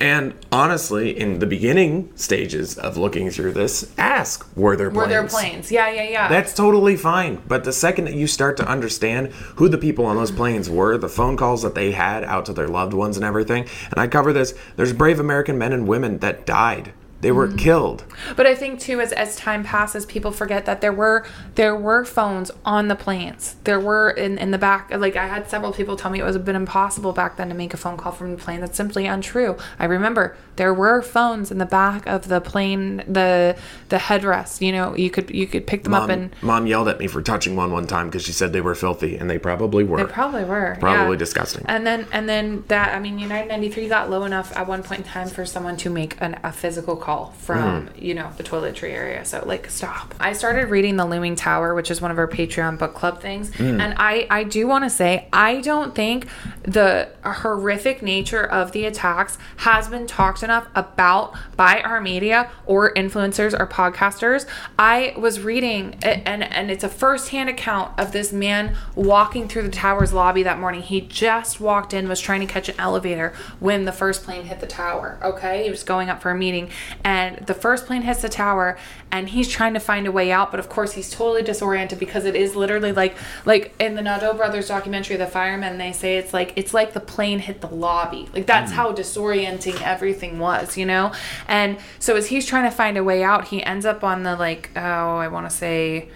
and 0.00 0.34
honestly, 0.50 1.16
in 1.16 1.38
the 1.38 1.46
beginning 1.46 2.10
stages 2.16 2.78
of 2.78 2.96
looking 2.96 3.30
through 3.30 3.52
this, 3.52 3.92
ask 3.98 4.46
were 4.56 4.74
there 4.74 4.90
planes? 4.90 5.06
Were 5.06 5.08
there 5.08 5.28
planes? 5.28 5.70
Yeah, 5.70 5.90
yeah, 5.90 6.04
yeah. 6.04 6.28
That's 6.28 6.54
totally 6.54 6.96
fine. 6.96 7.42
But 7.46 7.64
the 7.64 7.72
second 7.72 8.06
that 8.06 8.14
you 8.14 8.26
start 8.26 8.56
to 8.56 8.66
understand 8.66 9.28
who 9.56 9.68
the 9.68 9.78
people 9.78 10.06
on 10.06 10.16
those 10.16 10.30
planes 10.32 10.70
were, 10.70 10.96
the 10.96 11.08
phone 11.08 11.36
calls 11.36 11.62
that 11.62 11.74
they 11.74 11.92
had 11.92 12.24
out 12.24 12.46
to 12.46 12.54
their 12.54 12.68
loved 12.68 12.94
ones 12.94 13.16
and 13.16 13.24
everything, 13.24 13.66
and 13.90 13.98
I 13.98 14.08
cover 14.08 14.32
this, 14.32 14.54
there's 14.76 14.94
brave 14.94 15.20
American 15.20 15.58
men 15.58 15.72
and 15.72 15.86
women 15.86 16.18
that 16.18 16.46
died. 16.46 16.94
They 17.20 17.32
were 17.32 17.48
mm. 17.48 17.58
killed. 17.58 18.04
But 18.36 18.46
I 18.46 18.54
think 18.54 18.80
too, 18.80 19.00
as 19.00 19.12
as 19.12 19.36
time 19.36 19.62
passes, 19.62 20.06
people 20.06 20.32
forget 20.32 20.66
that 20.66 20.80
there 20.80 20.92
were 20.92 21.26
there 21.54 21.76
were 21.76 22.04
phones 22.04 22.50
on 22.64 22.88
the 22.88 22.96
planes. 22.96 23.56
There 23.64 23.80
were 23.80 24.10
in 24.10 24.38
in 24.38 24.50
the 24.50 24.58
back. 24.58 24.90
Like 24.90 25.16
I 25.16 25.26
had 25.26 25.48
several 25.50 25.72
people 25.72 25.96
tell 25.96 26.10
me 26.10 26.20
it 26.20 26.24
was 26.24 26.36
a 26.36 26.40
bit 26.40 26.54
impossible 26.54 27.12
back 27.12 27.36
then 27.36 27.48
to 27.48 27.54
make 27.54 27.74
a 27.74 27.76
phone 27.76 27.96
call 27.96 28.12
from 28.12 28.30
the 28.30 28.38
plane. 28.38 28.60
That's 28.60 28.76
simply 28.76 29.06
untrue. 29.06 29.56
I 29.78 29.84
remember 29.84 30.36
there 30.56 30.72
were 30.72 31.02
phones 31.02 31.50
in 31.50 31.58
the 31.58 31.66
back 31.66 32.06
of 32.06 32.28
the 32.28 32.40
plane, 32.40 32.98
the 33.06 33.56
the 33.90 33.96
headrest. 33.96 34.60
You 34.60 34.72
know, 34.72 34.96
you 34.96 35.10
could 35.10 35.30
you 35.30 35.46
could 35.46 35.66
pick 35.66 35.84
them 35.84 35.94
up 35.94 36.02
Mom, 36.02 36.10
and 36.10 36.34
Mom 36.42 36.66
yelled 36.66 36.88
at 36.88 36.98
me 36.98 37.06
for 37.06 37.20
touching 37.20 37.54
one 37.54 37.70
one 37.70 37.86
time 37.86 38.08
because 38.08 38.24
she 38.24 38.32
said 38.32 38.52
they 38.52 38.60
were 38.60 38.74
filthy, 38.74 39.16
and 39.16 39.28
they 39.28 39.38
probably 39.38 39.84
were. 39.84 39.98
they 39.98 40.04
probably 40.04 40.44
were 40.44 40.76
Probably 40.80 41.14
yeah. 41.14 41.18
disgusting. 41.18 41.64
And 41.68 41.86
then 41.86 42.06
and 42.12 42.28
then 42.28 42.64
that 42.68 42.94
I 42.94 42.98
mean, 42.98 43.18
United 43.18 43.48
ninety 43.48 43.68
three 43.68 43.88
got 43.88 44.08
low 44.08 44.24
enough 44.24 44.56
at 44.56 44.66
one 44.66 44.82
point 44.82 45.00
in 45.00 45.06
time 45.06 45.28
for 45.28 45.44
someone 45.44 45.76
to 45.78 45.90
make 45.90 46.16
an, 46.20 46.38
a 46.42 46.52
physical 46.52 46.96
call 46.96 47.09
from 47.38 47.60
Mm. 47.88 48.02
you 48.02 48.14
know 48.14 48.30
the 48.36 48.42
toiletry 48.42 48.90
area. 48.92 49.24
So 49.24 49.42
like 49.46 49.68
stop. 49.70 50.14
I 50.20 50.32
started 50.32 50.70
reading 50.70 50.96
the 50.96 51.04
Looming 51.06 51.36
Tower, 51.36 51.74
which 51.74 51.90
is 51.90 52.00
one 52.00 52.10
of 52.10 52.18
our 52.18 52.28
Patreon 52.28 52.78
book 52.78 52.94
club 52.94 53.20
things, 53.20 53.50
Mm. 53.52 53.80
and 53.80 53.94
I 53.98 54.26
I 54.30 54.44
do 54.44 54.66
want 54.66 54.84
to 54.84 54.90
say 54.90 55.26
I 55.32 55.60
don't 55.60 55.94
think 55.94 56.26
the 56.62 57.08
horrific 57.24 58.02
nature 58.02 58.44
of 58.44 58.72
the 58.72 58.84
attacks 58.86 59.38
has 59.58 59.88
been 59.88 60.06
talked 60.06 60.42
enough 60.42 60.66
about 60.74 61.34
by 61.56 61.80
our 61.82 62.00
media 62.00 62.50
or 62.66 62.92
influencers 62.94 63.58
or 63.58 63.66
podcasters. 63.66 64.46
I 64.78 65.14
was 65.16 65.40
reading 65.40 65.96
and 66.02 66.42
and 66.44 66.70
it's 66.70 66.84
a 66.84 66.88
firsthand 66.88 67.48
account 67.48 67.98
of 67.98 68.12
this 68.12 68.32
man 68.32 68.76
walking 68.94 69.48
through 69.48 69.62
the 69.62 69.70
tower's 69.70 70.12
lobby 70.12 70.42
that 70.42 70.58
morning. 70.58 70.82
He 70.82 71.00
just 71.00 71.60
walked 71.60 71.92
in, 71.94 72.08
was 72.08 72.20
trying 72.20 72.40
to 72.40 72.46
catch 72.46 72.68
an 72.68 72.74
elevator 72.78 73.32
when 73.58 73.84
the 73.84 73.92
first 73.92 74.24
plane 74.24 74.44
hit 74.44 74.60
the 74.60 74.66
tower. 74.66 75.18
Okay, 75.22 75.64
he 75.64 75.70
was 75.70 75.82
going 75.82 76.08
up 76.08 76.20
for 76.22 76.30
a 76.30 76.34
meeting, 76.36 76.68
and 77.04 77.46
the 77.46 77.54
first 77.54 77.86
plane 77.86 78.02
hits 78.02 78.22
the 78.22 78.28
tower, 78.28 78.78
and 79.10 79.28
he's 79.28 79.48
trying 79.48 79.74
to 79.74 79.80
find 79.80 80.06
a 80.06 80.12
way 80.12 80.30
out. 80.30 80.50
But 80.50 80.60
of 80.60 80.68
course, 80.68 80.92
he's 80.92 81.10
totally 81.10 81.42
disoriented 81.42 81.98
because 81.98 82.24
it 82.24 82.36
is 82.36 82.54
literally 82.54 82.92
like 82.92 83.16
like 83.44 83.74
in 83.80 83.94
the 83.94 84.02
Naudet 84.02 84.36
brothers 84.36 84.68
documentary, 84.68 85.16
the 85.16 85.26
firemen 85.26 85.78
they 85.78 85.92
say 85.92 86.18
it's 86.18 86.32
like 86.32 86.52
it's 86.56 86.74
like 86.74 86.92
the 86.92 87.00
plane 87.00 87.38
hit 87.38 87.60
the 87.60 87.68
lobby. 87.68 88.28
Like 88.32 88.46
that's 88.46 88.70
hmm. 88.70 88.76
how 88.76 88.92
disorienting 88.92 89.80
everything 89.82 90.38
was, 90.38 90.76
you 90.76 90.86
know. 90.86 91.12
And 91.48 91.78
so 91.98 92.16
as 92.16 92.28
he's 92.28 92.46
trying 92.46 92.64
to 92.64 92.74
find 92.74 92.96
a 92.96 93.04
way 93.04 93.22
out, 93.22 93.48
he 93.48 93.62
ends 93.62 93.86
up 93.86 94.04
on 94.04 94.22
the 94.22 94.36
like 94.36 94.70
oh 94.76 95.16
I 95.16 95.28
want 95.28 95.48
to 95.48 95.54
say 95.54 96.08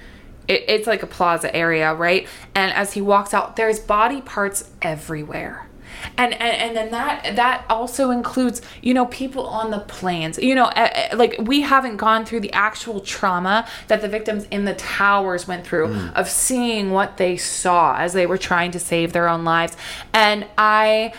it, 0.48 0.64
it's 0.68 0.86
like 0.86 1.02
a 1.02 1.06
plaza 1.06 1.54
area, 1.54 1.94
right? 1.94 2.28
And 2.54 2.72
as 2.72 2.92
he 2.92 3.00
walks 3.00 3.32
out, 3.32 3.56
there's 3.56 3.80
body 3.80 4.20
parts 4.20 4.70
everywhere. 4.82 5.68
And, 6.16 6.32
and 6.34 6.42
and 6.62 6.76
then 6.76 6.90
that 6.90 7.36
that 7.36 7.64
also 7.68 8.10
includes 8.10 8.60
you 8.82 8.94
know 8.94 9.06
people 9.06 9.46
on 9.46 9.70
the 9.70 9.80
planes. 9.80 10.38
You 10.38 10.54
know 10.54 10.64
uh, 10.64 11.08
uh, 11.12 11.16
like 11.16 11.36
we 11.40 11.62
haven't 11.62 11.96
gone 11.96 12.24
through 12.24 12.40
the 12.40 12.52
actual 12.52 13.00
trauma 13.00 13.66
that 13.88 14.00
the 14.02 14.08
victims 14.08 14.46
in 14.50 14.64
the 14.64 14.74
towers 14.74 15.46
went 15.48 15.66
through 15.66 15.94
of 16.14 16.28
seeing 16.28 16.90
what 16.90 17.16
they 17.16 17.36
saw 17.36 17.96
as 17.96 18.12
they 18.12 18.26
were 18.26 18.38
trying 18.38 18.70
to 18.72 18.78
save 18.80 19.12
their 19.12 19.28
own 19.28 19.44
lives. 19.44 19.76
And 20.12 20.46
i 20.58 21.12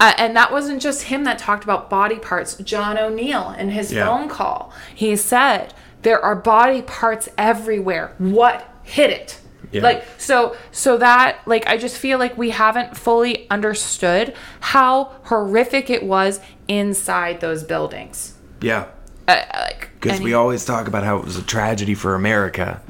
uh, 0.00 0.14
and 0.18 0.34
that 0.36 0.50
wasn't 0.50 0.82
just 0.82 1.04
him 1.04 1.22
that 1.24 1.38
talked 1.38 1.62
about 1.62 1.88
body 1.88 2.18
parts. 2.18 2.56
John 2.56 2.98
o'neill 2.98 3.50
in 3.50 3.70
his 3.70 3.92
Yeah. 3.92 4.06
phone 4.06 4.28
call 4.28 4.72
he 4.94 5.14
said 5.16 5.74
there 6.02 6.20
are 6.20 6.34
body 6.34 6.82
parts 6.82 7.28
everywhere. 7.38 8.12
What 8.18 8.68
hit 8.82 9.10
it 9.10 9.38
Yeah. 9.72 9.82
like 9.82 10.04
so 10.18 10.54
so 10.70 10.98
that 10.98 11.38
like 11.46 11.66
i 11.66 11.76
just 11.78 11.96
feel 11.96 12.18
like 12.18 12.36
we 12.36 12.50
haven't 12.50 12.96
fully 12.96 13.48
understood 13.50 14.34
how 14.60 15.04
horrific 15.24 15.88
it 15.90 16.02
was 16.02 16.40
inside 16.68 17.40
those 17.40 17.64
buildings 17.64 18.34
Yeah. 18.60 18.86
uh, 19.28 19.42
like 19.54 19.90
Because 20.00 20.20
we 20.20 20.34
always 20.34 20.64
talk 20.64 20.86
about 20.88 21.04
how 21.04 21.16
it 21.18 21.24
was 21.24 21.36
a 21.36 21.42
tragedy 21.42 21.94
for 21.94 22.14
America, 22.14 22.80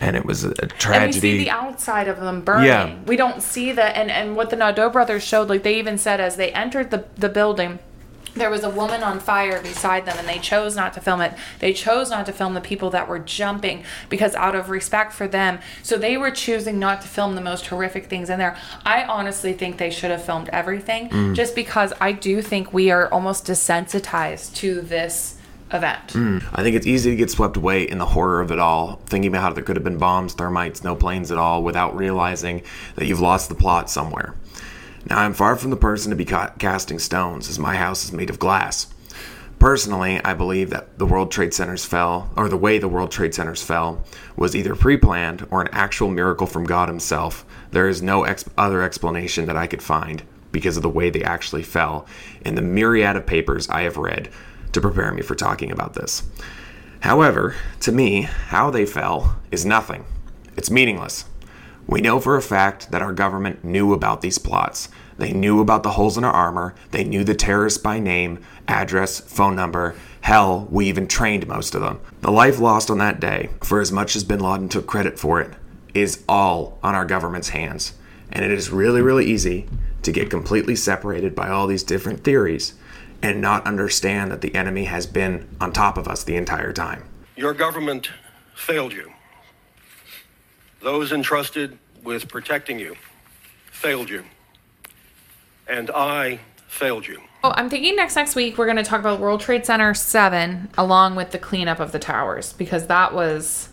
and 0.00 0.16
it 0.16 0.24
was 0.24 0.44
a, 0.44 0.48
a 0.48 0.50
and 0.62 0.72
we 0.72 0.78
tragedy. 0.78 1.20
see 1.20 1.38
the 1.44 1.50
outside 1.50 2.08
of 2.08 2.18
them 2.18 2.40
burning. 2.40 2.66
Yeah. 2.66 2.96
We 3.06 3.16
don't 3.16 3.42
see 3.42 3.72
the 3.72 3.84
and 3.96 4.10
and 4.10 4.34
what 4.36 4.50
the 4.50 4.56
Naudet 4.56 4.92
brothers 4.92 5.22
showed. 5.22 5.48
Like 5.48 5.62
they 5.64 5.78
even 5.78 5.98
said 5.98 6.18
as 6.20 6.36
they 6.36 6.50
entered 6.52 6.90
the 6.90 7.04
the 7.16 7.28
building, 7.28 7.78
there 8.34 8.50
was 8.50 8.64
a 8.64 8.70
woman 8.70 9.02
on 9.02 9.20
fire 9.20 9.60
beside 9.60 10.06
them, 10.06 10.16
and 10.18 10.26
they 10.26 10.38
chose 10.38 10.74
not 10.74 10.92
to 10.94 11.00
film 11.00 11.20
it. 11.20 11.34
They 11.58 11.72
chose 11.72 12.10
not 12.10 12.26
to 12.26 12.32
film 12.32 12.54
the 12.54 12.60
people 12.60 12.90
that 12.90 13.08
were 13.08 13.18
jumping 13.18 13.84
because 14.08 14.34
out 14.34 14.54
of 14.54 14.70
respect 14.70 15.12
for 15.12 15.28
them. 15.28 15.58
So 15.82 15.96
they 15.98 16.16
were 16.16 16.30
choosing 16.30 16.78
not 16.78 17.02
to 17.02 17.08
film 17.08 17.34
the 17.34 17.40
most 17.40 17.66
horrific 17.66 18.06
things 18.06 18.30
in 18.30 18.38
there. 18.38 18.56
I 18.86 19.04
honestly 19.04 19.52
think 19.52 19.76
they 19.78 19.90
should 19.90 20.10
have 20.10 20.24
filmed 20.24 20.48
everything, 20.50 21.08
Mm. 21.10 21.34
just 21.34 21.54
because 21.54 21.92
I 22.00 22.12
do 22.12 22.40
think 22.42 22.72
we 22.72 22.90
are 22.90 23.08
almost 23.12 23.46
desensitized 23.46 24.54
to 24.56 24.80
this 24.80 25.36
event. 25.72 26.14
I 26.52 26.62
think 26.62 26.76
it's 26.76 26.86
easy 26.86 27.10
to 27.10 27.16
get 27.16 27.30
swept 27.30 27.56
away 27.56 27.82
in 27.88 27.96
the 27.96 28.04
horror 28.04 28.42
of 28.42 28.50
it 28.50 28.58
all, 28.58 29.00
thinking 29.06 29.30
about 29.30 29.42
how 29.42 29.52
there 29.54 29.64
could 29.64 29.76
have 29.76 29.84
been 29.84 29.96
bombs, 29.96 30.34
thermites, 30.34 30.84
no 30.84 30.94
planes 30.94 31.32
at 31.32 31.38
all, 31.38 31.62
without 31.62 31.96
realizing 31.96 32.62
that 32.96 33.06
you've 33.06 33.20
lost 33.20 33.48
the 33.48 33.54
plot 33.54 33.88
somewhere. 33.88 34.34
Now, 35.08 35.20
I'm 35.20 35.34
far 35.34 35.56
from 35.56 35.70
the 35.70 35.76
person 35.76 36.10
to 36.10 36.16
be 36.16 36.24
ca- 36.24 36.52
casting 36.58 36.98
stones, 36.98 37.48
as 37.48 37.58
my 37.58 37.76
house 37.76 38.04
is 38.04 38.12
made 38.12 38.30
of 38.30 38.38
glass. 38.38 38.86
Personally, 39.58 40.20
I 40.24 40.34
believe 40.34 40.70
that 40.70 40.98
the 40.98 41.06
World 41.06 41.30
Trade 41.30 41.54
Centers 41.54 41.84
fell, 41.84 42.30
or 42.36 42.48
the 42.48 42.56
way 42.56 42.78
the 42.78 42.88
World 42.88 43.12
Trade 43.12 43.34
Centers 43.34 43.62
fell, 43.62 44.04
was 44.36 44.56
either 44.56 44.74
pre 44.74 44.96
planned 44.96 45.46
or 45.50 45.60
an 45.60 45.68
actual 45.72 46.10
miracle 46.10 46.46
from 46.46 46.64
God 46.64 46.88
Himself. 46.88 47.44
There 47.70 47.88
is 47.88 48.02
no 48.02 48.24
ex- 48.24 48.44
other 48.58 48.82
explanation 48.82 49.46
that 49.46 49.56
I 49.56 49.66
could 49.66 49.82
find 49.82 50.22
because 50.50 50.76
of 50.76 50.82
the 50.82 50.88
way 50.88 51.10
they 51.10 51.22
actually 51.22 51.62
fell 51.62 52.06
in 52.44 52.54
the 52.56 52.62
myriad 52.62 53.16
of 53.16 53.26
papers 53.26 53.68
I 53.68 53.82
have 53.82 53.96
read 53.96 54.30
to 54.72 54.80
prepare 54.80 55.12
me 55.12 55.22
for 55.22 55.34
talking 55.34 55.70
about 55.70 55.94
this. 55.94 56.24
However, 57.00 57.54
to 57.80 57.92
me, 57.92 58.22
how 58.22 58.70
they 58.70 58.86
fell 58.86 59.40
is 59.50 59.64
nothing. 59.64 60.04
It's 60.56 60.70
meaningless. 60.70 61.24
We 61.86 62.00
know 62.00 62.20
for 62.20 62.36
a 62.36 62.42
fact 62.42 62.90
that 62.90 63.02
our 63.02 63.12
government 63.12 63.64
knew 63.64 63.92
about 63.92 64.20
these 64.20 64.38
plots. 64.38 64.88
They 65.18 65.32
knew 65.32 65.60
about 65.60 65.82
the 65.82 65.90
holes 65.90 66.16
in 66.16 66.24
our 66.24 66.32
armor. 66.32 66.74
They 66.90 67.04
knew 67.04 67.24
the 67.24 67.34
terrorists 67.34 67.78
by 67.78 67.98
name, 67.98 68.40
address, 68.66 69.20
phone 69.20 69.54
number. 69.56 69.94
Hell, 70.22 70.68
we 70.70 70.86
even 70.86 71.06
trained 71.06 71.46
most 71.46 71.74
of 71.74 71.82
them. 71.82 72.00
The 72.20 72.30
life 72.30 72.58
lost 72.58 72.90
on 72.90 72.98
that 72.98 73.20
day, 73.20 73.50
for 73.62 73.80
as 73.80 73.92
much 73.92 74.16
as 74.16 74.24
bin 74.24 74.40
Laden 74.40 74.68
took 74.68 74.86
credit 74.86 75.18
for 75.18 75.40
it, 75.40 75.52
is 75.94 76.24
all 76.28 76.78
on 76.82 76.94
our 76.94 77.04
government's 77.04 77.50
hands. 77.50 77.94
And 78.30 78.44
it 78.44 78.50
is 78.50 78.70
really, 78.70 79.02
really 79.02 79.26
easy 79.26 79.68
to 80.02 80.12
get 80.12 80.30
completely 80.30 80.76
separated 80.76 81.34
by 81.34 81.48
all 81.48 81.66
these 81.66 81.82
different 81.82 82.24
theories 82.24 82.74
and 83.22 83.40
not 83.40 83.66
understand 83.66 84.30
that 84.32 84.40
the 84.40 84.54
enemy 84.54 84.84
has 84.84 85.06
been 85.06 85.48
on 85.60 85.72
top 85.72 85.96
of 85.96 86.08
us 86.08 86.24
the 86.24 86.36
entire 86.36 86.72
time. 86.72 87.04
Your 87.36 87.54
government 87.54 88.10
failed 88.54 88.92
you. 88.92 89.12
Those 90.82 91.12
entrusted 91.12 91.78
with 92.02 92.28
protecting 92.28 92.78
you 92.78 92.96
failed 93.70 94.10
you. 94.10 94.24
And 95.68 95.90
I 95.90 96.40
failed 96.68 97.06
you. 97.06 97.20
Oh, 97.44 97.52
I'm 97.56 97.68
thinking 97.68 97.96
next 97.96 98.14
next 98.14 98.36
week 98.36 98.56
we're 98.56 98.66
going 98.66 98.76
to 98.76 98.84
talk 98.84 99.00
about 99.00 99.18
World 99.18 99.40
Trade 99.40 99.66
Center 99.66 99.94
7 99.94 100.70
along 100.78 101.16
with 101.16 101.32
the 101.32 101.38
cleanup 101.38 101.80
of 101.80 101.92
the 101.92 101.98
towers 101.98 102.52
because 102.52 102.86
that 102.86 103.12
was 103.12 103.68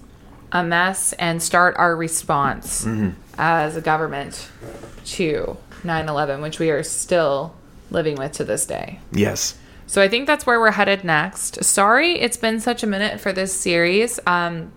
a 0.51 0.63
mess 0.63 1.13
and 1.13 1.41
start 1.41 1.75
our 1.77 1.95
response 1.95 2.87
as 3.37 3.75
a 3.75 3.81
government 3.81 4.49
to 5.05 5.55
9/11 5.83 6.41
which 6.41 6.57
we 6.57 6.71
are 6.71 6.81
still 6.81 7.53
living 7.91 8.15
with 8.15 8.31
to 8.33 8.43
this 8.43 8.65
day. 8.65 8.99
Yes. 9.11 9.55
So 9.85 10.01
I 10.01 10.07
think 10.07 10.25
that's 10.25 10.45
where 10.45 10.59
we're 10.59 10.71
headed 10.71 11.03
next. 11.03 11.63
Sorry 11.63 12.19
it's 12.19 12.37
been 12.37 12.59
such 12.59 12.81
a 12.81 12.87
minute 12.87 13.19
for 13.19 13.31
this 13.31 13.53
series. 13.53 14.19
Um 14.25 14.71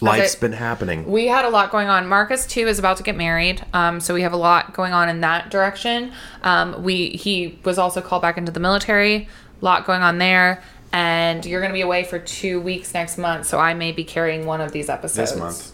Life's 0.00 0.34
Okay. 0.36 0.40
been 0.48 0.52
happening. 0.52 1.10
we 1.10 1.26
had 1.26 1.44
a 1.44 1.48
lot 1.50 1.70
going 1.72 1.88
on. 1.88 2.06
Marcus 2.06 2.46
too 2.46 2.66
is 2.68 2.78
about 2.78 2.96
to 2.98 3.02
get 3.02 3.16
married, 3.16 3.64
um, 3.72 3.98
so 4.00 4.14
we 4.14 4.22
have 4.22 4.32
a 4.32 4.36
lot 4.36 4.72
going 4.72 4.92
on 4.92 5.08
in 5.08 5.20
that 5.22 5.50
direction. 5.50 6.12
Um, 6.42 6.82
we 6.82 7.08
he 7.10 7.58
was 7.64 7.78
also 7.78 8.00
called 8.00 8.22
back 8.22 8.38
into 8.38 8.52
the 8.52 8.60
military. 8.60 9.28
A 9.60 9.64
lot 9.64 9.84
going 9.86 10.02
on 10.02 10.18
there, 10.18 10.62
and 10.92 11.44
you're 11.44 11.60
going 11.60 11.72
to 11.72 11.74
be 11.74 11.80
away 11.80 12.04
for 12.04 12.18
two 12.20 12.60
weeks 12.60 12.94
next 12.94 13.18
month. 13.18 13.46
So 13.46 13.58
I 13.58 13.74
may 13.74 13.90
be 13.90 14.04
carrying 14.04 14.46
one 14.46 14.60
of 14.60 14.70
these 14.70 14.88
episodes 14.88 15.32
This 15.32 15.38
month. 15.40 15.72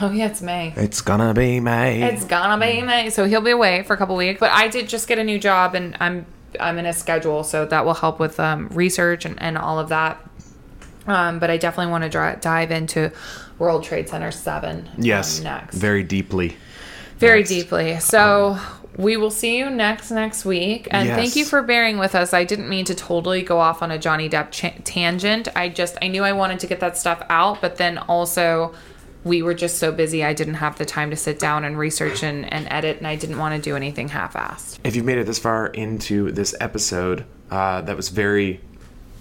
Oh 0.00 0.10
yeah, 0.10 0.26
it's 0.26 0.40
May. 0.40 0.72
It's 0.76 1.00
gonna 1.02 1.34
be 1.34 1.60
May. 1.60 2.02
It's 2.02 2.24
gonna 2.24 2.64
be 2.64 2.80
May, 2.80 3.10
so 3.10 3.26
he'll 3.26 3.42
be 3.42 3.50
away 3.50 3.82
for 3.82 3.92
a 3.92 3.96
couple 3.96 4.16
weeks. 4.16 4.40
But 4.40 4.50
I 4.52 4.68
did 4.68 4.88
just 4.88 5.06
get 5.08 5.18
a 5.18 5.24
new 5.24 5.38
job, 5.38 5.74
and 5.74 5.96
I'm 6.00 6.24
I'm 6.60 6.78
in 6.78 6.86
a 6.86 6.92
schedule, 6.94 7.44
so 7.44 7.66
that 7.66 7.84
will 7.84 7.94
help 7.94 8.18
with 8.18 8.38
um, 8.40 8.68
research 8.68 9.24
and, 9.26 9.40
and 9.42 9.58
all 9.58 9.78
of 9.78 9.88
that. 9.90 10.18
Um, 11.06 11.38
but 11.38 11.50
I 11.50 11.56
definitely 11.56 11.90
want 11.90 12.10
to 12.10 12.38
dive 12.40 12.70
into 12.70 13.10
World 13.58 13.84
Trade 13.84 14.08
Center 14.08 14.30
Seven. 14.30 14.88
um, 14.88 15.02
yes. 15.02 15.40
next 15.40 15.74
Very 15.76 16.02
deeply. 16.04 16.56
very 17.18 17.40
next. 17.40 17.48
deeply. 17.50 17.98
So 18.00 18.58
we 18.96 19.16
will 19.16 19.30
see 19.30 19.56
you 19.58 19.70
next 19.70 20.10
next 20.10 20.44
week, 20.44 20.86
and 20.90 21.08
Yes. 21.08 21.16
thank 21.18 21.36
you 21.36 21.44
for 21.44 21.62
bearing 21.62 21.98
with 21.98 22.14
us. 22.14 22.32
I 22.34 22.44
didn't 22.44 22.68
mean 22.68 22.84
to 22.86 22.94
totally 22.94 23.42
go 23.42 23.58
off 23.58 23.82
on 23.82 23.90
a 23.90 23.98
Johnny 23.98 24.28
Depp 24.28 24.50
cha- 24.50 24.74
tangent. 24.84 25.48
I 25.56 25.68
just 25.70 25.96
I 26.02 26.08
knew 26.08 26.22
I 26.24 26.32
wanted 26.32 26.60
to 26.60 26.66
get 26.66 26.80
that 26.80 26.96
stuff 26.98 27.22
out, 27.30 27.60
but 27.60 27.76
then 27.76 27.98
also 27.98 28.74
we 29.24 29.40
were 29.40 29.54
just 29.54 29.78
so 29.78 29.92
busy 29.92 30.24
I 30.24 30.32
didn't 30.34 30.54
have 30.54 30.78
the 30.78 30.84
time 30.84 31.10
to 31.10 31.16
sit 31.16 31.38
down 31.38 31.64
and 31.64 31.78
research 31.78 32.22
and, 32.24 32.52
and 32.52 32.66
edit, 32.70 32.98
and 32.98 33.06
I 33.06 33.14
didn't 33.16 33.38
want 33.38 33.54
to 33.54 33.60
do 33.60 33.76
anything 33.76 34.08
half-assed. 34.08 34.78
If 34.84 34.96
you've 34.96 35.04
made 35.04 35.18
it 35.18 35.26
this 35.26 35.38
far 35.38 35.68
into 35.68 36.32
this 36.32 36.56
episode, 36.60 37.24
uh, 37.48 37.82
that 37.82 37.96
was 37.96 38.08
very, 38.08 38.60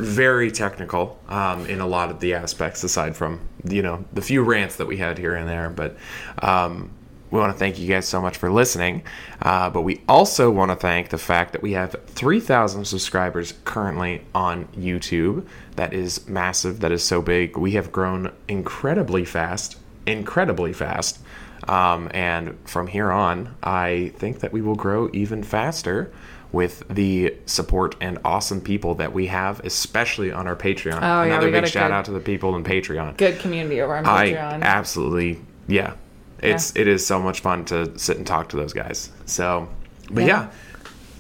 very 0.02 0.52
technical 0.52 1.20
um, 1.28 1.66
in 1.66 1.80
a 1.80 1.88
lot 1.88 2.10
of 2.10 2.20
the 2.20 2.34
aspects, 2.34 2.84
aside 2.84 3.16
from 3.16 3.40
you 3.64 3.82
know 3.82 4.04
the 4.14 4.22
few 4.22 4.44
rants 4.44 4.76
that 4.78 4.88
we 4.88 4.98
had 4.98 5.18
here 5.18 5.36
and 5.36 5.48
there. 5.48 5.70
But 5.70 5.98
um, 6.40 6.92
we 7.32 7.40
want 7.40 7.54
to 7.54 7.58
thank 7.58 7.80
you 7.80 7.88
guys 7.88 8.08
so 8.08 8.22
much 8.22 8.38
for 8.38 8.52
listening. 8.52 9.04
Uh, 9.42 9.70
but 9.70 9.82
we 9.82 10.02
also 10.08 10.52
want 10.52 10.70
to 10.70 10.76
thank 10.76 11.10
the 11.10 11.18
fact 11.18 11.54
that 11.54 11.62
we 11.62 11.72
have 11.72 11.96
3,000 12.08 12.86
subscribers 12.86 13.54
currently 13.64 14.26
on 14.36 14.66
YouTube. 14.68 15.48
That 15.78 15.94
is 15.94 16.28
massive. 16.28 16.82
That 16.82 16.92
is 16.92 17.04
so 17.04 17.22
big. 17.22 17.58
We 17.58 17.72
have 17.72 17.92
grown 17.92 18.34
incredibly 18.50 19.24
fast, 19.24 19.78
incredibly 20.06 20.74
fast. 20.74 21.20
Um, 21.68 22.10
and 22.14 22.58
from 22.68 22.88
here 22.88 23.12
on, 23.12 23.56
I 23.64 24.12
think 24.18 24.40
that 24.40 24.52
we 24.52 24.62
will 24.62 24.76
grow 24.76 25.10
even 25.14 25.44
faster 25.44 26.12
with 26.52 26.84
the 26.90 27.34
support 27.46 27.96
and 28.02 28.20
awesome 28.26 28.60
people 28.62 28.96
that 28.96 29.14
we 29.14 29.28
have, 29.28 29.60
especially 29.62 30.32
on 30.32 30.48
our 30.48 30.56
Patreon. 30.56 31.00
Oh, 31.02 31.22
Another 31.22 31.50
got 31.50 31.64
big 31.64 31.72
shout 31.72 31.90
good- 31.90 31.94
out 31.94 32.06
to 32.06 32.12
the 32.12 32.20
people 32.20 32.56
in 32.56 32.64
Patreon. 32.64 33.18
Good 33.18 33.40
community 33.40 33.82
over 33.82 33.96
on 33.96 34.04
Patreon. 34.04 34.62
I 34.62 34.66
absolutely, 34.66 35.40
yeah. 35.68 35.94
It's 36.40 36.76
it 36.76 36.88
is 36.88 37.06
so 37.06 37.20
much 37.22 37.40
fun 37.42 37.66
to 37.66 37.98
sit 38.00 38.18
and 38.18 38.26
talk 38.26 38.50
to 38.50 38.58
those 38.58 38.74
guys. 38.74 39.12
So, 39.26 39.70
but 40.10 40.22
Yeah. 40.26 40.28
yeah, 40.28 40.48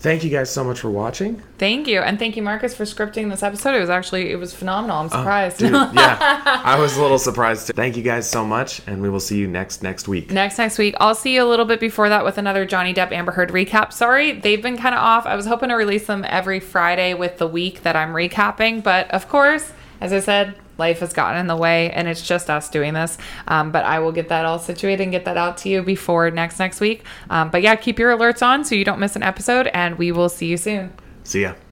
thank 0.01 0.23
you 0.23 0.29
guys 0.29 0.49
so 0.49 0.63
much 0.63 0.79
for 0.79 0.89
watching. 0.89 1.41
thank 1.57 1.87
you, 1.87 1.99
and 1.99 2.19
thank 2.19 2.35
you, 2.35 2.41
Marcus, 2.41 2.75
for 2.75 2.83
scripting 2.83 3.29
this 3.29 3.43
episode. 3.43 3.75
It 3.75 3.79
was 3.79 3.89
actually 3.89 4.31
it 4.31 4.35
was 4.35 4.53
phenomenal. 4.53 4.97
I'm 4.97 5.05
oh, 5.05 5.09
surprised. 5.09 5.63
Oh, 5.63 5.67
Dude, 5.67 5.73
yeah, 5.95 6.61
I 6.63 6.79
was 6.79 6.97
a 6.97 7.01
little 7.01 7.19
surprised. 7.19 7.67
Too. 7.67 7.73
Thank 7.73 7.97
you 7.97 8.03
guys 8.03 8.29
so 8.29 8.45
much, 8.45 8.81
and 8.87 9.01
we 9.01 9.09
will 9.09 9.19
see 9.19 9.37
you 9.37 9.47
next 9.47 9.83
next 9.83 10.07
week. 10.07 10.31
next 10.31 10.57
next 10.57 10.77
week. 10.77 10.95
I'll 10.99 11.15
see 11.15 11.35
you 11.35 11.43
a 11.43 11.49
little 11.49 11.65
bit 11.65 11.79
before 11.79 12.09
that 12.09 12.25
with 12.25 12.37
another 12.37 12.65
Johnny 12.65 12.93
Depp 12.93 13.11
Amber 13.11 13.31
Heard 13.31 13.49
recap. 13.49 13.93
Sorry, 13.93 14.33
they've 14.33 14.61
been 14.61 14.77
kind 14.77 14.95
of 14.95 14.99
off. 15.01 15.25
I 15.25 15.35
was 15.35 15.45
hoping 15.45 15.69
to 15.69 15.75
release 15.75 16.07
them 16.07 16.25
every 16.27 16.59
Friday 16.59 17.13
with 17.13 17.37
the 17.37 17.47
week 17.47 17.83
that 17.83 17.95
I'm 17.95 18.13
recapping, 18.13 18.83
but 18.83 19.09
of 19.11 19.29
course, 19.29 19.71
as 19.99 20.11
I 20.11 20.19
said, 20.19 20.55
life 20.81 20.99
has 20.99 21.13
gotten 21.13 21.39
in 21.39 21.47
the 21.47 21.55
way, 21.55 21.91
and 21.91 22.07
it's 22.07 22.25
just 22.33 22.49
us 22.49 22.69
doing 22.69 22.93
this. 22.93 23.17
Um, 23.47 23.71
but 23.71 23.85
I 23.85 23.99
will 23.99 24.11
get 24.11 24.27
that 24.29 24.45
all 24.45 24.59
situated 24.59 25.03
and 25.03 25.11
get 25.11 25.25
that 25.25 25.37
out 25.37 25.57
to 25.59 25.69
you 25.69 25.81
before 25.83 26.29
next 26.31 26.59
next 26.59 26.81
week. 26.81 27.05
Um, 27.29 27.49
but 27.49 27.61
yeah, 27.61 27.75
keep 27.75 27.99
your 27.99 28.11
alerts 28.17 28.41
on 28.41 28.65
so 28.65 28.75
you 28.75 28.83
don't 28.83 28.99
miss 28.99 29.15
an 29.15 29.23
episode, 29.23 29.67
and 29.67 29.97
we 29.97 30.11
will 30.11 30.29
see 30.29 30.47
you 30.47 30.57
soon. 30.57 30.91
See 31.23 31.43
ya. 31.43 31.53